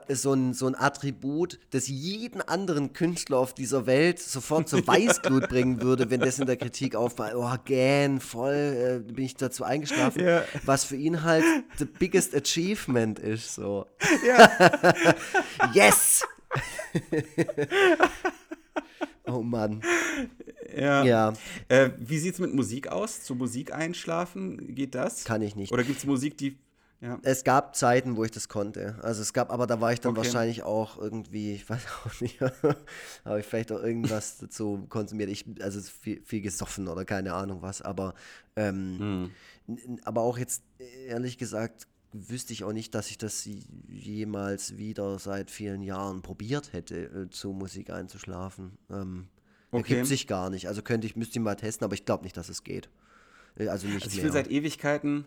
so, 0.08 0.32
ein, 0.32 0.54
so 0.54 0.66
ein 0.66 0.74
Attribut, 0.74 1.58
das 1.70 1.88
jeden 1.88 2.40
anderen 2.40 2.92
Künstler 2.92 3.38
auf 3.38 3.54
dieser 3.54 3.86
Welt 3.86 4.18
sofort 4.18 4.68
zur 4.68 4.86
Weißglut 4.86 5.48
bringen 5.48 5.82
würde, 5.82 6.10
wenn 6.10 6.20
das 6.20 6.38
in 6.38 6.46
der 6.46 6.56
Kritik 6.56 6.94
aufweicht. 6.94 7.34
Oh, 7.34 7.54
gähn, 7.64 8.20
voll, 8.20 9.02
äh, 9.08 9.12
bin 9.12 9.24
ich 9.24 9.36
dazu 9.36 9.64
eingeschlafen. 9.64 10.24
Ja. 10.24 10.44
Was 10.64 10.84
für 10.84 10.96
ihn 10.96 11.22
halt 11.22 11.44
the 11.78 11.84
biggest 11.84 12.34
achievement 12.34 13.18
ist. 13.18 13.54
So. 13.54 13.86
Ja. 14.26 14.94
yes! 15.72 16.24
oh 19.26 19.42
Mann. 19.42 19.82
Ja. 20.78 21.04
ja. 21.04 21.32
Äh, 21.68 21.90
wie 21.98 22.18
sieht 22.18 22.34
es 22.34 22.40
mit 22.40 22.54
Musik 22.54 22.88
aus? 22.88 23.22
Zu 23.22 23.34
Musik 23.34 23.72
einschlafen? 23.72 24.74
Geht 24.74 24.94
das? 24.94 25.24
Kann 25.24 25.42
ich 25.42 25.56
nicht. 25.56 25.72
Oder 25.72 25.84
gibt 25.84 25.98
es 25.98 26.06
Musik, 26.06 26.36
die. 26.38 26.56
Ja. 27.00 27.20
Es 27.22 27.44
gab 27.44 27.76
Zeiten, 27.76 28.16
wo 28.16 28.24
ich 28.24 28.32
das 28.32 28.48
konnte. 28.48 28.98
Also 29.02 29.22
es 29.22 29.32
gab, 29.32 29.52
aber 29.52 29.68
da 29.68 29.80
war 29.80 29.92
ich 29.92 30.00
dann 30.00 30.12
okay. 30.12 30.18
wahrscheinlich 30.18 30.64
auch 30.64 30.98
irgendwie, 30.98 31.54
ich 31.54 31.68
weiß 31.68 31.82
auch 32.06 32.20
nicht, 32.20 32.40
habe 32.40 33.40
ich 33.40 33.46
vielleicht 33.46 33.70
auch 33.70 33.82
irgendwas 33.82 34.38
dazu 34.40 34.84
konsumiert. 34.88 35.30
Ich, 35.30 35.44
also 35.60 35.80
viel, 35.80 36.20
viel 36.24 36.40
gesoffen 36.40 36.88
oder 36.88 37.04
keine 37.04 37.34
Ahnung 37.34 37.62
was. 37.62 37.82
Aber, 37.82 38.14
ähm, 38.56 39.30
hm. 39.66 40.00
aber 40.04 40.22
auch 40.22 40.38
jetzt 40.38 40.64
ehrlich 41.06 41.38
gesagt 41.38 41.86
wüsste 42.12 42.52
ich 42.52 42.64
auch 42.64 42.72
nicht, 42.72 42.94
dass 42.94 43.10
ich 43.10 43.18
das 43.18 43.48
jemals 43.88 44.76
wieder 44.76 45.18
seit 45.18 45.50
vielen 45.50 45.82
Jahren 45.82 46.22
probiert 46.22 46.72
hätte, 46.72 46.96
äh, 46.96 47.30
zu 47.30 47.52
Musik 47.52 47.90
einzuschlafen. 47.90 48.78
Ähm, 48.90 49.28
okay. 49.70 49.92
Ergibt 49.92 50.08
sich 50.08 50.26
gar 50.26 50.50
nicht. 50.50 50.68
Also 50.68 50.82
könnte 50.82 51.06
ich, 51.06 51.16
müsste 51.16 51.38
ich 51.38 51.44
mal 51.44 51.56
testen, 51.56 51.84
aber 51.84 51.94
ich 51.94 52.04
glaube 52.04 52.24
nicht, 52.24 52.36
dass 52.36 52.48
es 52.48 52.64
geht. 52.64 52.88
Äh, 53.56 53.68
also 53.68 53.86
nicht 53.86 53.96
also 53.96 54.08
ich 54.08 54.16
mehr. 54.16 54.24
will 54.24 54.32
seit 54.32 54.50
Ewigkeiten, 54.50 55.24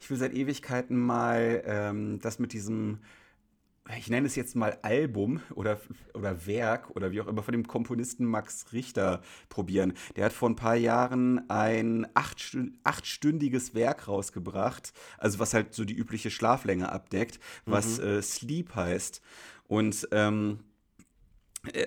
ich 0.00 0.10
will 0.10 0.16
seit 0.16 0.34
Ewigkeiten 0.34 0.98
mal 0.98 1.62
ähm, 1.66 2.18
das 2.20 2.38
mit 2.38 2.52
diesem 2.52 3.00
ich 3.98 4.08
nenne 4.08 4.26
es 4.26 4.34
jetzt 4.34 4.56
mal 4.56 4.78
Album 4.80 5.42
oder, 5.54 5.78
oder 6.14 6.46
Werk 6.46 6.90
oder 6.96 7.10
wie 7.10 7.20
auch 7.20 7.26
immer 7.26 7.42
von 7.42 7.52
dem 7.52 7.66
Komponisten 7.66 8.24
Max 8.24 8.72
Richter 8.72 9.20
probieren. 9.50 9.92
Der 10.16 10.24
hat 10.24 10.32
vor 10.32 10.48
ein 10.48 10.56
paar 10.56 10.76
Jahren 10.76 11.48
ein 11.50 12.06
achtstündiges 12.14 13.74
Werk 13.74 14.08
rausgebracht, 14.08 14.94
also 15.18 15.38
was 15.38 15.52
halt 15.52 15.74
so 15.74 15.84
die 15.84 15.94
übliche 15.94 16.30
Schlaflänge 16.30 16.90
abdeckt, 16.90 17.38
was 17.66 17.98
mhm. 17.98 18.04
äh, 18.04 18.22
Sleep 18.22 18.74
heißt. 18.74 19.20
Und 19.68 20.08
ähm, 20.12 20.60
äh, 20.60 20.73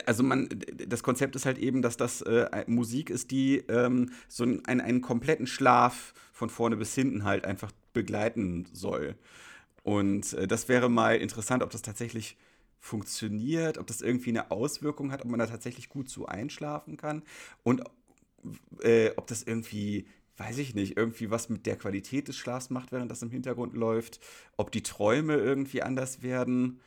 also 0.05 0.23
man, 0.23 0.49
das 0.88 1.03
Konzept 1.03 1.36
ist 1.36 1.45
halt 1.45 1.57
eben, 1.57 1.82
dass 1.82 1.97
das 1.97 2.21
äh, 2.21 2.63
Musik 2.67 3.09
ist, 3.09 3.32
die 3.32 3.57
ähm, 3.67 4.11
so 4.28 4.43
einen, 4.43 4.65
einen 4.65 5.01
kompletten 5.01 5.47
Schlaf 5.47 6.13
von 6.34 6.49
vorne 6.49 6.78
bis 6.78 6.93
hinten 6.95 7.23
halt 7.23 7.45
einfach 7.45 7.71
begleiten 7.93 8.67
soll. 8.73 9.15
Und 9.84 10.34
äh, 10.34 10.47
das 10.47 10.67
wäre 10.67 10.89
mal 10.89 11.17
interessant, 11.17 11.63
ob 11.63 11.69
das 11.69 11.82
tatsächlich 11.82 12.38
funktioniert, 12.80 13.78
ob 13.78 13.88
das 13.88 14.01
irgendwie 14.01 14.30
eine 14.30 14.51
Auswirkung 14.51 15.11
hat, 15.11 15.23
ob 15.23 15.30
man 15.30 15.39
da 15.39 15.47
tatsächlich 15.47 15.89
gut 15.89 16.09
zu 16.09 16.28
einschlafen 16.28 16.97
kann 16.97 17.23
und 17.63 17.84
äh, 18.82 19.11
ob 19.15 19.28
das 19.28 19.43
irgendwie, 19.43 20.07
weiß 20.38 20.57
ich 20.59 20.75
nicht, 20.75 20.97
irgendwie 20.97 21.32
was 21.32 21.49
mit 21.49 21.65
der 21.65 21.78
Qualität 21.78 22.28
des 22.28 22.38
Schlafs 22.38 22.69
macht, 22.69 22.91
während 22.91 23.11
das 23.11 23.21
im 23.21 23.32
Hintergrund 23.32 23.73
läuft, 23.73 24.19
ob 24.57 24.71
die 24.71 24.84
Träume 24.84 25.36
irgendwie 25.36 25.82
anders 25.82 26.21
werden. 26.21 26.80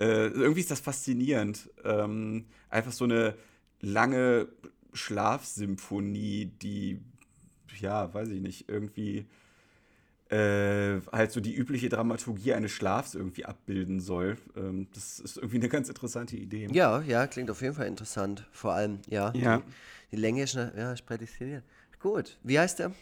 Äh, 0.00 0.28
irgendwie 0.28 0.60
ist 0.60 0.70
das 0.70 0.80
faszinierend. 0.80 1.70
Ähm, 1.84 2.46
einfach 2.68 2.92
so 2.92 3.04
eine 3.04 3.34
lange 3.80 4.48
Schlafsymphonie, 4.92 6.46
die, 6.46 7.00
ja, 7.78 8.12
weiß 8.12 8.28
ich 8.28 8.40
nicht, 8.40 8.68
irgendwie 8.68 9.26
äh, 10.30 11.00
halt 11.12 11.32
so 11.32 11.40
die 11.40 11.54
übliche 11.54 11.88
Dramaturgie 11.88 12.54
eines 12.54 12.72
Schlafs 12.72 13.14
irgendwie 13.14 13.44
abbilden 13.44 14.00
soll. 14.00 14.36
Ähm, 14.56 14.88
das 14.94 15.20
ist 15.20 15.36
irgendwie 15.36 15.58
eine 15.58 15.68
ganz 15.68 15.88
interessante 15.88 16.36
Idee. 16.36 16.68
Ja, 16.72 17.02
ja, 17.02 17.26
klingt 17.26 17.50
auf 17.50 17.62
jeden 17.62 17.74
Fall 17.74 17.86
interessant. 17.86 18.48
Vor 18.50 18.72
allem, 18.72 19.00
ja. 19.08 19.32
ja. 19.34 19.58
Die, 19.58 19.62
die 20.12 20.16
Länge 20.16 20.42
ist, 20.42 20.54
ja, 20.54 20.92
ist 20.92 21.06
prädestiniert. 21.06 21.62
Gut. 22.00 22.38
Wie 22.42 22.58
heißt 22.58 22.78
der? 22.78 22.92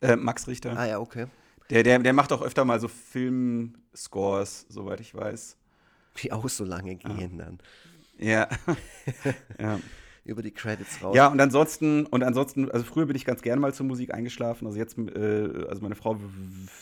Äh, 0.00 0.16
Max 0.16 0.46
Richter. 0.46 0.76
Ah 0.76 0.86
ja, 0.86 0.98
okay. 0.98 1.26
Der, 1.70 1.82
der, 1.82 1.98
der 1.98 2.12
macht 2.12 2.32
auch 2.32 2.42
öfter 2.42 2.64
mal 2.64 2.80
so 2.80 2.88
Filmscores, 2.88 4.66
soweit 4.68 5.00
ich 5.00 5.14
weiß. 5.14 5.56
Die 6.18 6.32
auch 6.32 6.48
so 6.48 6.64
lange 6.64 6.96
gehen 6.96 7.40
ah. 7.40 7.44
dann. 7.44 7.58
Ja. 8.18 8.48
ja 9.58 9.78
über 10.24 10.42
die 10.42 10.52
Credits 10.52 11.02
raus. 11.02 11.16
Ja, 11.16 11.28
und 11.28 11.40
ansonsten, 11.40 12.06
und 12.06 12.22
ansonsten, 12.22 12.70
also 12.70 12.84
früher 12.84 13.06
bin 13.06 13.16
ich 13.16 13.24
ganz 13.24 13.42
gerne 13.42 13.60
mal 13.60 13.74
zur 13.74 13.86
Musik 13.86 14.14
eingeschlafen. 14.14 14.66
Also 14.66 14.78
jetzt, 14.78 14.96
äh, 14.96 15.66
also 15.68 15.82
meine 15.82 15.96
Frau 15.96 16.16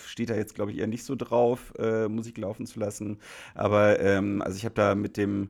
steht 0.07 0.31
da 0.31 0.35
jetzt, 0.35 0.55
glaube 0.55 0.73
ich, 0.73 0.79
eher 0.79 0.87
nicht 0.87 1.05
so 1.05 1.17
drauf, 1.17 1.73
äh, 1.79 2.09
Musik 2.09 2.37
laufen 2.37 2.67
zu 2.67 2.79
lassen. 2.79 3.19
Aber 3.55 3.99
ähm, 4.01 4.43
also 4.43 4.57
ich 4.57 4.65
habe 4.65 4.75
da 4.75 4.95
mit 4.95 5.17
dem 5.17 5.49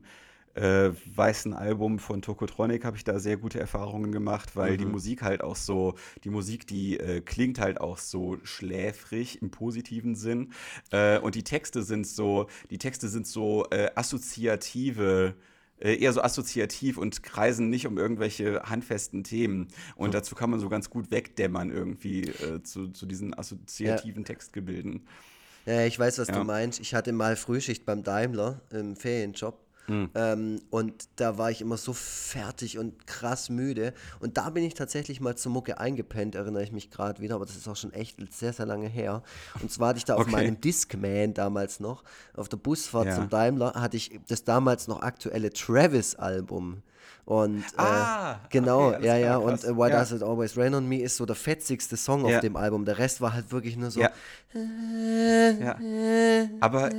äh, 0.55 0.91
weißen 1.15 1.53
Album 1.53 1.99
von 1.99 2.21
Tokotronic 2.21 2.83
habe 2.83 2.97
ich 2.97 3.03
da 3.03 3.19
sehr 3.19 3.37
gute 3.37 3.59
Erfahrungen 3.59 4.11
gemacht, 4.11 4.55
weil 4.55 4.73
mhm. 4.73 4.77
die 4.77 4.85
Musik 4.85 5.21
halt 5.21 5.41
auch 5.41 5.55
so, 5.55 5.95
die 6.23 6.29
Musik, 6.29 6.67
die 6.67 6.99
äh, 6.99 7.21
klingt 7.21 7.59
halt 7.59 7.79
auch 7.79 7.97
so 7.97 8.37
schläfrig 8.43 9.41
im 9.41 9.51
positiven 9.51 10.15
Sinn. 10.15 10.51
Äh, 10.91 11.19
und 11.19 11.35
die 11.35 11.43
Texte 11.43 11.83
sind 11.83 12.05
so, 12.05 12.47
die 12.69 12.77
Texte 12.77 13.07
sind 13.07 13.27
so 13.27 13.65
äh, 13.71 13.91
assoziative 13.95 15.35
äh, 15.79 15.95
eher 15.95 16.13
so 16.13 16.21
assoziativ 16.21 16.97
und 16.97 17.23
kreisen 17.23 17.69
nicht 17.69 17.87
um 17.87 17.97
irgendwelche 17.97 18.61
handfesten 18.63 19.23
Themen. 19.23 19.67
Und 19.95 20.09
mhm. 20.09 20.13
dazu 20.13 20.35
kann 20.35 20.49
man 20.49 20.59
so 20.59 20.69
ganz 20.69 20.89
gut 20.89 21.11
wegdämmern 21.11 21.71
irgendwie 21.71 22.23
äh, 22.23 22.61
zu, 22.61 22.89
zu 22.89 23.05
diesen 23.05 23.37
assoziativen 23.37 24.21
ja. 24.21 24.27
Textgebilden. 24.27 25.07
Ja, 25.65 25.85
ich 25.85 25.97
weiß, 25.97 26.19
was 26.19 26.27
ja. 26.27 26.35
du 26.35 26.43
meinst. 26.43 26.79
Ich 26.79 26.93
hatte 26.93 27.13
mal 27.13 27.35
Frühschicht 27.35 27.85
beim 27.85 28.03
Daimler 28.03 28.61
im 28.71 28.95
Ferienjob 28.95 29.59
Mhm. 29.87 30.09
Ähm, 30.15 30.61
und 30.69 31.09
da 31.15 31.37
war 31.37 31.51
ich 31.51 31.61
immer 31.61 31.77
so 31.77 31.93
fertig 31.93 32.77
und 32.77 33.07
krass 33.07 33.49
müde. 33.49 33.93
Und 34.19 34.37
da 34.37 34.49
bin 34.49 34.63
ich 34.63 34.73
tatsächlich 34.73 35.21
mal 35.21 35.35
zur 35.35 35.51
Mucke 35.51 35.79
eingepennt, 35.79 36.35
erinnere 36.35 36.63
ich 36.63 36.71
mich 36.71 36.91
gerade 36.91 37.21
wieder, 37.21 37.35
aber 37.35 37.45
das 37.45 37.55
ist 37.55 37.67
auch 37.67 37.75
schon 37.75 37.93
echt 37.93 38.17
sehr, 38.33 38.53
sehr 38.53 38.65
lange 38.65 38.87
her. 38.87 39.23
Und 39.61 39.71
zwar 39.71 39.89
hatte 39.89 39.97
ich 39.97 40.05
da 40.05 40.15
auf 40.15 40.21
okay. 40.21 40.31
meinem 40.31 40.61
Discman 40.61 41.33
damals 41.33 41.79
noch, 41.79 42.03
auf 42.35 42.49
der 42.49 42.57
Busfahrt 42.57 43.07
ja. 43.07 43.15
zum 43.15 43.29
Daimler, 43.29 43.73
hatte 43.73 43.97
ich 43.97 44.19
das 44.27 44.43
damals 44.43 44.87
noch 44.87 45.01
aktuelle 45.01 45.51
Travis-Album. 45.51 46.83
Und 47.25 47.59
äh, 47.59 47.77
ah, 47.77 48.39
genau, 48.49 48.89
okay, 48.89 49.05
ja, 49.05 49.15
ja. 49.15 49.37
Und 49.37 49.63
uh, 49.63 49.77
Why 49.77 49.89
ja. 49.89 49.99
Does 49.99 50.11
It 50.11 50.23
Always 50.23 50.57
Rain 50.57 50.73
on 50.73 50.87
Me 50.87 51.01
ist 51.01 51.17
so 51.17 51.25
der 51.25 51.35
fetzigste 51.35 51.95
Song 51.95 52.25
ja. 52.25 52.35
auf 52.35 52.41
dem 52.41 52.55
Album. 52.55 52.83
Der 52.83 52.97
Rest 52.97 53.21
war 53.21 53.33
halt 53.33 53.51
wirklich 53.51 53.77
nur 53.77 53.91
so. 53.91 54.01
Ja. 54.01 54.09
ja. 54.53 55.77
Aber 56.59 56.89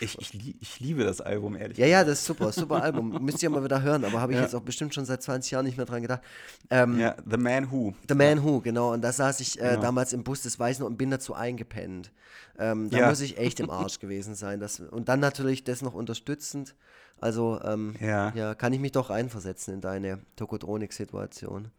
ich, 0.00 0.18
ich, 0.18 0.56
ich 0.60 0.80
liebe 0.80 1.04
das 1.04 1.20
Album, 1.20 1.56
ehrlich 1.56 1.78
Ja, 1.78 1.86
ja, 1.86 2.04
das 2.04 2.18
ist 2.18 2.26
super, 2.26 2.52
super 2.52 2.82
Album. 2.82 3.10
Müsst 3.24 3.42
ihr 3.42 3.48
mal 3.48 3.62
wieder 3.64 3.80
hören, 3.80 4.04
aber 4.04 4.20
habe 4.20 4.32
ich 4.34 4.40
jetzt 4.40 4.54
auch 4.54 4.60
bestimmt 4.60 4.94
schon 4.94 5.04
seit 5.04 5.22
20 5.22 5.52
Jahren 5.52 5.64
nicht 5.64 5.76
mehr 5.76 5.86
dran 5.86 6.02
gedacht. 6.02 6.20
Ähm, 6.68 6.98
ja, 6.98 7.14
The 7.28 7.36
Man 7.36 7.70
Who. 7.70 7.94
The 8.08 8.14
Man 8.14 8.44
Who, 8.44 8.60
genau. 8.60 8.92
Und 8.92 9.02
da 9.02 9.12
saß 9.12 9.40
ich 9.40 9.58
äh, 9.60 9.70
genau. 9.70 9.82
damals 9.82 10.12
im 10.12 10.24
Bus, 10.24 10.42
das 10.42 10.58
weiß 10.58 10.76
ich 10.76 10.80
noch, 10.80 10.88
und 10.88 10.98
bin 10.98 11.10
dazu 11.10 11.32
eingepennt. 11.32 12.10
Ähm, 12.58 12.90
da 12.90 13.08
muss 13.08 13.20
ich 13.20 13.38
echt 13.38 13.60
im 13.60 13.70
Arsch 13.70 14.00
gewesen 14.00 14.34
sein. 14.34 14.60
Das, 14.60 14.80
und 14.80 15.08
dann 15.08 15.20
natürlich 15.20 15.64
das 15.64 15.80
noch 15.80 15.94
unterstützend. 15.94 16.74
Also 17.20 17.60
ähm, 17.62 17.94
ja. 18.00 18.32
ja, 18.34 18.54
kann 18.54 18.72
ich 18.72 18.80
mich 18.80 18.92
doch 18.92 19.10
einversetzen 19.10 19.74
in 19.74 19.80
deine 19.80 20.20
Tokotronik-Situation. 20.36 21.70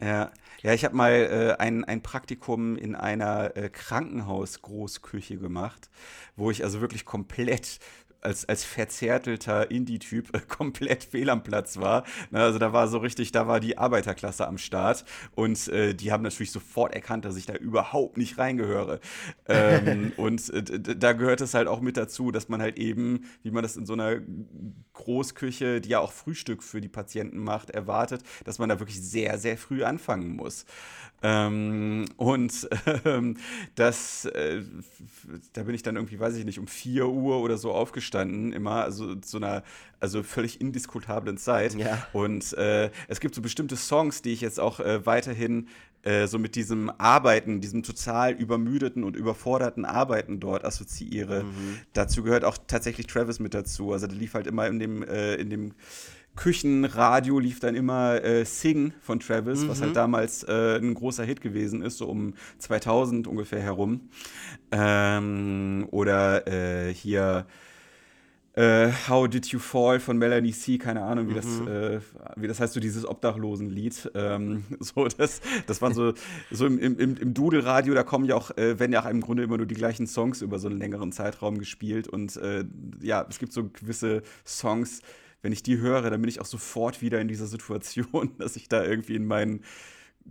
Ja, 0.00 0.32
ja, 0.62 0.72
ich 0.72 0.84
habe 0.84 0.96
mal 0.96 1.12
äh, 1.12 1.56
ein, 1.60 1.84
ein 1.84 2.02
Praktikum 2.02 2.76
in 2.76 2.96
einer 2.96 3.56
äh, 3.56 3.68
Krankenhausgroßküche 3.68 5.36
gemacht, 5.36 5.88
wo 6.36 6.50
ich 6.50 6.64
also 6.64 6.80
wirklich 6.80 7.04
komplett 7.04 7.78
als, 8.24 8.48
als 8.48 8.64
verzärtelter 8.64 9.70
Indie-Typ 9.70 10.34
äh, 10.34 10.40
komplett 10.48 11.04
fehl 11.04 11.30
am 11.30 11.42
Platz 11.42 11.76
war. 11.76 12.04
Ne, 12.30 12.40
also 12.40 12.58
da 12.58 12.72
war 12.72 12.88
so 12.88 12.98
richtig, 12.98 13.32
da 13.32 13.46
war 13.46 13.60
die 13.60 13.78
Arbeiterklasse 13.78 14.46
am 14.46 14.58
Start 14.58 15.04
und 15.34 15.68
äh, 15.68 15.94
die 15.94 16.10
haben 16.10 16.22
natürlich 16.22 16.50
sofort 16.50 16.94
erkannt, 16.94 17.24
dass 17.24 17.36
ich 17.36 17.46
da 17.46 17.54
überhaupt 17.54 18.16
nicht 18.16 18.38
reingehöre. 18.38 19.00
Ähm, 19.46 20.12
und 20.16 20.50
äh, 20.50 20.62
da 20.96 21.12
gehört 21.12 21.40
es 21.40 21.54
halt 21.54 21.68
auch 21.68 21.80
mit 21.80 21.96
dazu, 21.96 22.30
dass 22.30 22.48
man 22.48 22.60
halt 22.60 22.78
eben, 22.78 23.24
wie 23.42 23.50
man 23.50 23.62
das 23.62 23.76
in 23.76 23.86
so 23.86 23.92
einer 23.92 24.20
Großküche, 24.94 25.80
die 25.80 25.90
ja 25.90 26.00
auch 26.00 26.12
Frühstück 26.12 26.62
für 26.62 26.80
die 26.80 26.88
Patienten 26.88 27.38
macht, 27.38 27.70
erwartet, 27.70 28.22
dass 28.44 28.58
man 28.58 28.68
da 28.68 28.78
wirklich 28.78 29.00
sehr, 29.02 29.38
sehr 29.38 29.58
früh 29.58 29.84
anfangen 29.84 30.36
muss. 30.36 30.64
Ähm, 31.22 32.04
und 32.16 32.68
ähm, 33.06 33.36
das, 33.74 34.26
äh, 34.26 34.62
da 35.54 35.62
bin 35.62 35.74
ich 35.74 35.82
dann 35.82 35.96
irgendwie, 35.96 36.20
weiß 36.20 36.36
ich 36.36 36.44
nicht, 36.44 36.58
um 36.58 36.66
4 36.66 37.08
Uhr 37.08 37.40
oder 37.40 37.56
so 37.56 37.72
aufgestanden, 37.72 38.13
immer, 38.22 38.84
also 38.84 39.14
zu 39.16 39.38
einer, 39.38 39.62
also 40.00 40.22
völlig 40.22 40.60
indiskutablen 40.60 41.36
Zeit. 41.38 41.74
Ja. 41.74 42.06
Und 42.12 42.52
äh, 42.54 42.90
es 43.08 43.20
gibt 43.20 43.34
so 43.34 43.42
bestimmte 43.42 43.76
Songs, 43.76 44.22
die 44.22 44.32
ich 44.32 44.40
jetzt 44.40 44.60
auch 44.60 44.80
äh, 44.80 45.04
weiterhin 45.06 45.68
äh, 46.02 46.26
so 46.26 46.38
mit 46.38 46.54
diesem 46.54 46.90
Arbeiten, 46.98 47.60
diesem 47.60 47.82
total 47.82 48.32
übermüdeten 48.32 49.04
und 49.04 49.16
überforderten 49.16 49.84
Arbeiten 49.84 50.38
dort 50.38 50.64
assoziiere. 50.64 51.44
Mhm. 51.44 51.78
Dazu 51.94 52.22
gehört 52.22 52.44
auch 52.44 52.58
tatsächlich 52.66 53.06
Travis 53.06 53.40
mit 53.40 53.54
dazu. 53.54 53.92
Also 53.92 54.06
der 54.06 54.16
lief 54.16 54.34
halt 54.34 54.46
immer 54.46 54.66
in 54.66 54.78
dem, 54.78 55.02
äh, 55.02 55.34
in 55.36 55.48
dem 55.48 55.72
Küchenradio 56.36 57.38
lief 57.38 57.60
dann 57.60 57.74
immer 57.74 58.22
äh, 58.22 58.44
Sing 58.44 58.92
von 59.00 59.20
Travis, 59.20 59.62
mhm. 59.62 59.68
was 59.68 59.80
halt 59.80 59.90
mhm. 59.90 59.94
damals 59.94 60.42
äh, 60.42 60.76
ein 60.78 60.94
großer 60.94 61.24
Hit 61.24 61.40
gewesen 61.40 61.80
ist, 61.80 61.98
so 61.98 62.06
um 62.06 62.34
2000 62.58 63.26
ungefähr 63.26 63.60
herum. 63.60 64.08
Ähm, 64.72 65.86
oder 65.90 66.46
äh, 66.46 66.92
hier 66.92 67.46
äh, 68.56 68.92
How 69.08 69.28
Did 69.28 69.46
You 69.46 69.58
Fall 69.58 69.98
von 69.98 70.16
Melanie 70.16 70.52
C, 70.52 70.78
keine 70.78 71.02
Ahnung, 71.02 71.28
wie, 71.28 71.32
mhm. 71.32 71.36
das, 71.36 71.60
äh, 71.60 72.00
wie 72.36 72.46
das 72.46 72.60
heißt, 72.60 72.72
so 72.74 72.80
dieses 72.80 73.06
Obdachlosenlied. 73.06 74.12
Ähm, 74.14 74.64
so, 74.80 75.06
das, 75.06 75.40
das 75.66 75.82
waren 75.82 75.94
so, 75.94 76.14
so 76.50 76.66
im, 76.66 76.78
im, 76.78 77.16
im 77.16 77.34
Dudelradio, 77.34 77.94
da 77.94 78.04
kommen 78.04 78.26
ja 78.26 78.36
auch, 78.36 78.56
äh, 78.56 78.78
werden 78.78 78.92
ja 78.92 79.02
auch 79.02 79.10
im 79.10 79.20
Grunde 79.20 79.42
immer 79.42 79.56
nur 79.56 79.66
die 79.66 79.74
gleichen 79.74 80.06
Songs 80.06 80.40
über 80.40 80.58
so 80.58 80.68
einen 80.68 80.78
längeren 80.78 81.10
Zeitraum 81.10 81.58
gespielt. 81.58 82.06
Und 82.06 82.36
äh, 82.36 82.64
ja, 83.00 83.26
es 83.28 83.38
gibt 83.38 83.52
so 83.52 83.68
gewisse 83.68 84.22
Songs, 84.46 85.00
wenn 85.42 85.52
ich 85.52 85.62
die 85.62 85.78
höre, 85.78 86.08
dann 86.08 86.20
bin 86.20 86.28
ich 86.28 86.40
auch 86.40 86.46
sofort 86.46 87.02
wieder 87.02 87.20
in 87.20 87.28
dieser 87.28 87.46
Situation, 87.46 88.32
dass 88.38 88.54
ich 88.56 88.68
da 88.68 88.84
irgendwie 88.84 89.16
in 89.16 89.26
meinen 89.26 89.62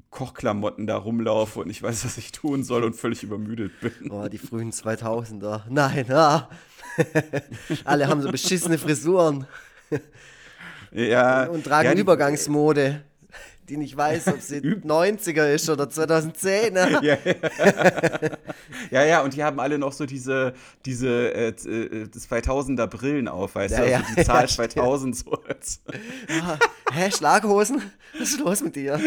Kochklamotten 0.10 0.88
da 0.88 0.98
rumlaufe 0.98 1.60
und 1.60 1.70
ich 1.70 1.84
weiß, 1.84 2.04
was 2.06 2.18
ich 2.18 2.32
tun 2.32 2.64
soll 2.64 2.84
und 2.84 2.96
völlig 2.96 3.22
übermüdet 3.22 3.74
bin. 3.80 4.10
Oh, 4.10 4.28
die 4.28 4.40
frühen 4.40 4.72
2000er. 4.72 5.64
Nein, 5.70 6.12
ah. 6.12 6.50
Alle 7.84 8.08
haben 8.08 8.22
so 8.22 8.32
beschissene 8.32 8.78
Frisuren. 8.78 9.46
Ja. 10.91 11.44
Und, 11.44 11.56
und 11.56 11.64
tragen 11.64 11.89
ja, 11.89 11.96
die, 11.96 12.02
Übergangsmode 12.02 13.04
die 13.70 13.78
nicht 13.78 13.96
weiß, 13.96 14.28
ob 14.28 14.41
sie 14.41 14.60
90er 14.62 15.54
ist 15.54 15.70
oder 15.70 15.89
2010. 15.89 16.76
ja, 17.02 17.02
ja. 17.02 17.18
ja, 18.91 19.04
ja, 19.04 19.22
und 19.22 19.34
die 19.34 19.44
haben 19.44 19.60
alle 19.60 19.78
noch 19.78 19.94
so 19.94 20.06
diese, 20.06 20.54
diese 20.86 21.34
äh, 21.34 21.50
2000er 21.52 22.84
äh, 22.84 22.88
Brillen 22.88 23.28
auf, 23.28 23.56
weißt 23.56 23.78
ja, 23.78 23.86
du? 23.86 23.96
Also 23.96 24.16
die 24.16 24.24
Zahl 24.24 24.48
2000 24.50 25.16
so. 25.16 25.32
ah, 25.34 26.58
hä, 26.91 27.12
Schlaghosen? 27.12 27.82
Was 28.18 28.30
ist 28.30 28.39
los 28.39 28.62
mit 28.62 28.76
dir? 28.76 29.00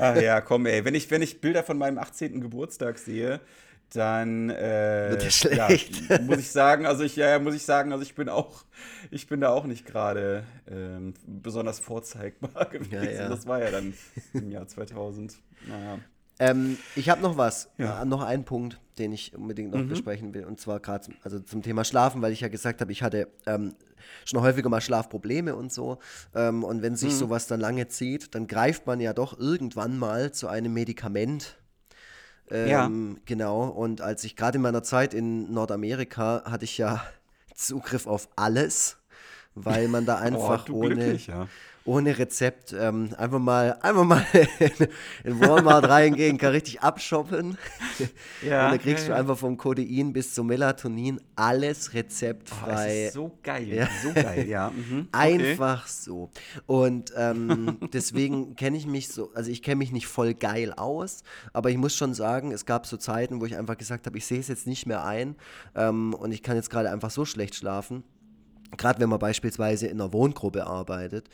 Ach 0.00 0.16
ja, 0.16 0.40
komm, 0.40 0.66
ey. 0.66 0.84
Wenn 0.84 0.94
ich, 0.94 1.10
wenn 1.10 1.22
ich 1.22 1.40
Bilder 1.40 1.62
von 1.62 1.78
meinem 1.78 1.98
18. 1.98 2.40
Geburtstag 2.40 2.98
sehe, 2.98 3.40
dann 3.94 4.50
äh, 4.50 5.10
Wird 5.10 5.32
schlecht. 5.32 6.08
Ja, 6.10 6.20
muss 6.20 6.38
ich 6.38 6.50
sagen, 6.50 6.86
also 6.86 7.04
ich, 7.04 7.16
ja, 7.16 7.38
muss 7.38 7.54
ich 7.54 7.62
sagen, 7.62 7.92
also 7.92 8.02
ich 8.02 8.14
bin 8.14 8.28
auch, 8.28 8.64
ich 9.10 9.26
bin 9.26 9.40
da 9.40 9.50
auch 9.50 9.64
nicht 9.64 9.86
gerade 9.86 10.44
ähm, 10.70 11.14
besonders 11.26 11.78
vorzeigbar 11.80 12.64
gewesen. 12.70 12.92
Ja, 12.92 13.02
ja. 13.02 13.28
Das 13.28 13.46
war 13.46 13.62
ja 13.62 13.70
dann 13.70 13.94
im 14.34 14.50
Jahr 14.50 14.66
2000. 14.66 15.38
Naja. 15.66 15.98
Ähm, 16.40 16.78
ich 16.94 17.08
habe 17.08 17.20
noch 17.20 17.36
was, 17.36 17.70
ja. 17.78 18.02
äh, 18.02 18.04
noch 18.04 18.22
einen 18.22 18.44
Punkt, 18.44 18.78
den 18.98 19.12
ich 19.12 19.34
unbedingt 19.34 19.72
noch 19.72 19.80
mhm. 19.80 19.88
besprechen 19.88 20.34
will, 20.34 20.44
und 20.44 20.60
zwar 20.60 20.78
gerade 20.80 21.08
also 21.22 21.40
zum 21.40 21.62
Thema 21.62 21.84
Schlafen, 21.84 22.22
weil 22.22 22.32
ich 22.32 22.40
ja 22.40 22.48
gesagt 22.48 22.80
habe, 22.80 22.92
ich 22.92 23.02
hatte 23.02 23.28
ähm, 23.46 23.74
schon 24.24 24.40
häufiger 24.40 24.68
mal 24.68 24.80
Schlafprobleme 24.80 25.56
und 25.56 25.72
so. 25.72 25.98
Ähm, 26.34 26.62
und 26.62 26.82
wenn 26.82 26.94
sich 26.94 27.12
mhm. 27.14 27.16
sowas 27.16 27.46
dann 27.48 27.60
lange 27.60 27.88
zieht, 27.88 28.34
dann 28.34 28.46
greift 28.46 28.86
man 28.86 29.00
ja 29.00 29.12
doch 29.12 29.38
irgendwann 29.38 29.98
mal 29.98 30.32
zu 30.32 30.48
einem 30.48 30.72
Medikament, 30.72 31.58
ähm, 32.50 32.68
ja. 32.68 33.20
Genau, 33.26 33.68
und 33.68 34.00
als 34.00 34.24
ich 34.24 34.36
gerade 34.36 34.56
in 34.56 34.62
meiner 34.62 34.82
Zeit 34.82 35.14
in 35.14 35.52
Nordamerika 35.52 36.42
hatte 36.44 36.64
ich 36.64 36.78
ja 36.78 37.02
Zugriff 37.54 38.06
auf 38.06 38.28
alles, 38.36 38.96
weil 39.54 39.88
man 39.88 40.06
da 40.06 40.16
einfach 40.18 40.68
oh, 40.68 40.84
ohne, 40.84 41.14
ja 41.14 41.48
ohne 41.88 42.18
Rezept 42.18 42.74
ähm, 42.78 43.14
einfach 43.16 43.38
mal 43.38 43.78
einfach 43.80 44.04
mal 44.04 44.24
in 45.24 45.40
Walmart 45.40 45.88
reingehen, 45.88 46.36
kann 46.36 46.52
richtig 46.52 46.82
abshoppen. 46.82 47.56
Ja, 48.46 48.66
und 48.66 48.72
dann 48.72 48.80
kriegst 48.80 49.08
ja, 49.08 49.14
du 49.14 49.20
einfach 49.20 49.38
vom 49.38 49.56
Codein 49.56 50.12
bis 50.12 50.34
zum 50.34 50.48
Melatonin 50.48 51.18
alles 51.34 51.94
rezeptfrei. 51.94 52.62
Oh, 52.62 52.70
das 52.70 52.86
ist 52.86 53.12
so 53.14 53.38
geil, 53.42 53.68
ja. 53.68 53.88
so 54.02 54.12
geil, 54.12 54.46
ja. 54.46 54.70
Mhm. 54.70 55.08
Einfach 55.12 55.84
okay. 55.84 55.90
so. 55.90 56.30
Und 56.66 57.12
ähm, 57.16 57.78
deswegen 57.92 58.54
kenne 58.54 58.76
ich 58.76 58.86
mich 58.86 59.08
so, 59.08 59.32
also 59.34 59.50
ich 59.50 59.62
kenne 59.62 59.76
mich 59.76 59.90
nicht 59.90 60.06
voll 60.06 60.34
geil 60.34 60.74
aus, 60.74 61.22
aber 61.54 61.70
ich 61.70 61.78
muss 61.78 61.96
schon 61.96 62.12
sagen, 62.12 62.52
es 62.52 62.66
gab 62.66 62.86
so 62.86 62.98
Zeiten, 62.98 63.40
wo 63.40 63.46
ich 63.46 63.56
einfach 63.56 63.78
gesagt 63.78 64.06
habe, 64.06 64.18
ich 64.18 64.26
sehe 64.26 64.40
es 64.40 64.48
jetzt 64.48 64.66
nicht 64.66 64.86
mehr 64.86 65.04
ein 65.04 65.36
ähm, 65.74 66.12
und 66.12 66.32
ich 66.32 66.42
kann 66.42 66.56
jetzt 66.56 66.68
gerade 66.68 66.90
einfach 66.90 67.10
so 67.10 67.24
schlecht 67.24 67.54
schlafen 67.54 68.04
gerade 68.76 69.00
wenn 69.00 69.08
man 69.08 69.18
beispielsweise 69.18 69.86
in 69.86 70.00
einer 70.00 70.12
Wohngruppe 70.12 70.66
arbeitet, 70.66 71.28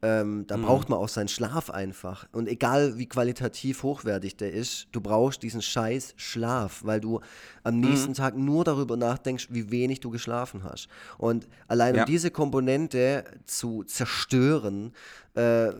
ähm, 0.00 0.46
da 0.46 0.56
mhm. 0.56 0.62
braucht 0.62 0.88
man 0.88 0.98
auch 0.98 1.08
seinen 1.08 1.28
Schlaf 1.28 1.70
einfach. 1.70 2.26
Und 2.32 2.48
egal 2.48 2.98
wie 2.98 3.06
qualitativ 3.06 3.82
hochwertig 3.82 4.36
der 4.36 4.52
ist, 4.52 4.86
du 4.92 5.00
brauchst 5.00 5.42
diesen 5.42 5.60
scheiß 5.60 6.14
Schlaf, 6.16 6.84
weil 6.84 7.00
du 7.00 7.20
am 7.64 7.76
mhm. 7.76 7.80
nächsten 7.80 8.14
Tag 8.14 8.36
nur 8.36 8.64
darüber 8.64 8.96
nachdenkst, 8.96 9.48
wie 9.50 9.70
wenig 9.70 9.98
du 9.98 10.10
geschlafen 10.10 10.62
hast. 10.62 10.88
Und 11.16 11.48
allein 11.66 11.96
ja. 11.96 12.02
um 12.02 12.06
diese 12.06 12.30
Komponente 12.30 13.24
zu 13.44 13.82
zerstören, 13.82 14.92
äh, 15.34 15.72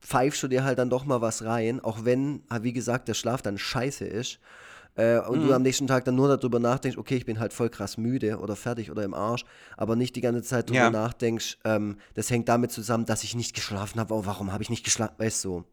pfeifst 0.00 0.42
du 0.42 0.48
dir 0.48 0.64
halt 0.64 0.78
dann 0.78 0.88
doch 0.88 1.04
mal 1.04 1.20
was 1.20 1.44
rein, 1.44 1.80
auch 1.80 2.04
wenn, 2.04 2.42
wie 2.60 2.72
gesagt, 2.72 3.08
der 3.08 3.14
Schlaf 3.14 3.42
dann 3.42 3.58
scheiße 3.58 4.06
ist 4.06 4.38
äh, 4.96 5.18
und 5.18 5.42
mhm. 5.42 5.48
du 5.48 5.54
am 5.54 5.62
nächsten 5.62 5.86
Tag 5.86 6.04
dann 6.04 6.14
nur 6.14 6.34
darüber 6.34 6.58
nachdenkst, 6.58 6.98
okay, 6.98 7.16
ich 7.16 7.26
bin 7.26 7.38
halt 7.38 7.52
voll 7.52 7.68
krass 7.68 7.96
müde 7.96 8.38
oder 8.38 8.56
fertig 8.56 8.90
oder 8.90 9.04
im 9.04 9.14
Arsch, 9.14 9.44
aber 9.76 9.96
nicht 9.96 10.16
die 10.16 10.20
ganze 10.20 10.42
Zeit 10.42 10.68
darüber 10.68 10.84
ja. 10.84 10.90
nachdenkst, 10.90 11.58
ähm, 11.64 11.98
das 12.14 12.30
hängt 12.30 12.48
damit 12.48 12.72
zusammen, 12.72 13.06
dass 13.06 13.22
ich 13.22 13.34
nicht 13.34 13.54
geschlafen 13.54 14.00
habe, 14.00 14.14
oh, 14.14 14.22
warum 14.24 14.52
habe 14.52 14.62
ich 14.62 14.70
nicht 14.70 14.84
geschlafen, 14.84 15.14
weißt 15.18 15.44
du. 15.44 15.64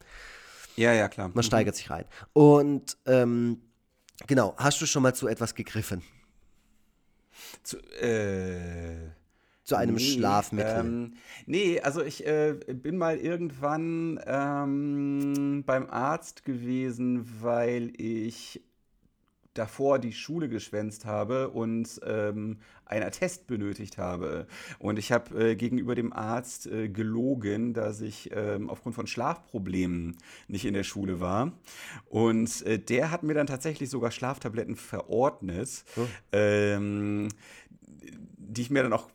Ja, 0.75 0.93
ja, 0.93 1.07
klar. 1.07 1.29
Man 1.29 1.37
mhm. 1.37 1.43
steigert 1.43 1.75
sich 1.75 1.89
rein. 1.89 2.05
Und 2.33 2.97
ähm, 3.05 3.61
genau, 4.27 4.55
hast 4.57 4.81
du 4.81 4.85
schon 4.85 5.03
mal 5.03 5.13
zu 5.13 5.27
etwas 5.27 5.55
gegriffen? 5.55 6.01
Zu, 7.63 7.77
äh 8.01 9.11
zu 9.63 9.75
einem 9.75 9.95
nee, 9.95 10.01
Schlafmittel? 10.01 10.79
Ähm, 10.79 11.13
nee, 11.45 11.79
also 11.79 12.01
ich 12.01 12.25
äh, 12.27 12.53
bin 12.53 12.97
mal 12.97 13.17
irgendwann 13.17 14.19
ähm, 14.25 15.63
beim 15.65 15.89
Arzt 15.89 16.43
gewesen, 16.43 17.25
weil 17.41 17.93
ich 17.97 18.61
davor 19.53 19.99
die 19.99 20.13
Schule 20.13 20.49
geschwänzt 20.49 21.05
habe 21.05 21.49
und 21.49 21.99
ähm, 22.05 22.57
einen 22.85 23.03
Attest 23.03 23.47
benötigt 23.47 23.97
habe. 23.97 24.47
Und 24.79 24.99
ich 24.99 25.11
habe 25.11 25.51
äh, 25.51 25.55
gegenüber 25.55 25.95
dem 25.95 26.13
Arzt 26.13 26.67
äh, 26.67 26.89
gelogen, 26.89 27.73
dass 27.73 28.01
ich 28.01 28.31
ähm, 28.33 28.69
aufgrund 28.69 28.95
von 28.95 29.07
Schlafproblemen 29.07 30.17
nicht 30.47 30.65
in 30.65 30.73
der 30.73 30.83
Schule 30.83 31.19
war. 31.19 31.51
Und 32.05 32.65
äh, 32.65 32.79
der 32.79 33.11
hat 33.11 33.23
mir 33.23 33.33
dann 33.33 33.47
tatsächlich 33.47 33.89
sogar 33.89 34.11
Schlaftabletten 34.11 34.75
verordnet, 34.75 35.83
oh. 35.97 36.05
ähm, 36.31 37.29
die 38.37 38.61
ich 38.61 38.69
mir 38.69 38.83
dann 38.83 38.93
auch 38.93 39.09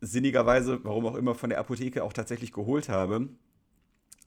sinnigerweise, 0.00 0.80
warum 0.84 1.06
auch 1.06 1.14
immer, 1.14 1.34
von 1.34 1.50
der 1.50 1.58
Apotheke 1.58 2.02
auch 2.02 2.12
tatsächlich 2.12 2.52
geholt 2.52 2.88
habe. 2.88 3.28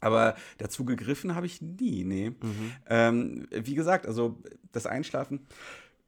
Aber 0.03 0.35
dazu 0.57 0.85
gegriffen 0.85 1.35
habe 1.35 1.45
ich 1.45 1.61
nie, 1.61 2.03
nee. 2.03 2.29
Mhm. 2.29 2.71
Ähm, 2.89 3.47
wie 3.51 3.75
gesagt, 3.75 4.05
also 4.05 4.37
das 4.71 4.85
Einschlafen 4.85 5.47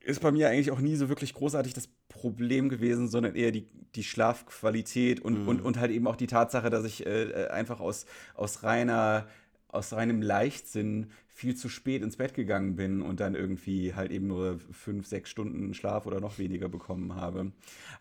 ist 0.02 0.22
bei 0.22 0.32
mir 0.32 0.50
eigentlich 0.50 0.72
auch 0.72 0.80
nie 0.80 0.96
so 0.96 1.10
wirklich 1.10 1.34
großartig 1.34 1.74
das 1.74 1.90
Problem 2.10 2.70
gewesen, 2.70 3.08
sondern 3.08 3.36
eher 3.36 3.52
die, 3.52 3.68
die 3.96 4.04
Schlafqualität 4.04 5.20
und, 5.20 5.44
mhm. 5.44 5.48
und, 5.48 5.62
und 5.62 5.80
halt 5.80 5.92
eben 5.92 6.08
auch 6.08 6.16
die 6.16 6.28
Tatsache, 6.28 6.70
dass 6.70 6.86
ich 6.86 7.06
äh, 7.06 7.48
einfach 7.50 7.80
aus, 7.80 8.06
aus 8.36 8.64
reiner, 8.64 9.28
aus 9.68 9.94
reinem 9.94 10.22
Leichtsinn 10.22 11.08
viel 11.28 11.56
zu 11.56 11.68
spät 11.68 12.02
ins 12.02 12.16
Bett 12.16 12.34
gegangen 12.34 12.78
bin 12.78 13.02
und 13.02 13.20
dann 13.20 13.36
irgendwie 13.36 13.94
halt 13.94 14.12
eben 14.12 14.28
nur 14.28 14.60
fünf, 14.72 15.06
sechs 15.06 15.30
Stunden 15.30 15.74
Schlaf 15.74 16.06
oder 16.06 16.22
noch 16.22 16.38
weniger 16.38 16.70
bekommen 16.70 17.16
habe. 17.16 17.52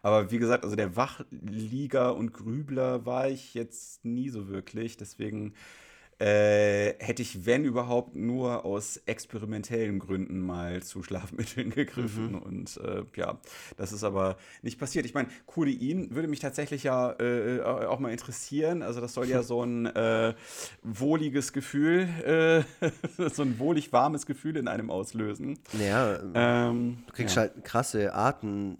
Aber 0.02 0.30
wie 0.30 0.38
gesagt, 0.38 0.62
also 0.62 0.76
der 0.76 0.94
Wachlieger 0.94 2.14
und 2.14 2.32
Grübler 2.32 3.06
war 3.06 3.28
ich 3.28 3.54
jetzt 3.54 4.04
nie 4.04 4.28
so 4.28 4.48
wirklich. 4.48 4.96
Deswegen 4.96 5.54
äh, 6.20 6.94
hätte 6.98 7.22
ich, 7.22 7.46
wenn 7.46 7.64
überhaupt, 7.64 8.14
nur 8.14 8.64
aus 8.64 8.98
experimentellen 9.06 9.98
Gründen 9.98 10.40
mal 10.40 10.82
zu 10.82 11.02
Schlafmitteln 11.02 11.70
gegriffen. 11.74 12.32
Mhm. 12.32 12.38
Und 12.38 12.76
äh, 12.78 13.02
ja, 13.16 13.38
das 13.76 13.92
ist 13.92 14.04
aber 14.04 14.36
nicht 14.62 14.78
passiert. 14.78 15.06
Ich 15.06 15.14
meine, 15.14 15.28
Codein 15.46 16.14
würde 16.14 16.28
mich 16.28 16.40
tatsächlich 16.40 16.84
ja 16.84 17.12
äh, 17.18 17.60
auch 17.62 17.98
mal 17.98 18.12
interessieren. 18.12 18.82
Also 18.82 19.00
das 19.00 19.14
soll 19.14 19.28
ja 19.28 19.42
so 19.44 19.62
ein 19.62 19.86
äh, 19.86 20.34
wohliges 20.82 21.52
Gefühl, 21.52 22.64
äh, 22.78 22.88
so 23.30 23.42
ein 23.42 23.58
wohlig 23.58 23.92
warmes 23.92 24.26
Gefühl 24.26 24.56
in 24.56 24.68
einem 24.68 24.90
auslösen. 24.90 25.58
Ja, 25.78 26.18
ähm, 26.34 26.98
du 27.06 27.12
kriegst 27.12 27.36
ja. 27.36 27.42
halt 27.42 27.64
krasse 27.64 28.14
Arten. 28.14 28.78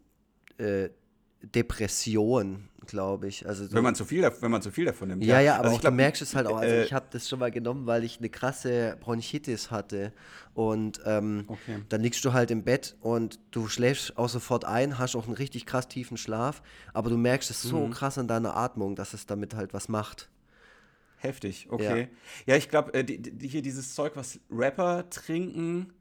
Depression, 1.47 2.68
glaube 2.86 3.28
ich. 3.28 3.47
Also 3.47 3.66
so 3.66 3.72
wenn, 3.72 3.82
man 3.82 3.95
zu 3.95 4.05
viel, 4.05 4.22
wenn 4.40 4.51
man 4.51 4.62
zu 4.62 4.70
viel 4.70 4.84
davon 4.84 5.09
nimmt. 5.09 5.24
Ja, 5.24 5.36
ja, 5.36 5.40
ja 5.40 5.55
aber 5.57 5.68
also 5.68 5.78
glaub, 5.78 5.92
du 5.92 5.97
merkst 5.97 6.22
es 6.22 6.34
halt 6.34 6.47
auch. 6.47 6.59
Also 6.59 6.74
äh, 6.74 6.84
ich 6.84 6.92
habe 6.92 7.07
das 7.11 7.28
schon 7.28 7.38
mal 7.38 7.51
genommen, 7.51 7.86
weil 7.86 8.05
ich 8.05 8.18
eine 8.18 8.28
krasse 8.28 8.97
Bronchitis 9.01 9.70
hatte. 9.70 10.12
Und 10.55 11.01
ähm, 11.05 11.45
okay. 11.49 11.82
dann 11.88 12.01
liegst 12.01 12.24
du 12.24 12.32
halt 12.32 12.51
im 12.51 12.62
Bett 12.62 12.97
und 13.01 13.40
du 13.51 13.68
schläfst 13.68 14.16
auch 14.16 14.28
sofort 14.28 14.64
ein, 14.64 14.99
hast 14.99 15.16
auch 15.16 15.26
einen 15.26 15.34
richtig 15.34 15.66
krass 15.66 15.88
tiefen 15.88 16.16
Schlaf, 16.16 16.62
aber 16.92 17.11
du 17.11 17.16
merkst 17.16 17.51
es 17.51 17.62
so 17.62 17.86
mhm. 17.86 17.90
krass 17.90 18.18
an 18.18 18.28
deiner 18.28 18.57
Atmung, 18.57 18.95
dass 18.95 19.14
es 19.14 19.26
damit 19.26 19.55
halt 19.55 19.74
was 19.74 19.88
macht. 19.88 20.30
Heftig, 21.16 21.68
okay. 21.70 22.09
Ja, 22.47 22.53
ja 22.53 22.57
ich 22.57 22.68
glaube, 22.68 22.92
äh, 22.95 23.03
die, 23.03 23.20
die, 23.20 23.49
hier 23.49 23.62
dieses 23.62 23.95
Zeug, 23.95 24.12
was 24.14 24.38
Rapper 24.51 25.09
trinken, 25.11 25.92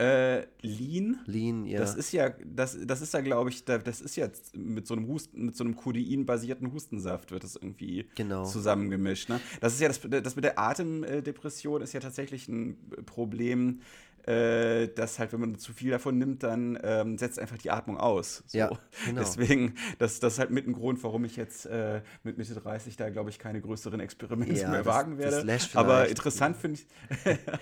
äh, 0.00 0.46
Lean. 0.62 1.18
Lean, 1.26 1.66
ja. 1.66 1.78
Das 1.78 1.94
ist 1.94 2.10
ja, 2.12 2.30
das, 2.42 2.78
das 2.86 3.02
ist 3.02 3.12
ja, 3.12 3.20
glaube 3.20 3.50
ich, 3.50 3.66
das 3.66 4.00
ist 4.00 4.16
ja 4.16 4.28
mit 4.54 4.86
so 4.86 4.94
einem 4.94 5.06
Husten, 5.06 5.44
mit 5.44 5.56
so 5.56 5.62
einem 5.62 5.76
Codein-basierten 5.76 6.72
Hustensaft 6.72 7.32
wird 7.32 7.44
das 7.44 7.56
irgendwie 7.56 8.06
genau. 8.14 8.46
zusammengemischt. 8.46 9.28
Ne? 9.28 9.40
Das 9.60 9.74
ist 9.74 9.80
ja 9.80 9.88
das, 9.88 10.00
das 10.22 10.36
mit 10.36 10.44
der 10.46 10.58
Atemdepression 10.58 11.82
ist 11.82 11.92
ja 11.92 12.00
tatsächlich 12.00 12.48
ein 12.48 12.78
Problem, 13.04 13.82
äh, 14.30 14.88
dass 14.88 15.18
halt, 15.18 15.32
wenn 15.32 15.40
man 15.40 15.58
zu 15.58 15.72
viel 15.72 15.90
davon 15.90 16.18
nimmt, 16.18 16.42
dann 16.42 16.78
ähm, 16.82 17.18
setzt 17.18 17.38
einfach 17.38 17.58
die 17.58 17.70
Atmung 17.70 17.98
aus. 17.98 18.44
So. 18.46 18.58
Ja, 18.58 18.70
genau. 19.06 19.20
Deswegen, 19.20 19.74
das, 19.98 20.20
das 20.20 20.34
ist 20.34 20.38
halt 20.38 20.50
mit 20.50 20.66
ein 20.66 20.72
Grund, 20.72 21.02
warum 21.02 21.24
ich 21.24 21.36
jetzt 21.36 21.66
äh, 21.66 22.02
mit 22.22 22.38
Mitte 22.38 22.54
30 22.54 22.96
da, 22.96 23.10
glaube 23.10 23.30
ich, 23.30 23.38
keine 23.38 23.60
größeren 23.60 24.00
Experimente 24.00 24.54
ja, 24.54 24.68
mehr 24.68 24.82
das, 24.82 24.86
wagen 24.86 25.18
werde. 25.18 25.58
aber 25.74 26.08
interessant 26.08 26.56
finde 26.56 26.80
ich 26.80 26.86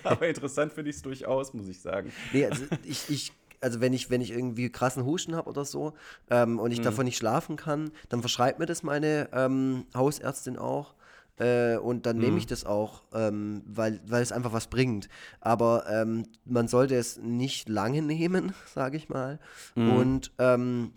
aber 0.04 0.28
interessant 0.28 0.72
finde 0.72 0.90
ich 0.90 0.96
es 0.96 1.02
durchaus, 1.02 1.54
muss 1.54 1.68
ich 1.68 1.80
sagen. 1.80 2.12
Nee, 2.32 2.46
also 2.46 2.64
ich, 2.84 3.08
ich 3.08 3.32
also 3.60 3.80
wenn 3.80 3.92
ich, 3.92 4.10
wenn 4.10 4.20
ich 4.20 4.30
irgendwie 4.30 4.70
krassen 4.70 5.04
Husten 5.04 5.34
habe 5.34 5.48
oder 5.48 5.64
so 5.64 5.94
ähm, 6.30 6.58
und 6.58 6.70
ich 6.70 6.78
mhm. 6.80 6.84
davon 6.84 7.04
nicht 7.04 7.16
schlafen 7.16 7.56
kann, 7.56 7.90
dann 8.08 8.20
verschreibt 8.20 8.58
mir 8.58 8.66
das 8.66 8.82
meine 8.82 9.28
ähm, 9.32 9.86
Hausärztin 9.94 10.58
auch. 10.58 10.94
Äh, 11.38 11.76
und 11.76 12.06
dann 12.06 12.16
mhm. 12.16 12.22
nehme 12.22 12.38
ich 12.38 12.46
das 12.46 12.64
auch, 12.64 13.02
ähm, 13.12 13.62
weil, 13.66 14.00
weil 14.06 14.22
es 14.22 14.32
einfach 14.32 14.52
was 14.52 14.66
bringt. 14.66 15.08
Aber 15.40 15.84
ähm, 15.88 16.26
man 16.44 16.68
sollte 16.68 16.96
es 16.96 17.18
nicht 17.18 17.68
lange 17.68 18.02
nehmen, 18.02 18.52
sage 18.74 18.96
ich 18.96 19.08
mal. 19.08 19.38
Mhm. 19.74 19.90
Und 19.92 20.32
ähm, 20.38 20.92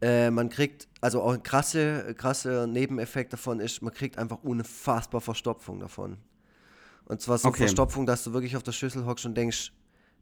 äh, 0.00 0.30
man 0.30 0.48
kriegt, 0.48 0.88
also 1.00 1.22
auch 1.22 1.34
ein 1.34 1.42
krasse, 1.42 2.14
krasse 2.16 2.66
Nebeneffekt 2.68 3.32
davon 3.32 3.60
ist, 3.60 3.82
man 3.82 3.92
kriegt 3.92 4.16
einfach 4.18 4.42
unfassbar 4.42 5.20
Verstopfung 5.20 5.80
davon. 5.80 6.18
Und 7.04 7.20
zwar 7.20 7.38
so 7.38 7.48
okay. 7.48 7.58
Verstopfung, 7.58 8.06
dass 8.06 8.22
du 8.24 8.32
wirklich 8.32 8.56
auf 8.56 8.62
der 8.62 8.72
Schüssel 8.72 9.06
hockst 9.06 9.26
und 9.26 9.34
denkst, 9.34 9.72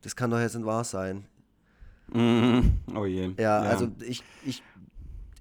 das 0.02 0.14
kann 0.14 0.30
doch 0.30 0.38
jetzt 0.38 0.54
nicht 0.54 0.66
wahr 0.66 0.84
sein. 0.84 1.26
Mm, 2.12 2.60
oh 2.94 3.04
je. 3.04 3.32
Ja, 3.36 3.64
ja, 3.64 3.70
also 3.70 3.88
ich, 4.00 4.22
ich, 4.44 4.62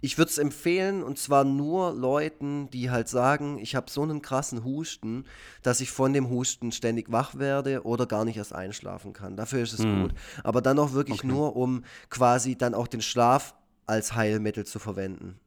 ich 0.06 0.20
würde 0.20 0.30
es 0.30 0.38
empfehlen 0.38 1.02
und 1.02 1.18
zwar 1.18 1.44
nur 1.44 1.92
Leuten, 1.92 2.70
die 2.70 2.92
halt 2.92 3.10
sagen, 3.10 3.58
ich 3.58 3.76
habe 3.76 3.90
so 3.90 4.04
einen 4.04 4.22
krassen 4.22 4.64
Husten, 4.64 5.26
dass 5.64 5.82
ich 5.82 5.90
von 5.90 6.14
dem 6.14 6.30
Husten 6.30 6.72
ständig 6.72 7.12
wach 7.12 7.40
werde 7.40 7.84
oder 7.84 8.06
gar 8.06 8.24
nicht 8.24 8.38
erst 8.38 8.54
einschlafen 8.54 9.14
kann. 9.14 9.36
Dafür 9.36 9.64
ist 9.64 9.74
es 9.74 9.80
mm. 9.80 10.02
gut. 10.02 10.14
Aber 10.44 10.62
dann 10.62 10.78
auch 10.78 10.94
wirklich 10.94 11.20
okay. 11.20 11.28
nur, 11.28 11.56
um 11.56 11.84
quasi 12.12 12.56
dann 12.56 12.76
auch 12.76 12.88
den 12.88 13.02
Schlaf 13.02 13.56
als 13.88 14.14
Heilmittel 14.14 14.64
zu 14.64 14.78
verwenden. 14.78 15.40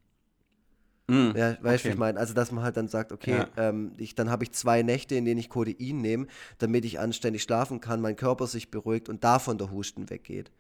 Mm, 1.06 1.30
ja, 1.36 1.50
weißt 1.50 1.62
du, 1.62 1.64
okay. 1.64 1.84
wie 1.84 1.88
ich 1.90 1.96
meine? 1.96 2.18
Also, 2.18 2.34
dass 2.34 2.50
man 2.50 2.64
halt 2.64 2.76
dann 2.76 2.88
sagt, 2.88 3.12
okay, 3.12 3.38
ja. 3.38 3.48
ähm, 3.56 3.92
ich, 3.96 4.16
dann 4.16 4.28
habe 4.28 4.42
ich 4.42 4.50
zwei 4.50 4.82
Nächte, 4.82 5.14
in 5.14 5.24
denen 5.24 5.38
ich 5.38 5.50
Codein 5.50 5.98
nehme, 5.98 6.26
damit 6.58 6.84
ich 6.84 6.98
anständig 6.98 7.44
schlafen 7.44 7.80
kann, 7.80 8.00
mein 8.00 8.16
Körper 8.16 8.48
sich 8.48 8.72
beruhigt 8.72 9.08
und 9.08 9.22
davon 9.22 9.56
der 9.56 9.70
Husten 9.70 10.10
weggeht. 10.10 10.50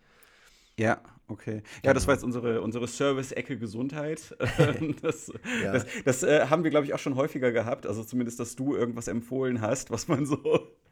Ja, 0.78 1.00
okay. 1.26 1.62
Ja, 1.82 1.92
das 1.92 2.06
war 2.06 2.14
jetzt 2.14 2.24
unsere, 2.24 2.60
unsere 2.62 2.86
Service-Ecke 2.86 3.58
Gesundheit. 3.58 4.36
das, 5.02 5.32
ja. 5.62 5.72
das, 5.72 5.86
das 6.04 6.22
äh, 6.22 6.46
haben 6.46 6.64
wir, 6.64 6.70
glaube 6.70 6.86
ich, 6.86 6.94
auch 6.94 6.98
schon 6.98 7.16
häufiger 7.16 7.52
gehabt. 7.52 7.86
Also 7.86 8.04
zumindest, 8.04 8.40
dass 8.40 8.56
du 8.56 8.74
irgendwas 8.74 9.08
empfohlen 9.08 9.60
hast, 9.60 9.90
was 9.90 10.08
man 10.08 10.24
so, 10.24 10.38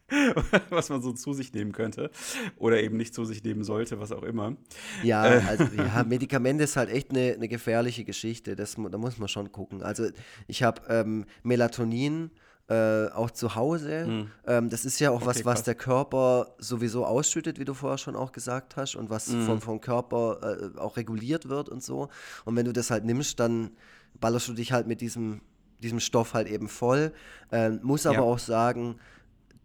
was 0.71 0.89
man 0.91 1.03
so 1.03 1.13
zu 1.13 1.33
sich 1.33 1.53
nehmen 1.53 1.73
könnte. 1.73 2.11
Oder 2.57 2.83
eben 2.83 2.97
nicht 2.97 3.15
zu 3.15 3.25
sich 3.25 3.45
nehmen 3.45 3.63
sollte, 3.63 4.01
was 4.01 4.13
auch 4.13 4.25
immer. 4.25 4.57
Ja, 5.03 5.27
äh. 5.27 5.43
also 5.47 5.65
ja, 5.77 6.05
Medikamente 6.05 6.65
ist 6.65 6.77
halt 6.77 6.91
echt 6.91 7.11
eine, 7.11 7.35
eine 7.35 7.49
gefährliche 7.49 8.05
Geschichte. 8.05 8.57
Das, 8.57 8.75
da 8.75 8.99
muss 8.99 9.19
man 9.19 9.29
schon 9.29 9.53
gucken. 9.53 9.83
Also 9.83 10.09
ich 10.49 10.63
habe 10.65 10.83
ähm, 10.89 11.27
Melatonin 11.45 12.31
äh, 12.69 13.09
auch 13.09 13.31
zu 13.31 13.55
Hause. 13.55 14.07
Mhm. 14.07 14.31
Ähm, 14.47 14.71
das 14.71 14.85
ist 14.85 14.99
ja 14.99 15.11
auch 15.11 15.17
okay, 15.17 15.27
was, 15.27 15.45
was 15.45 15.55
krass. 15.55 15.63
der 15.65 15.75
Körper 15.77 16.55
sowieso 16.59 17.05
ausschüttet, 17.05 17.59
wie 17.59 17.65
du 17.65 17.75
vorher 17.75 17.99
schon 17.99 18.17
auch 18.17 18.33
gesagt 18.33 18.77
hast, 18.77 18.97
und 18.97 19.09
was 19.11 19.29
mhm. 19.29 19.47
vom, 19.47 19.61
vom 19.61 19.81
Körper 19.81 20.73
äh, 20.75 20.79
auch 20.79 20.97
reguliert 20.97 21.49
wird 21.49 21.69
und 21.69 21.83
so. 21.83 22.09
Und 22.45 22.57
wenn 22.57 22.65
du 22.65 22.73
das 22.73 22.91
halt 22.91 23.05
nimmst, 23.05 23.39
dann 23.39 23.71
ballerst 24.19 24.49
du 24.49 24.53
dich 24.53 24.73
halt 24.73 24.87
mit 24.87 25.01
diesem, 25.01 25.43
diesem 25.81 26.01
Stoff 26.01 26.35
halt 26.35 26.49
eben 26.49 26.69
voll. 26.69 27.13
Ähm, 27.53 27.81
muss 27.83 28.07
aber 28.07 28.17
ja. 28.17 28.23
auch 28.23 28.39
sagen, 28.39 28.97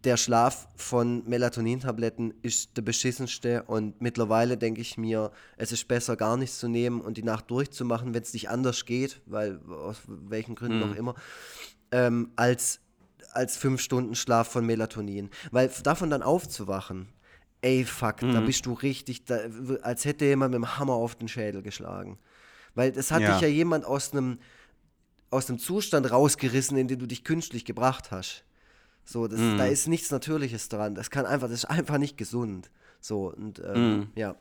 der 0.04 0.16
Schlaf 0.16 0.68
von 0.76 1.22
Melatonin-Tabletten 1.28 2.34
ist 2.42 2.76
der 2.76 2.82
beschissenste 2.82 3.62
und 3.64 4.00
mittlerweile 4.00 4.56
denke 4.56 4.80
ich 4.80 4.98
mir, 4.98 5.30
es 5.56 5.70
ist 5.70 5.86
besser 5.86 6.16
gar 6.16 6.36
nichts 6.36 6.58
zu 6.58 6.68
nehmen 6.68 7.00
und 7.00 7.16
die 7.16 7.22
Nacht 7.22 7.50
durchzumachen, 7.50 8.12
wenn 8.14 8.22
es 8.22 8.32
nicht 8.32 8.48
anders 8.48 8.84
geht, 8.84 9.20
weil 9.26 9.60
aus 9.68 9.98
welchen 10.06 10.54
Gründen 10.54 10.78
mhm. 10.78 10.92
auch 10.92 10.96
immer, 10.96 11.14
ähm, 11.92 12.32
als 12.36 12.80
als 13.32 13.56
fünf 13.56 13.80
Stunden 13.80 14.14
Schlaf 14.14 14.48
von 14.48 14.66
Melatonin. 14.66 15.30
Weil 15.50 15.70
davon 15.82 16.10
dann 16.10 16.22
aufzuwachen, 16.22 17.08
ey, 17.60 17.84
fuck, 17.84 18.22
mhm. 18.22 18.32
da 18.32 18.40
bist 18.40 18.66
du 18.66 18.72
richtig, 18.72 19.24
da, 19.24 19.38
als 19.82 20.04
hätte 20.04 20.24
jemand 20.24 20.52
mit 20.52 20.58
dem 20.58 20.78
Hammer 20.78 20.94
auf 20.94 21.14
den 21.14 21.28
Schädel 21.28 21.62
geschlagen. 21.62 22.18
Weil 22.74 22.92
das 22.92 23.10
hat 23.10 23.22
ja. 23.22 23.32
dich 23.32 23.42
ja 23.42 23.48
jemand 23.48 23.84
aus 23.84 24.12
einem 24.12 24.38
aus 25.32 25.48
einem 25.48 25.58
Zustand 25.58 26.10
rausgerissen, 26.10 26.76
in 26.76 26.88
den 26.88 26.98
du 26.98 27.06
dich 27.06 27.24
künstlich 27.24 27.64
gebracht 27.64 28.10
hast. 28.10 28.44
So, 29.04 29.26
das, 29.26 29.40
mhm. 29.40 29.58
da 29.58 29.66
ist 29.66 29.88
nichts 29.88 30.10
Natürliches 30.10 30.68
dran. 30.68 30.94
Das 30.94 31.10
kann 31.10 31.26
einfach, 31.26 31.48
das 31.48 31.64
ist 31.64 31.70
einfach 31.70 31.98
nicht 31.98 32.16
gesund. 32.16 32.70
So, 33.00 33.32
und 33.32 33.60
ähm, 33.64 33.96
mhm. 33.96 34.08
ja. 34.14 34.36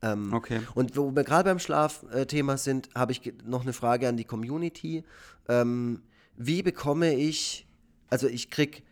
Ähm, 0.00 0.32
okay. 0.32 0.60
Und 0.74 0.96
wo 0.96 1.10
wir 1.14 1.24
gerade 1.24 1.48
beim 1.50 1.58
Schlafthema 1.58 2.54
äh, 2.54 2.58
sind, 2.58 2.88
habe 2.94 3.12
ich 3.12 3.32
noch 3.44 3.62
eine 3.62 3.72
Frage 3.72 4.08
an 4.08 4.16
die 4.16 4.24
Community. 4.24 5.04
Ähm, 5.48 6.02
wie 6.36 6.62
bekomme 6.62 7.14
ich 7.14 7.66
also 8.10 8.28
ich 8.28 8.50
krieg 8.50 8.82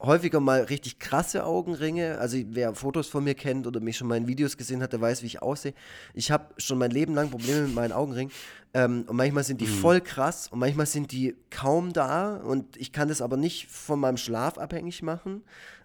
häufiger 0.00 0.40
mal 0.40 0.62
richtig 0.62 0.98
krasse 0.98 1.44
Augenringe. 1.44 2.18
Also 2.18 2.38
wer 2.50 2.74
Fotos 2.74 3.08
von 3.08 3.24
mir 3.24 3.34
kennt 3.34 3.66
oder 3.66 3.80
mich 3.80 3.96
schon 3.96 4.08
mal 4.08 4.16
in 4.16 4.26
Videos 4.26 4.56
gesehen 4.56 4.82
hat, 4.82 4.92
der 4.92 5.00
weiß, 5.00 5.22
wie 5.22 5.26
ich 5.26 5.42
aussehe. 5.42 5.74
Ich 6.14 6.30
habe 6.30 6.54
schon 6.58 6.78
mein 6.78 6.90
Leben 6.90 7.14
lang 7.14 7.30
Probleme 7.30 7.62
mit 7.62 7.74
meinen 7.74 7.92
Augenringen. 7.92 8.32
Ähm, 8.74 9.04
und 9.06 9.16
manchmal 9.16 9.44
sind 9.44 9.60
die 9.60 9.66
mhm. 9.66 9.78
voll 9.80 10.00
krass 10.00 10.48
und 10.48 10.58
manchmal 10.58 10.86
sind 10.86 11.12
die 11.12 11.34
kaum 11.50 11.92
da. 11.92 12.36
Und 12.36 12.76
ich 12.76 12.92
kann 12.92 13.08
das 13.08 13.22
aber 13.22 13.36
nicht 13.36 13.68
von 13.68 13.98
meinem 13.98 14.18
Schlaf 14.18 14.58
abhängig 14.58 15.02
machen. 15.02 15.42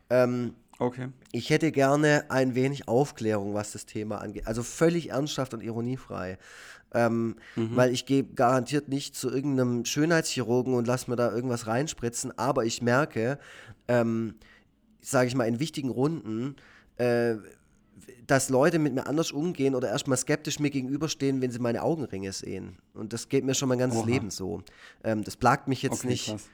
Ähm, 0.09 0.55
okay. 0.77 1.07
Ich 1.31 1.49
hätte 1.49 1.71
gerne 1.71 2.25
ein 2.29 2.53
wenig 2.53 2.87
Aufklärung, 2.87 3.53
was 3.53 3.71
das 3.71 3.85
Thema 3.85 4.17
angeht. 4.17 4.45
Also 4.45 4.61
völlig 4.61 5.11
ernsthaft 5.11 5.53
und 5.53 5.61
ironiefrei. 5.61 6.37
Ähm, 6.93 7.35
mhm. 7.55 7.75
Weil 7.75 7.91
ich 7.91 8.05
gehe 8.05 8.23
garantiert 8.23 8.89
nicht 8.89 9.15
zu 9.15 9.29
irgendeinem 9.29 9.85
Schönheitschirurgen 9.85 10.73
und 10.73 10.87
lasse 10.87 11.09
mir 11.09 11.15
da 11.15 11.31
irgendwas 11.31 11.67
reinspritzen, 11.67 12.37
aber 12.37 12.65
ich 12.65 12.81
merke, 12.81 13.39
ähm, 13.87 14.35
sage 14.99 15.27
ich 15.27 15.35
mal, 15.35 15.47
in 15.47 15.59
wichtigen 15.59 15.89
Runden, 15.89 16.55
äh, 16.97 17.35
dass 18.27 18.49
Leute 18.49 18.79
mit 18.79 18.93
mir 18.93 19.07
anders 19.07 19.31
umgehen 19.31 19.75
oder 19.75 19.89
erstmal 19.89 20.17
skeptisch 20.17 20.59
mir 20.59 20.69
gegenüberstehen, 20.69 21.41
wenn 21.41 21.51
sie 21.51 21.59
meine 21.59 21.81
Augenringe 21.81 22.31
sehen. 22.33 22.77
Und 22.93 23.13
das 23.13 23.29
geht 23.29 23.43
mir 23.45 23.53
schon 23.53 23.69
mein 23.69 23.79
ganzes 23.79 24.01
Oha. 24.01 24.07
Leben 24.07 24.29
so. 24.29 24.63
Ähm, 25.03 25.23
das 25.23 25.37
plagt 25.37 25.67
mich 25.67 25.81
jetzt 25.81 25.99
okay, 25.99 26.07
nicht. 26.07 26.27
Krass 26.27 26.49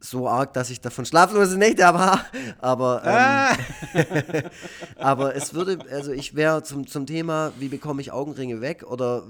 so 0.00 0.28
arg, 0.28 0.52
dass 0.52 0.70
ich 0.70 0.80
davon 0.80 1.04
schlaflose 1.04 1.58
Nächte 1.58 1.84
habe. 1.84 2.20
Aber, 2.60 3.02
ähm, 3.04 3.10
ah. 3.14 3.56
aber 4.96 5.34
es 5.34 5.54
würde, 5.54 5.78
also 5.90 6.12
ich 6.12 6.34
wäre 6.34 6.62
zum, 6.62 6.86
zum 6.86 7.06
Thema, 7.06 7.52
wie 7.58 7.68
bekomme 7.68 8.00
ich 8.00 8.12
Augenringe 8.12 8.60
weg 8.60 8.84
oder 8.86 9.24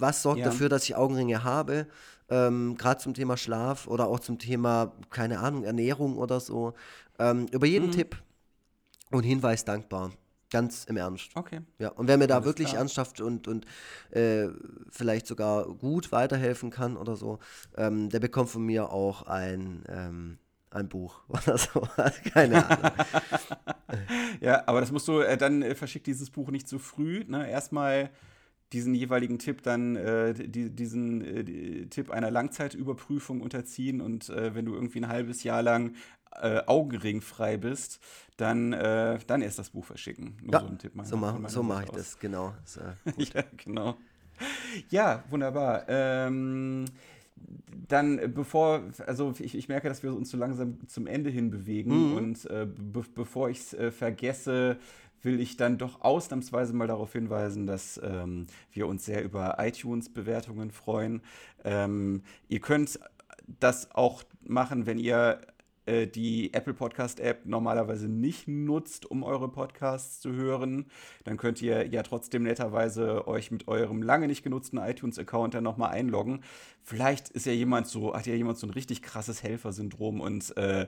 was 0.00 0.22
sorgt 0.22 0.40
ja. 0.40 0.46
dafür, 0.46 0.68
dass 0.68 0.84
ich 0.84 0.96
Augenringe 0.96 1.44
habe? 1.44 1.86
Ähm, 2.28 2.76
Gerade 2.76 3.00
zum 3.00 3.14
Thema 3.14 3.36
Schlaf 3.36 3.86
oder 3.86 4.06
auch 4.06 4.20
zum 4.20 4.38
Thema, 4.38 4.92
keine 5.10 5.40
Ahnung, 5.40 5.64
Ernährung 5.64 6.16
oder 6.16 6.40
so. 6.40 6.74
Ähm, 7.18 7.46
über 7.50 7.66
jeden 7.66 7.88
mhm. 7.88 7.92
Tipp 7.92 8.16
und 9.10 9.24
Hinweis 9.24 9.64
dankbar. 9.64 10.12
Ganz 10.50 10.84
im 10.84 10.96
Ernst. 10.96 11.30
Okay. 11.34 11.60
Ja, 11.78 11.90
und 11.90 12.08
wer 12.08 12.18
mir 12.18 12.26
da 12.26 12.36
Alles 12.36 12.46
wirklich 12.46 12.68
klar. 12.68 12.80
ernsthaft 12.80 13.20
und, 13.20 13.46
und 13.46 13.66
äh, 14.10 14.48
vielleicht 14.90 15.28
sogar 15.28 15.66
gut 15.66 16.10
weiterhelfen 16.10 16.70
kann 16.70 16.96
oder 16.96 17.14
so, 17.14 17.38
ähm, 17.76 18.08
der 18.10 18.18
bekommt 18.18 18.50
von 18.50 18.62
mir 18.64 18.90
auch 18.90 19.22
ein, 19.22 19.84
ähm, 19.88 20.38
ein 20.70 20.88
Buch 20.88 21.22
oder 21.28 21.56
so. 21.56 21.86
Keine 22.32 22.68
Ahnung. 22.68 22.92
ja, 24.40 24.64
aber 24.66 24.80
das 24.80 24.90
musst 24.90 25.06
du, 25.06 25.20
äh, 25.20 25.36
dann 25.36 25.62
äh, 25.62 25.76
verschickt 25.76 26.08
dieses 26.08 26.30
Buch 26.30 26.50
nicht 26.50 26.68
zu 26.68 26.80
früh. 26.80 27.24
Ne? 27.28 27.48
Erstmal 27.48 28.10
diesen 28.72 28.94
jeweiligen 28.94 29.38
Tipp 29.38 29.62
dann, 29.62 29.96
äh, 29.96 30.34
die, 30.34 30.70
diesen 30.70 31.24
äh, 31.24 31.86
Tipp 31.86 32.10
einer 32.10 32.30
Langzeitüberprüfung 32.30 33.40
unterziehen 33.40 34.00
und 34.00 34.28
äh, 34.28 34.54
wenn 34.54 34.64
du 34.64 34.74
irgendwie 34.74 35.00
ein 35.00 35.08
halbes 35.08 35.42
Jahr 35.42 35.62
lang 35.62 35.94
äh, 36.40 36.60
augenringfrei 36.66 37.56
bist, 37.56 38.00
dann, 38.36 38.72
äh, 38.72 39.18
dann 39.26 39.42
erst 39.42 39.58
das 39.58 39.70
Buch 39.70 39.84
verschicken. 39.84 40.36
Nur 40.42 40.52
ja, 40.52 40.60
so 40.60 40.66
ein 40.66 40.78
Tipp 40.78 40.92
so 41.02 41.16
mache 41.16 41.48
so 41.48 41.62
mach 41.62 41.82
ich 41.82 41.90
das, 41.90 42.18
genau. 42.18 42.54
ja, 43.16 43.44
genau. 43.56 43.96
Ja, 44.88 45.24
wunderbar. 45.28 45.84
Ähm, 45.88 46.86
dann, 47.88 48.32
bevor, 48.34 48.82
also 49.06 49.34
ich, 49.38 49.54
ich, 49.54 49.68
merke, 49.68 49.88
dass 49.88 50.02
wir 50.02 50.14
uns 50.14 50.30
so 50.30 50.36
langsam 50.36 50.86
zum 50.86 51.06
Ende 51.06 51.30
hin 51.30 51.50
bewegen 51.50 52.10
mhm. 52.10 52.16
und 52.16 52.50
äh, 52.50 52.66
be 52.66 53.02
bevor 53.14 53.50
ich 53.50 53.58
es 53.58 53.74
äh, 53.74 53.90
vergesse, 53.90 54.78
will 55.22 55.40
ich 55.40 55.56
dann 55.56 55.78
doch 55.78 56.00
ausnahmsweise 56.00 56.72
mal 56.74 56.86
darauf 56.86 57.12
hinweisen, 57.12 57.66
dass 57.66 58.00
ähm, 58.02 58.46
wir 58.72 58.86
uns 58.86 59.04
sehr 59.04 59.24
über 59.24 59.56
iTunes-Bewertungen 59.58 60.70
freuen. 60.70 61.22
Ähm, 61.64 62.22
ihr 62.48 62.60
könnt 62.60 63.00
das 63.58 63.90
auch 63.92 64.22
machen, 64.42 64.86
wenn 64.86 64.98
ihr 64.98 65.40
äh, 65.90 66.06
die 66.06 66.54
Apple 66.54 66.74
Podcast 66.74 67.20
App 67.20 67.46
normalerweise 67.46 68.08
nicht 68.08 68.46
nutzt, 68.48 69.10
um 69.10 69.22
eure 69.22 69.48
Podcasts 69.48 70.20
zu 70.20 70.32
hören, 70.32 70.86
dann 71.24 71.36
könnt 71.36 71.60
ihr 71.62 71.86
ja 71.88 72.02
trotzdem 72.02 72.42
netterweise 72.42 73.26
euch 73.26 73.50
mit 73.50 73.66
eurem 73.66 74.02
lange 74.02 74.28
nicht 74.28 74.42
genutzten 74.42 74.78
iTunes-Account 74.78 75.54
dann 75.54 75.64
nochmal 75.64 75.90
einloggen. 75.90 76.42
Vielleicht 76.82 77.30
ist 77.30 77.46
ja 77.46 77.52
jemand 77.52 77.86
so, 77.86 78.14
hat 78.14 78.26
ja 78.26 78.34
jemand 78.34 78.58
so 78.58 78.66
ein 78.66 78.70
richtig 78.70 79.02
krasses 79.02 79.42
Helfersyndrom 79.42 80.20
und 80.20 80.56
äh, 80.56 80.86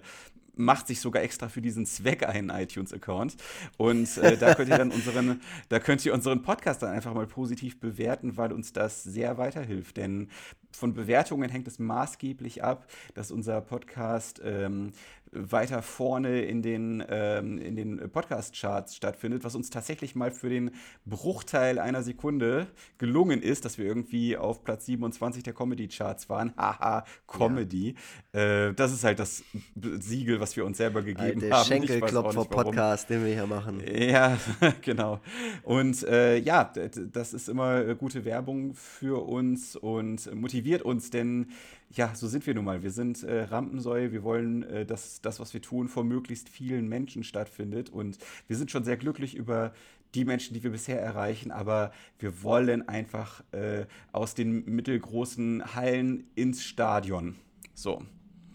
macht 0.55 0.87
sich 0.87 1.01
sogar 1.01 1.23
extra 1.23 1.49
für 1.49 1.63
diesen 1.63 1.87
Zweck 1.87 2.27
einen 2.29 2.51
iTunes-Account. 2.51 3.37
Und 3.79 4.19
äh, 4.19 4.37
da 4.37 4.55
könnt 4.55 4.69
ihr 4.69 4.79
dann 4.79 4.91
unseren, 4.93 5.41
da 5.69 5.79
könnt 5.79 6.05
ihr 6.05 6.15
unseren 6.15 6.43
Podcast 6.43 6.83
dann 6.83 6.91
einfach 6.91 7.15
mal 7.15 7.27
positiv 7.27 7.81
bewerten, 7.81 8.37
weil 8.37 8.53
uns 8.53 8.73
das 8.73 9.03
sehr 9.03 9.39
weiterhilft. 9.39 9.97
Denn 9.97 10.29
von 10.73 10.95
Bewertungen 10.95 11.51
hängt 11.51 11.69
es 11.69 11.79
maßgeblich 11.79 12.65
ab, 12.65 12.87
dass 13.15 13.31
unser 13.31 13.61
Podcast 13.61 14.41
ähm, 14.45 14.93
weiter 15.33 15.83
vorne 15.83 16.43
in 16.43 16.63
den, 16.63 17.03
ähm, 17.09 17.59
in 17.59 17.75
den 17.75 18.11
Podcast-Charts 18.11 18.95
stattfindet, 18.95 19.45
was 19.45 19.55
uns 19.55 19.71
tatsächlich 19.71 20.15
mal 20.15 20.31
für 20.31 20.51
den 20.51 20.71
Bruchteil 21.07 21.79
einer 21.79 22.03
Sekunde 22.03 22.67
gelungen 22.99 23.41
ist, 23.41 23.65
dass 23.65 23.79
wir 23.79 23.87
irgendwie 23.87 24.37
auf 24.37 24.63
Platz 24.63 24.87
27 24.87 25.43
der 25.43 25.55
Comedy-Charts 25.55 26.29
waren. 26.29 26.53
Haha, 26.59 27.05
Comedy. 27.27 27.95
Ja. 28.35 28.69
Äh, 28.69 28.75
das 28.75 28.93
ist 28.93 29.05
halt 29.05 29.19
das 29.19 29.43
Siegel, 29.75 30.39
was 30.39 30.55
wir 30.57 30.67
uns 30.67 30.77
selber 30.77 31.03
gegeben 31.03 31.41
der 31.41 31.57
haben. 31.57 31.67
Schenkelklopfer-Podcast, 31.67 33.09
den 33.09 33.25
wir 33.25 33.33
hier 33.33 33.47
machen. 33.47 33.83
Ja, 33.91 34.37
genau. 34.83 35.21
Und 35.63 36.03
äh, 36.05 36.37
ja, 36.39 36.71
das 37.13 37.33
ist 37.33 37.49
immer 37.49 37.95
gute 37.95 38.25
Werbung 38.25 38.75
für 38.75 39.27
uns 39.27 39.77
und 39.77 40.33
motiviert 40.35 40.83
uns, 40.83 41.11
denn 41.11 41.47
ja, 41.95 42.15
so 42.15 42.27
sind 42.27 42.47
wir 42.47 42.55
nun 42.55 42.65
mal. 42.65 42.83
Wir 42.83 42.91
sind 42.91 43.23
äh, 43.23 43.43
Rampensäue. 43.43 44.13
Wir 44.13 44.23
wollen, 44.23 44.63
äh, 44.63 44.87
dass 44.87 45.21
das, 45.21 45.41
was 45.41 45.53
wir 45.53 45.61
tun, 45.61 45.89
vor 45.89 46.05
möglichst 46.05 46.49
vielen 46.49 46.89
Menschen 46.89 47.25
stattfindet. 47.25 47.91
Und 47.91 48.19
wir 48.49 48.57
sind 48.57 48.71
schon 48.71 48.85
sehr 48.85 48.97
glücklich 48.97 49.35
über 49.35 49.73
die 50.15 50.25
Menschen, 50.25 50.55
die 50.55 50.63
wir 50.63 50.71
bisher 50.71 51.01
erreichen. 51.01 51.51
Aber 51.51 51.93
wir 52.19 52.43
wollen 52.43 52.89
einfach 52.89 53.43
äh, 53.53 53.87
aus 54.13 54.35
den 54.35 54.65
mittelgroßen 54.65 55.75
Hallen 55.75 56.25
ins 56.35 56.63
Stadion. 56.63 57.37
So. 57.75 58.03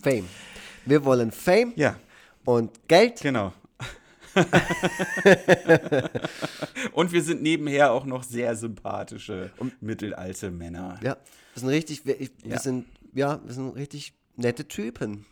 Fame. 0.01 0.27
Wir 0.85 1.05
wollen 1.05 1.31
Fame. 1.31 1.73
Ja. 1.75 1.99
Und 2.45 2.87
Geld. 2.87 3.21
Genau. 3.21 3.53
und 6.93 7.11
wir 7.11 7.23
sind 7.23 7.41
nebenher 7.41 7.91
auch 7.91 8.05
noch 8.05 8.23
sehr 8.23 8.55
sympathische 8.55 9.51
und, 9.57 9.81
mittelalte 9.81 10.51
Männer. 10.51 10.99
Ja, 11.01 11.17
wir 11.53 11.59
sind 11.59 11.69
richtig, 11.69 12.05
wir, 12.05 12.19
wir 12.19 12.29
ja. 12.43 12.59
sind 12.59 12.85
ja, 13.17 13.41
wir 13.43 13.53
sind 13.53 13.75
richtig 13.75 14.13
nette 14.35 14.67
Typen. 14.67 15.25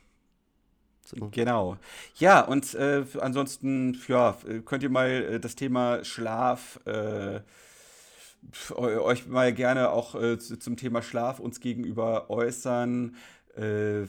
So. 1.05 1.29
Genau. 1.29 1.77
Ja, 2.15 2.41
und 2.41 2.73
äh, 2.73 3.05
ansonsten, 3.19 4.01
ja, 4.07 4.35
könnt 4.65 4.81
ihr 4.81 4.89
mal 4.89 5.09
äh, 5.09 5.39
das 5.39 5.55
Thema 5.55 6.03
Schlaf 6.03 6.79
äh, 6.85 7.41
euch 8.75 9.27
mal 9.27 9.53
gerne 9.53 9.91
auch 9.91 10.15
äh, 10.15 10.37
zum 10.39 10.77
Thema 10.77 11.03
Schlaf 11.03 11.39
uns 11.39 11.59
gegenüber 11.59 12.29
äußern. 12.29 13.15
Äh, 13.55 14.07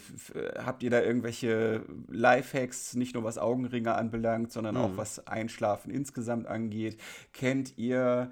habt 0.58 0.82
ihr 0.82 0.90
da 0.90 1.02
irgendwelche 1.02 1.82
Lifehacks, 2.08 2.94
nicht 2.94 3.14
nur 3.14 3.24
was 3.24 3.38
Augenringe 3.38 3.94
anbelangt, 3.94 4.52
sondern 4.52 4.76
mhm. 4.76 4.80
auch 4.80 4.96
was 4.96 5.26
Einschlafen 5.26 5.90
insgesamt 5.90 6.46
angeht? 6.46 6.98
Kennt 7.32 7.76
ihr 7.76 8.30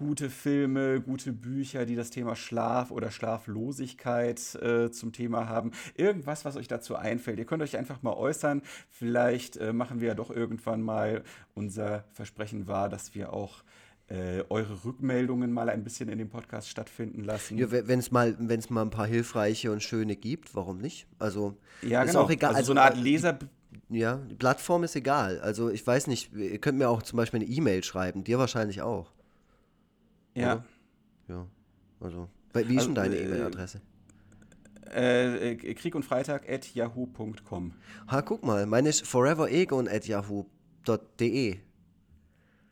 gute 0.00 0.30
Filme, 0.30 1.02
gute 1.02 1.30
Bücher, 1.30 1.84
die 1.84 1.94
das 1.94 2.08
Thema 2.08 2.34
Schlaf 2.34 2.90
oder 2.90 3.10
Schlaflosigkeit 3.10 4.54
äh, 4.54 4.90
zum 4.90 5.12
Thema 5.12 5.46
haben. 5.46 5.72
Irgendwas, 5.94 6.46
was 6.46 6.56
euch 6.56 6.68
dazu 6.68 6.96
einfällt. 6.96 7.38
Ihr 7.38 7.44
könnt 7.44 7.62
euch 7.62 7.76
einfach 7.76 8.02
mal 8.02 8.14
äußern. 8.14 8.62
Vielleicht 8.88 9.58
äh, 9.58 9.74
machen 9.74 10.00
wir 10.00 10.08
ja 10.08 10.14
doch 10.14 10.30
irgendwann 10.30 10.80
mal 10.80 11.22
unser 11.54 12.04
Versprechen 12.14 12.66
wahr, 12.66 12.88
dass 12.88 13.14
wir 13.14 13.34
auch 13.34 13.62
äh, 14.08 14.42
eure 14.48 14.86
Rückmeldungen 14.86 15.52
mal 15.52 15.68
ein 15.68 15.84
bisschen 15.84 16.08
in 16.08 16.16
dem 16.16 16.30
Podcast 16.30 16.70
stattfinden 16.70 17.22
lassen. 17.22 17.58
Ja, 17.58 17.70
wenn 17.70 17.98
es 17.98 18.10
mal, 18.10 18.34
mal 18.70 18.82
ein 18.82 18.90
paar 18.90 19.06
hilfreiche 19.06 19.70
und 19.70 19.82
schöne 19.82 20.16
gibt, 20.16 20.54
warum 20.54 20.78
nicht? 20.78 21.08
Also 21.18 21.58
ja, 21.82 22.02
ist 22.02 22.12
genau. 22.12 22.22
auch 22.22 22.30
egal. 22.30 22.54
Also, 22.54 22.58
also 22.58 22.66
so 22.68 22.72
eine 22.72 22.82
Art 22.82 22.96
äh, 22.96 23.00
Leser. 23.00 23.38
Ja, 23.90 24.16
die 24.16 24.34
Plattform 24.34 24.82
ist 24.82 24.96
egal. 24.96 25.40
Also 25.40 25.68
ich 25.68 25.86
weiß 25.86 26.06
nicht, 26.06 26.32
ihr 26.32 26.58
könnt 26.58 26.78
mir 26.78 26.88
auch 26.88 27.02
zum 27.02 27.18
Beispiel 27.18 27.40
eine 27.40 27.50
E-Mail 27.50 27.84
schreiben, 27.84 28.24
dir 28.24 28.38
wahrscheinlich 28.38 28.80
auch. 28.80 29.12
Ja. 30.34 30.54
Oder? 30.54 30.64
Ja. 31.28 31.46
Also, 32.00 32.28
wie 32.54 32.60
ist 32.60 32.70
also, 32.70 32.86
denn 32.86 32.94
deine 32.94 33.16
äh, 33.16 33.24
E-Mail-Adresse? 33.24 33.82
Äh, 34.92 35.52
äh, 35.52 35.74
Krieg 35.74 35.94
und 35.94 36.04
Freitag 36.04 36.50
at 36.50 36.74
yahoo.com. 36.74 37.74
Ha, 38.08 38.22
guck 38.22 38.44
mal, 38.44 38.66
meine 38.66 38.88
ist 38.88 39.06
foreveregon 39.06 39.86
at 39.86 40.06
yahoo.de. 40.06 41.58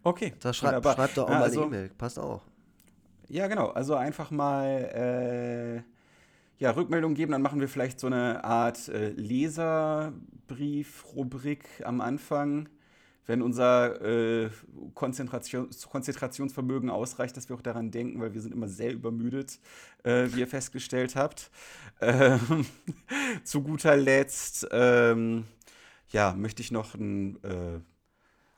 Okay. 0.02 0.34
Da 0.40 0.52
schrei 0.52 0.82
schreibt 0.82 1.16
doch 1.16 1.26
auch 1.26 1.30
ja, 1.30 1.38
mal 1.38 1.44
also, 1.44 1.62
eine 1.62 1.76
E-Mail. 1.76 1.90
Passt 1.90 2.18
auch. 2.18 2.42
Ja, 3.28 3.46
genau. 3.46 3.68
Also 3.68 3.94
einfach 3.94 4.30
mal 4.30 4.90
äh, 4.94 5.82
ja, 6.62 6.70
Rückmeldung 6.70 7.12
geben. 7.14 7.32
Dann 7.32 7.42
machen 7.42 7.60
wir 7.60 7.68
vielleicht 7.68 8.00
so 8.00 8.06
eine 8.06 8.42
Art 8.42 8.88
äh, 8.88 9.10
Leserbrief-Rubrik 9.10 11.82
am 11.84 12.00
Anfang 12.00 12.70
wenn 13.28 13.42
unser 13.42 14.00
äh, 14.00 14.50
Konzentration, 14.94 15.68
Konzentrationsvermögen 15.90 16.88
ausreicht, 16.88 17.36
dass 17.36 17.48
wir 17.48 17.56
auch 17.56 17.62
daran 17.62 17.90
denken, 17.90 18.20
weil 18.20 18.32
wir 18.32 18.40
sind 18.40 18.52
immer 18.52 18.68
sehr 18.68 18.92
übermüdet, 18.92 19.60
äh, 20.02 20.28
wie 20.32 20.40
ihr 20.40 20.48
festgestellt 20.48 21.14
habt. 21.14 21.50
Ähm, 22.00 22.66
zu 23.44 23.62
guter 23.62 23.96
Letzt 23.96 24.66
ähm, 24.72 25.44
ja, 26.08 26.32
möchte 26.32 26.62
ich 26.62 26.70
noch 26.70 26.94
ein, 26.94 27.36
äh, 27.44 27.80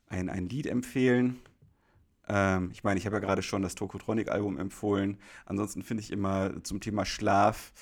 ein, 0.08 0.30
ein 0.30 0.48
Lied 0.48 0.66
empfehlen. 0.66 1.40
Ähm, 2.28 2.70
ich 2.72 2.84
meine, 2.84 2.98
ich 2.98 3.06
habe 3.06 3.16
ja 3.16 3.20
gerade 3.20 3.42
schon 3.42 3.62
das 3.62 3.74
Tokotronic-Album 3.74 4.56
empfohlen. 4.56 5.18
Ansonsten 5.46 5.82
finde 5.82 6.04
ich 6.04 6.12
immer 6.12 6.62
zum 6.62 6.80
Thema 6.80 7.04
Schlaf 7.04 7.72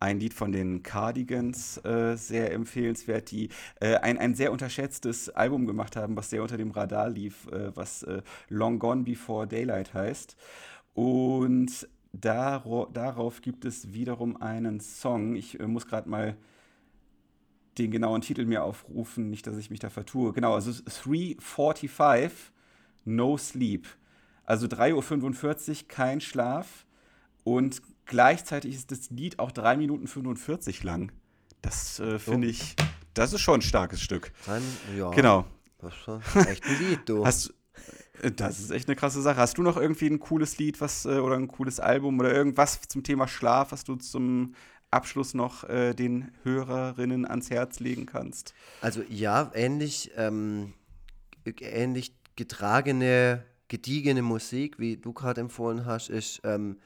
ein 0.00 0.20
Lied 0.20 0.34
von 0.34 0.52
den 0.52 0.82
Cardigans 0.82 1.78
äh, 1.84 2.16
sehr 2.16 2.52
empfehlenswert, 2.52 3.30
die 3.30 3.48
äh, 3.80 3.96
ein, 3.96 4.18
ein 4.18 4.34
sehr 4.34 4.52
unterschätztes 4.52 5.28
Album 5.30 5.66
gemacht 5.66 5.96
haben, 5.96 6.16
was 6.16 6.30
sehr 6.30 6.42
unter 6.42 6.56
dem 6.56 6.70
Radar 6.70 7.10
lief, 7.10 7.46
äh, 7.48 7.76
was 7.76 8.02
äh, 8.04 8.22
Long 8.48 8.78
Gone 8.78 9.02
Before 9.02 9.46
Daylight 9.46 9.94
heißt. 9.94 10.36
Und 10.94 11.88
daro 12.12 12.86
darauf 12.86 13.42
gibt 13.42 13.64
es 13.64 13.92
wiederum 13.92 14.40
einen 14.40 14.80
Song. 14.80 15.34
Ich 15.36 15.58
äh, 15.58 15.66
muss 15.66 15.86
gerade 15.86 16.08
mal 16.08 16.36
den 17.78 17.90
genauen 17.90 18.20
Titel 18.22 18.44
mir 18.44 18.64
aufrufen, 18.64 19.30
nicht, 19.30 19.46
dass 19.46 19.56
ich 19.56 19.70
mich 19.70 19.80
da 19.80 19.88
vertue. 19.90 20.32
Genau, 20.32 20.54
also 20.54 20.72
345, 20.72 22.52
No 23.04 23.36
Sleep. 23.36 23.86
Also 24.44 24.66
3.45 24.66 25.68
Uhr, 25.68 25.88
kein 25.88 26.20
Schlaf. 26.20 26.86
Und 27.44 27.82
Gleichzeitig 28.08 28.74
ist 28.74 28.90
das 28.90 29.10
Lied 29.10 29.38
auch 29.38 29.52
3 29.52 29.76
Minuten 29.76 30.08
45 30.08 30.82
lang. 30.82 31.12
Das 31.60 32.00
äh, 32.00 32.18
finde 32.18 32.48
ich, 32.48 32.74
das 33.12 33.34
ist 33.34 33.42
schon 33.42 33.60
ein 33.60 33.62
starkes 33.62 34.00
Stück. 34.00 34.32
Dann, 34.46 34.62
ja. 34.96 35.10
Genau. 35.10 35.44
Das 35.78 35.94
ist 36.34 36.46
echt 36.48 36.64
ein 36.64 36.78
Lied, 36.78 37.00
du. 37.04 37.26
Hast, 37.26 37.52
äh, 38.22 38.32
das 38.32 38.60
ist 38.60 38.70
echt 38.70 38.88
eine 38.88 38.96
krasse 38.96 39.20
Sache. 39.20 39.36
Hast 39.36 39.58
du 39.58 39.62
noch 39.62 39.76
irgendwie 39.76 40.06
ein 40.06 40.20
cooles 40.20 40.56
Lied, 40.56 40.80
was 40.80 41.04
äh, 41.04 41.18
oder 41.18 41.36
ein 41.36 41.48
cooles 41.48 41.80
Album 41.80 42.18
oder 42.18 42.32
irgendwas 42.32 42.80
zum 42.88 43.02
Thema 43.02 43.28
Schlaf, 43.28 43.72
was 43.72 43.84
du 43.84 43.96
zum 43.96 44.54
Abschluss 44.90 45.34
noch 45.34 45.64
äh, 45.64 45.92
den 45.92 46.32
Hörerinnen 46.44 47.26
ans 47.26 47.50
Herz 47.50 47.78
legen 47.78 48.06
kannst? 48.06 48.54
Also 48.80 49.02
ja, 49.06 49.50
ähnlich, 49.54 50.12
ähm, 50.16 50.72
ähnlich 51.60 52.14
getragene, 52.36 53.44
gediegene 53.68 54.22
Musik, 54.22 54.78
wie 54.78 54.96
du 54.96 55.12
gerade 55.12 55.42
empfohlen 55.42 55.84
hast, 55.84 56.08
ist 56.08 56.40
ähm, 56.44 56.78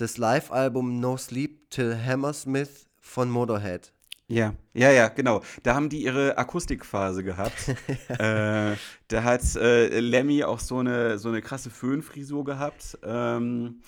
das 0.00 0.16
Live-Album 0.16 1.00
No 1.00 1.16
Sleep 1.16 1.70
Till 1.70 1.96
Hammersmith 1.96 2.86
von 3.00 3.30
Motorhead. 3.30 3.92
Ja, 4.28 4.54
ja, 4.74 4.90
ja, 4.90 5.08
genau. 5.08 5.42
Da 5.62 5.74
haben 5.74 5.88
die 5.88 6.04
ihre 6.04 6.36
Akustikphase 6.36 7.24
gehabt. 7.24 7.68
äh, 8.08 8.76
da 9.08 9.22
hat 9.24 9.56
äh, 9.56 10.00
Lemmy 10.00 10.44
auch 10.44 10.60
so 10.60 10.78
eine, 10.78 11.18
so 11.18 11.30
eine 11.30 11.42
krasse 11.42 11.70
Föhnfrisur 11.70 12.44
gehabt. 12.44 12.98
Ähm, 13.02 13.80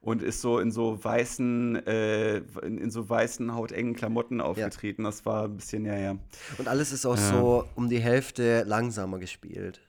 und 0.00 0.22
ist 0.22 0.40
so 0.40 0.60
in 0.60 0.70
so 0.70 1.02
weißen, 1.02 1.84
äh, 1.86 2.36
in, 2.62 2.78
in, 2.78 2.90
so 2.90 3.10
weißen, 3.10 3.54
hautengen 3.54 3.94
Klamotten 3.94 4.40
aufgetreten. 4.40 5.02
Ja. 5.02 5.08
Das 5.08 5.26
war 5.26 5.44
ein 5.44 5.56
bisschen, 5.56 5.84
ja, 5.84 5.96
ja. 5.96 6.16
Und 6.56 6.68
alles 6.68 6.92
ist 6.92 7.04
auch 7.04 7.16
so 7.16 7.64
um 7.74 7.88
die 7.88 7.98
Hälfte 7.98 8.62
langsamer 8.62 9.18
gespielt. 9.18 9.80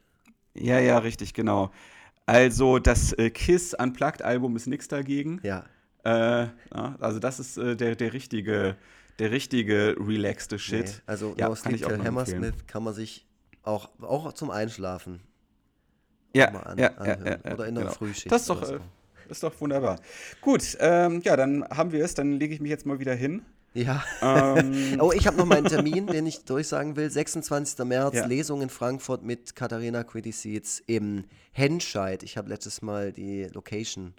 Ja, 0.55 0.79
ja, 0.79 0.97
richtig, 0.97 1.35
genau. 1.35 1.71
Also 2.29 2.79
das 2.79 3.13
äh, 3.13 3.29
Kiss 3.29 3.73
Unplugged-Album 3.73 4.55
ist 4.55 4.67
nichts 4.67 4.87
dagegen. 4.87 5.39
Ja. 5.43 5.65
Äh, 6.03 6.47
also 6.71 7.19
das 7.19 7.39
ist 7.39 7.57
äh, 7.57 7.75
der, 7.75 7.95
der 7.95 8.13
richtige, 8.13 8.75
der 9.17 9.31
richtige 9.31 9.95
relaxte 9.99 10.59
Shit. 10.59 10.85
Nee, 10.85 10.93
also 11.07 11.35
ja, 11.37 11.49
No 11.49 11.55
Sleep 11.55 11.77
Till 11.77 12.03
Hammersmith 12.03 12.67
kann 12.67 12.83
man 12.83 12.93
sich 12.93 13.25
auch, 13.63 13.89
auch 14.01 14.31
zum 14.33 14.51
Einschlafen 14.51 15.21
ja, 16.33 16.49
an, 16.49 16.77
ja, 16.77 16.91
ja, 17.03 17.17
ja, 17.25 17.53
Oder 17.53 17.67
in 17.67 17.75
der 17.75 17.85
genau. 17.85 17.95
Frühschicht. 17.95 18.31
Das 18.31 18.41
ist 18.41 18.49
doch, 18.49 18.63
so. 18.63 18.75
äh, 18.75 18.79
ist 19.29 19.41
doch 19.41 19.59
wunderbar. 19.59 19.99
Gut, 20.41 20.77
ähm, 20.79 21.21
ja, 21.23 21.35
dann 21.35 21.63
haben 21.69 21.91
wir 21.91 22.03
es. 22.03 22.13
Dann 22.13 22.33
lege 22.33 22.53
ich 22.53 22.61
mich 22.61 22.69
jetzt 22.69 22.85
mal 22.85 22.99
wieder 22.99 23.15
hin. 23.15 23.41
Ja. 23.73 24.03
Ähm. 24.21 24.97
oh, 24.99 25.11
ich 25.11 25.27
habe 25.27 25.37
noch 25.37 25.45
meinen 25.45 25.65
Termin, 25.65 26.07
den 26.07 26.25
ich 26.25 26.43
durchsagen 26.45 26.95
will. 26.95 27.09
26. 27.09 27.85
März, 27.85 28.15
ja. 28.15 28.25
Lesung 28.25 28.61
in 28.61 28.69
Frankfurt 28.69 29.23
mit 29.23 29.55
Katharina 29.55 30.03
Quidisietz 30.03 30.81
im 30.87 31.25
Henscheid. 31.51 32.23
Ich 32.23 32.37
habe 32.37 32.49
letztes 32.49 32.81
Mal 32.81 33.11
die 33.11 33.43
Location 33.43 34.13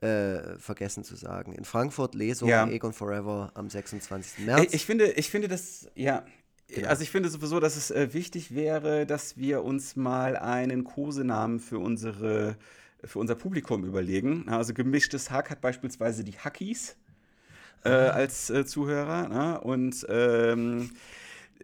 äh, 0.00 0.58
vergessen 0.58 1.04
zu 1.04 1.16
sagen. 1.16 1.52
In 1.52 1.64
Frankfurt 1.64 2.14
Lesung 2.14 2.48
ja. 2.48 2.68
Egon 2.68 2.92
Forever 2.92 3.50
am 3.54 3.68
26. 3.68 4.46
März. 4.46 4.72
Ich 4.72 4.86
finde, 4.86 5.12
ich 5.12 5.30
finde 5.30 5.48
das, 5.48 5.88
ja, 5.94 6.24
Genau. 6.68 6.88
Also 6.88 7.02
ich 7.04 7.10
finde 7.10 7.28
sowieso, 7.28 7.60
dass 7.60 7.76
es 7.76 7.92
äh, 7.92 8.12
wichtig 8.12 8.52
wäre, 8.52 9.06
dass 9.06 9.36
wir 9.36 9.62
uns 9.62 9.94
mal 9.94 10.36
einen 10.36 10.82
Kosenamen 10.82 11.60
für 11.60 11.78
unsere 11.78 12.56
für 13.04 13.18
unser 13.20 13.36
Publikum 13.36 13.84
überlegen. 13.84 14.48
Also 14.48 14.74
gemischtes 14.74 15.30
Hack 15.30 15.50
hat 15.50 15.60
beispielsweise 15.60 16.24
die 16.24 16.32
Hackies 16.32 16.96
äh, 17.86 18.08
als 18.08 18.50
äh, 18.50 18.66
Zuhörer. 18.66 19.28
Ne? 19.28 19.60
Und 19.60 20.04
ähm, 20.08 20.90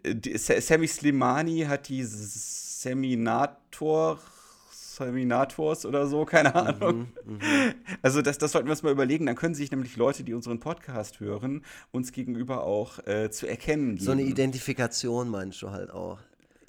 die, 0.05 0.37
Sammy 0.37 0.87
Slimani 0.87 1.61
hat 1.61 1.89
die 1.89 2.03
Seminator 2.03 4.19
Seminators 4.93 5.85
oder 5.85 6.07
so, 6.07 6.25
keine 6.25 6.49
mhm, 6.49 6.55
Ahnung. 6.55 7.07
Mhm, 7.25 7.39
also 8.01 8.21
das, 8.21 8.37
das 8.37 8.51
sollten 8.51 8.67
wir 8.67 8.71
uns 8.71 8.83
mal 8.83 8.91
überlegen. 8.91 9.25
Dann 9.25 9.35
können 9.35 9.55
sich 9.55 9.71
nämlich 9.71 9.97
Leute, 9.97 10.23
die 10.23 10.33
unseren 10.33 10.59
Podcast 10.59 11.19
hören, 11.19 11.63
uns 11.91 12.11
gegenüber 12.11 12.63
auch 12.63 13.05
äh, 13.07 13.29
zu 13.31 13.47
erkennen 13.47 13.95
geben. 13.95 14.05
So 14.05 14.11
eine 14.11 14.23
Identifikation 14.23 15.29
meinst 15.29 15.61
du 15.61 15.71
halt 15.71 15.91
auch. 15.91 16.19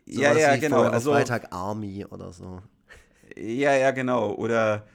So 0.07 0.21
ja, 0.21 0.37
ja, 0.37 0.57
genau. 0.57 0.83
Also 0.83 1.13
Freitag 1.13 1.53
Army 1.53 2.05
oder 2.05 2.33
so. 2.33 2.63
Ja, 3.37 3.75
ja, 3.75 3.91
genau. 3.91 4.33
Oder 4.33 4.87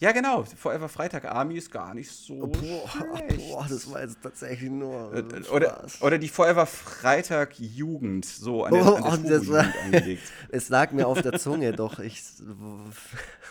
ja, 0.00 0.12
genau. 0.12 0.44
Forever 0.44 0.88
Freitag 0.88 1.24
Army 1.24 1.56
ist 1.56 1.70
gar 1.70 1.94
nicht 1.94 2.10
so. 2.10 2.46
Boah, 2.46 2.90
boah 3.36 3.66
das 3.68 3.90
war 3.90 4.02
jetzt 4.02 4.18
tatsächlich 4.22 4.70
nur. 4.70 5.14
Äh, 5.14 5.48
oder, 5.50 5.86
oder 6.00 6.18
die 6.18 6.28
Forever 6.28 6.66
Freitag 6.66 7.58
Jugend, 7.58 8.24
so 8.24 8.64
an 8.64 8.74
der, 8.74 8.86
oh, 8.86 8.96
an 8.96 9.22
der 9.22 9.46
war, 9.46 9.66
angelegt. 9.84 10.22
es 10.50 10.68
lag 10.68 10.90
mir 10.92 11.06
auf 11.06 11.22
der 11.22 11.38
Zunge, 11.38 11.72
doch 11.72 12.00
ich 12.00 12.22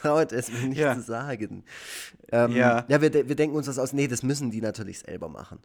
traute 0.01 0.35
es 0.35 0.51
mir 0.51 0.67
nicht 0.67 0.77
ja. 0.77 0.95
zu 0.95 1.01
sagen. 1.01 1.63
Ähm, 2.31 2.51
ja, 2.51 2.85
ja 2.87 3.01
wir, 3.01 3.13
wir 3.13 3.35
denken 3.35 3.55
uns 3.55 3.67
das 3.67 3.79
aus. 3.79 3.93
Nee, 3.93 4.07
das 4.07 4.21
müssen 4.21 4.51
die 4.51 4.61
natürlich 4.61 4.99
selber 4.99 5.29
machen. 5.29 5.59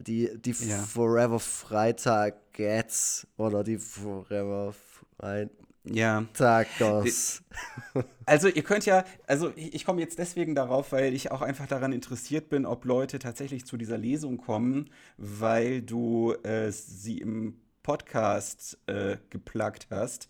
Die, 0.00 0.30
die 0.36 0.50
ja. 0.50 0.78
Forever 0.78 1.38
Freitag 1.38 2.52
Gats 2.52 3.26
oder 3.36 3.62
die 3.62 3.78
Forever 3.78 4.74
Freitag. 5.16 5.63
Ja. 5.84 6.24
Tacos. 6.34 7.42
Also 8.26 8.48
ihr 8.48 8.62
könnt 8.62 8.86
ja, 8.86 9.04
also 9.26 9.52
ich 9.54 9.84
komme 9.84 10.00
jetzt 10.00 10.18
deswegen 10.18 10.54
darauf, 10.54 10.92
weil 10.92 11.12
ich 11.12 11.30
auch 11.30 11.42
einfach 11.42 11.66
daran 11.66 11.92
interessiert 11.92 12.48
bin, 12.48 12.64
ob 12.64 12.86
Leute 12.86 13.18
tatsächlich 13.18 13.66
zu 13.66 13.76
dieser 13.76 13.98
Lesung 13.98 14.38
kommen, 14.38 14.88
weil 15.18 15.82
du 15.82 16.32
äh, 16.42 16.72
sie 16.72 17.18
im 17.18 17.60
Podcast 17.84 18.78
äh, 18.86 19.18
geplagt 19.30 19.86
hast. 19.90 20.28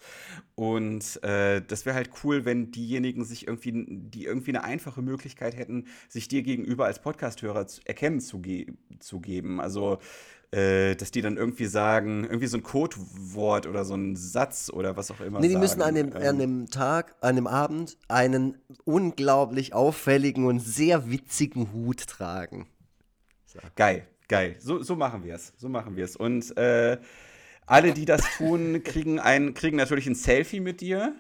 Und 0.55 1.23
äh, 1.23 1.63
das 1.67 1.87
wäre 1.87 1.97
halt 1.97 2.11
cool, 2.23 2.45
wenn 2.45 2.71
diejenigen 2.71 3.25
sich 3.25 3.47
irgendwie, 3.47 3.87
die 3.89 4.27
irgendwie 4.27 4.51
eine 4.51 4.65
einfache 4.65 5.01
Möglichkeit 5.01 5.57
hätten, 5.57 5.87
sich 6.11 6.29
dir 6.29 6.43
gegenüber 6.43 6.85
als 6.85 7.01
Podcasthörer 7.01 7.67
zu, 7.67 7.81
erkennen 7.87 8.21
zu, 8.21 8.41
ge 8.41 8.67
zu 8.99 9.21
geben. 9.21 9.61
Also 9.61 9.99
äh, 10.55 10.95
dass 10.95 11.11
die 11.11 11.21
dann 11.21 11.37
irgendwie 11.37 11.67
sagen, 11.67 12.25
irgendwie 12.25 12.47
so 12.47 12.57
ein 12.57 12.63
Codewort 12.63 13.67
oder 13.67 13.85
so 13.85 13.95
ein 13.95 14.15
Satz 14.15 14.71
oder 14.73 14.97
was 14.97 15.11
auch 15.11 15.21
immer. 15.21 15.41
Nee, 15.41 15.49
die 15.49 15.55
sagen. 15.55 15.63
müssen 15.63 15.83
an 15.83 15.95
dem, 15.95 16.13
ähm, 16.15 16.29
an 16.29 16.39
dem 16.39 16.71
Tag, 16.71 17.17
an 17.21 17.35
dem 17.35 17.47
Abend 17.47 17.97
einen 18.09 18.59
unglaublich 18.85 19.75
auffälligen 19.75 20.47
und 20.47 20.61
sehr 20.61 21.11
witzigen 21.11 21.73
Hut 21.73 22.07
tragen. 22.07 22.69
So. 23.47 23.59
Geil, 23.75 24.07
geil. 24.29 24.57
So, 24.61 24.83
so 24.83 24.95
machen 24.95 25.25
wir 25.25 25.35
es. 25.35 25.53
So 25.57 25.69
machen 25.69 25.97
wir 25.97 26.05
es. 26.05 26.15
Und 26.15 26.57
äh, 26.57 26.99
alle, 27.67 27.93
die 27.93 28.05
das 28.05 28.23
tun, 28.37 28.83
kriegen, 28.83 29.19
ein, 29.19 29.55
kriegen 29.55 29.77
natürlich 29.77 30.07
ein 30.07 30.15
Selfie 30.15 30.61
mit 30.61 30.81
dir 30.81 31.15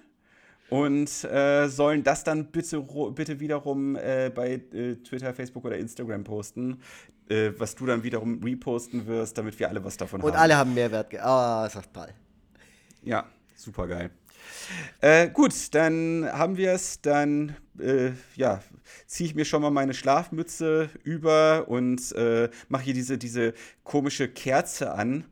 und 0.70 1.24
äh, 1.24 1.68
sollen 1.68 2.02
das 2.02 2.24
dann 2.24 2.46
bitte, 2.46 2.80
bitte 3.14 3.40
wiederum 3.40 3.96
äh, 3.96 4.30
bei 4.34 4.54
äh, 4.72 4.96
Twitter, 4.96 5.34
Facebook 5.34 5.64
oder 5.64 5.76
Instagram 5.76 6.24
posten, 6.24 6.80
äh, 7.28 7.52
was 7.58 7.74
du 7.74 7.86
dann 7.86 8.02
wiederum 8.02 8.42
reposten 8.42 9.06
wirst, 9.06 9.36
damit 9.38 9.58
wir 9.58 9.68
alle 9.68 9.84
was 9.84 9.96
davon 9.96 10.20
und 10.20 10.26
haben. 10.26 10.34
Und 10.34 10.40
alle 10.40 10.56
haben 10.56 10.74
Mehrwert. 10.74 11.14
Ah, 11.20 11.62
oh, 11.62 11.66
ist 11.66 11.76
doch 11.76 11.86
toll. 11.92 12.08
Ja, 13.02 13.26
super 13.54 13.86
geil. 13.86 14.10
Äh, 15.00 15.30
gut, 15.30 15.74
dann 15.74 16.28
haben 16.30 16.56
wir 16.56 16.72
es. 16.72 17.00
Dann 17.00 17.56
äh, 17.78 18.10
ja, 18.36 18.62
ziehe 19.06 19.28
ich 19.28 19.34
mir 19.34 19.44
schon 19.44 19.62
mal 19.62 19.70
meine 19.70 19.94
Schlafmütze 19.94 20.90
über 21.02 21.68
und 21.68 22.14
mache 22.68 22.82
hier 22.82 22.94
diese, 22.94 23.16
diese 23.16 23.54
komische 23.84 24.28
Kerze 24.28 24.92
an, 24.92 25.24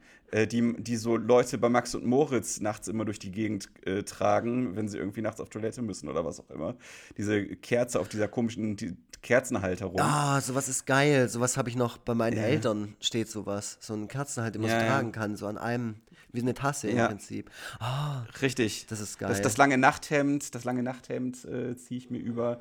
die, 0.46 0.74
die 0.82 0.96
so 0.96 1.16
Leute 1.16 1.58
bei 1.58 1.68
Max 1.68 1.94
und 1.94 2.06
Moritz 2.06 2.60
nachts 2.60 2.88
immer 2.88 3.04
durch 3.04 3.18
die 3.18 3.30
Gegend 3.30 3.68
äh, 3.84 4.02
tragen, 4.02 4.76
wenn 4.76 4.88
sie 4.88 4.98
irgendwie 4.98 5.20
nachts 5.20 5.40
auf 5.40 5.50
Toilette 5.50 5.82
müssen 5.82 6.08
oder 6.08 6.24
was 6.24 6.40
auch 6.40 6.50
immer. 6.50 6.74
Diese 7.18 7.44
Kerze 7.44 8.00
auf 8.00 8.08
dieser 8.08 8.28
komischen 8.28 8.76
die 8.76 8.96
Kerzenhalter 9.22 9.86
rum. 9.86 10.00
Ah, 10.00 10.40
sowas 10.40 10.68
ist 10.68 10.84
geil. 10.84 11.28
Sowas 11.28 11.56
habe 11.56 11.68
ich 11.68 11.76
noch 11.76 11.96
bei 11.98 12.14
meinen 12.14 12.36
ja. 12.36 12.42
Eltern, 12.42 12.96
steht 13.00 13.28
sowas. 13.28 13.78
So 13.80 13.94
ein 13.94 14.08
Kerzenhalter, 14.08 14.52
den 14.52 14.62
man 14.62 14.70
ja, 14.70 14.80
so 14.80 14.86
tragen 14.86 15.12
kann, 15.12 15.36
so 15.36 15.46
an 15.46 15.58
einem, 15.58 15.96
wie 16.32 16.40
eine 16.40 16.54
Tasse 16.54 16.88
im 16.88 16.98
Prinzip. 17.06 17.50
Ah, 17.78 18.24
Richtig. 18.40 18.86
Das 18.88 19.00
ist 19.00 19.18
geil. 19.18 19.28
Das, 19.28 19.40
das 19.40 19.56
lange 19.56 19.78
Nachthemd, 19.78 20.54
das 20.54 20.64
lange 20.64 20.82
Nachthemd 20.82 21.44
äh, 21.44 21.76
ziehe 21.76 21.98
ich 21.98 22.10
mir 22.10 22.18
über. 22.18 22.60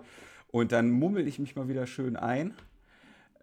Und 0.51 0.71
dann 0.71 0.91
mummel 0.91 1.27
ich 1.27 1.39
mich 1.39 1.55
mal 1.55 1.67
wieder 1.67 1.87
schön 1.87 2.15
ein. 2.15 2.53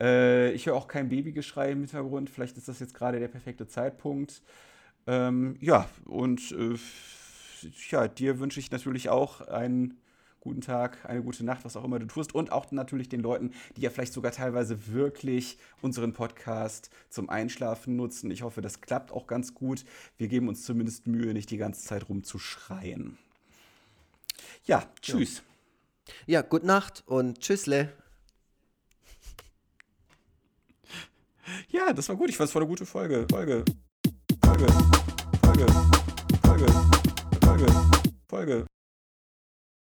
Äh, 0.00 0.52
ich 0.52 0.66
höre 0.66 0.74
auch 0.74 0.88
kein 0.88 1.08
Babygeschrei 1.08 1.72
im 1.72 1.80
Hintergrund. 1.80 2.30
Vielleicht 2.30 2.56
ist 2.56 2.68
das 2.68 2.80
jetzt 2.80 2.94
gerade 2.94 3.18
der 3.18 3.28
perfekte 3.28 3.66
Zeitpunkt. 3.66 4.42
Ähm, 5.06 5.56
ja, 5.60 5.88
und 6.04 6.52
äh, 6.52 6.76
ja, 7.90 8.08
dir 8.08 8.38
wünsche 8.38 8.60
ich 8.60 8.70
natürlich 8.70 9.08
auch 9.08 9.40
einen 9.40 9.98
guten 10.40 10.60
Tag, 10.60 11.04
eine 11.04 11.22
gute 11.22 11.44
Nacht, 11.44 11.64
was 11.64 11.76
auch 11.76 11.84
immer 11.84 11.98
du 11.98 12.06
tust. 12.06 12.34
Und 12.34 12.52
auch 12.52 12.70
natürlich 12.70 13.08
den 13.08 13.20
Leuten, 13.20 13.52
die 13.76 13.82
ja 13.82 13.90
vielleicht 13.90 14.12
sogar 14.12 14.32
teilweise 14.32 14.88
wirklich 14.92 15.58
unseren 15.82 16.12
Podcast 16.12 16.90
zum 17.08 17.28
Einschlafen 17.28 17.96
nutzen. 17.96 18.30
Ich 18.30 18.42
hoffe, 18.42 18.60
das 18.60 18.80
klappt 18.80 19.12
auch 19.12 19.26
ganz 19.26 19.54
gut. 19.54 19.84
Wir 20.16 20.28
geben 20.28 20.48
uns 20.48 20.64
zumindest 20.64 21.06
Mühe, 21.06 21.32
nicht 21.32 21.50
die 21.50 21.56
ganze 21.56 21.84
Zeit 21.84 22.08
rumzuschreien. 22.08 23.18
Ja, 24.64 24.84
tschüss. 25.02 25.42
Ja, 26.26 26.40
ja 26.40 26.42
gute 26.42 26.66
Nacht 26.66 27.02
und 27.06 27.40
tschüssle. 27.40 27.92
Ja, 31.68 31.92
das 31.92 32.08
war 32.08 32.16
gut. 32.16 32.30
Ich 32.30 32.36
fand 32.36 32.48
es 32.48 32.52
war 32.52 32.62
eine 32.62 32.68
gute 32.68 32.86
Folge. 32.86 33.26
Folge. 33.30 33.64
Folge. 34.44 34.66
Folge. 35.42 35.66
Folge. 36.42 36.66
Folge. 37.42 37.66
Folge. 38.28 38.67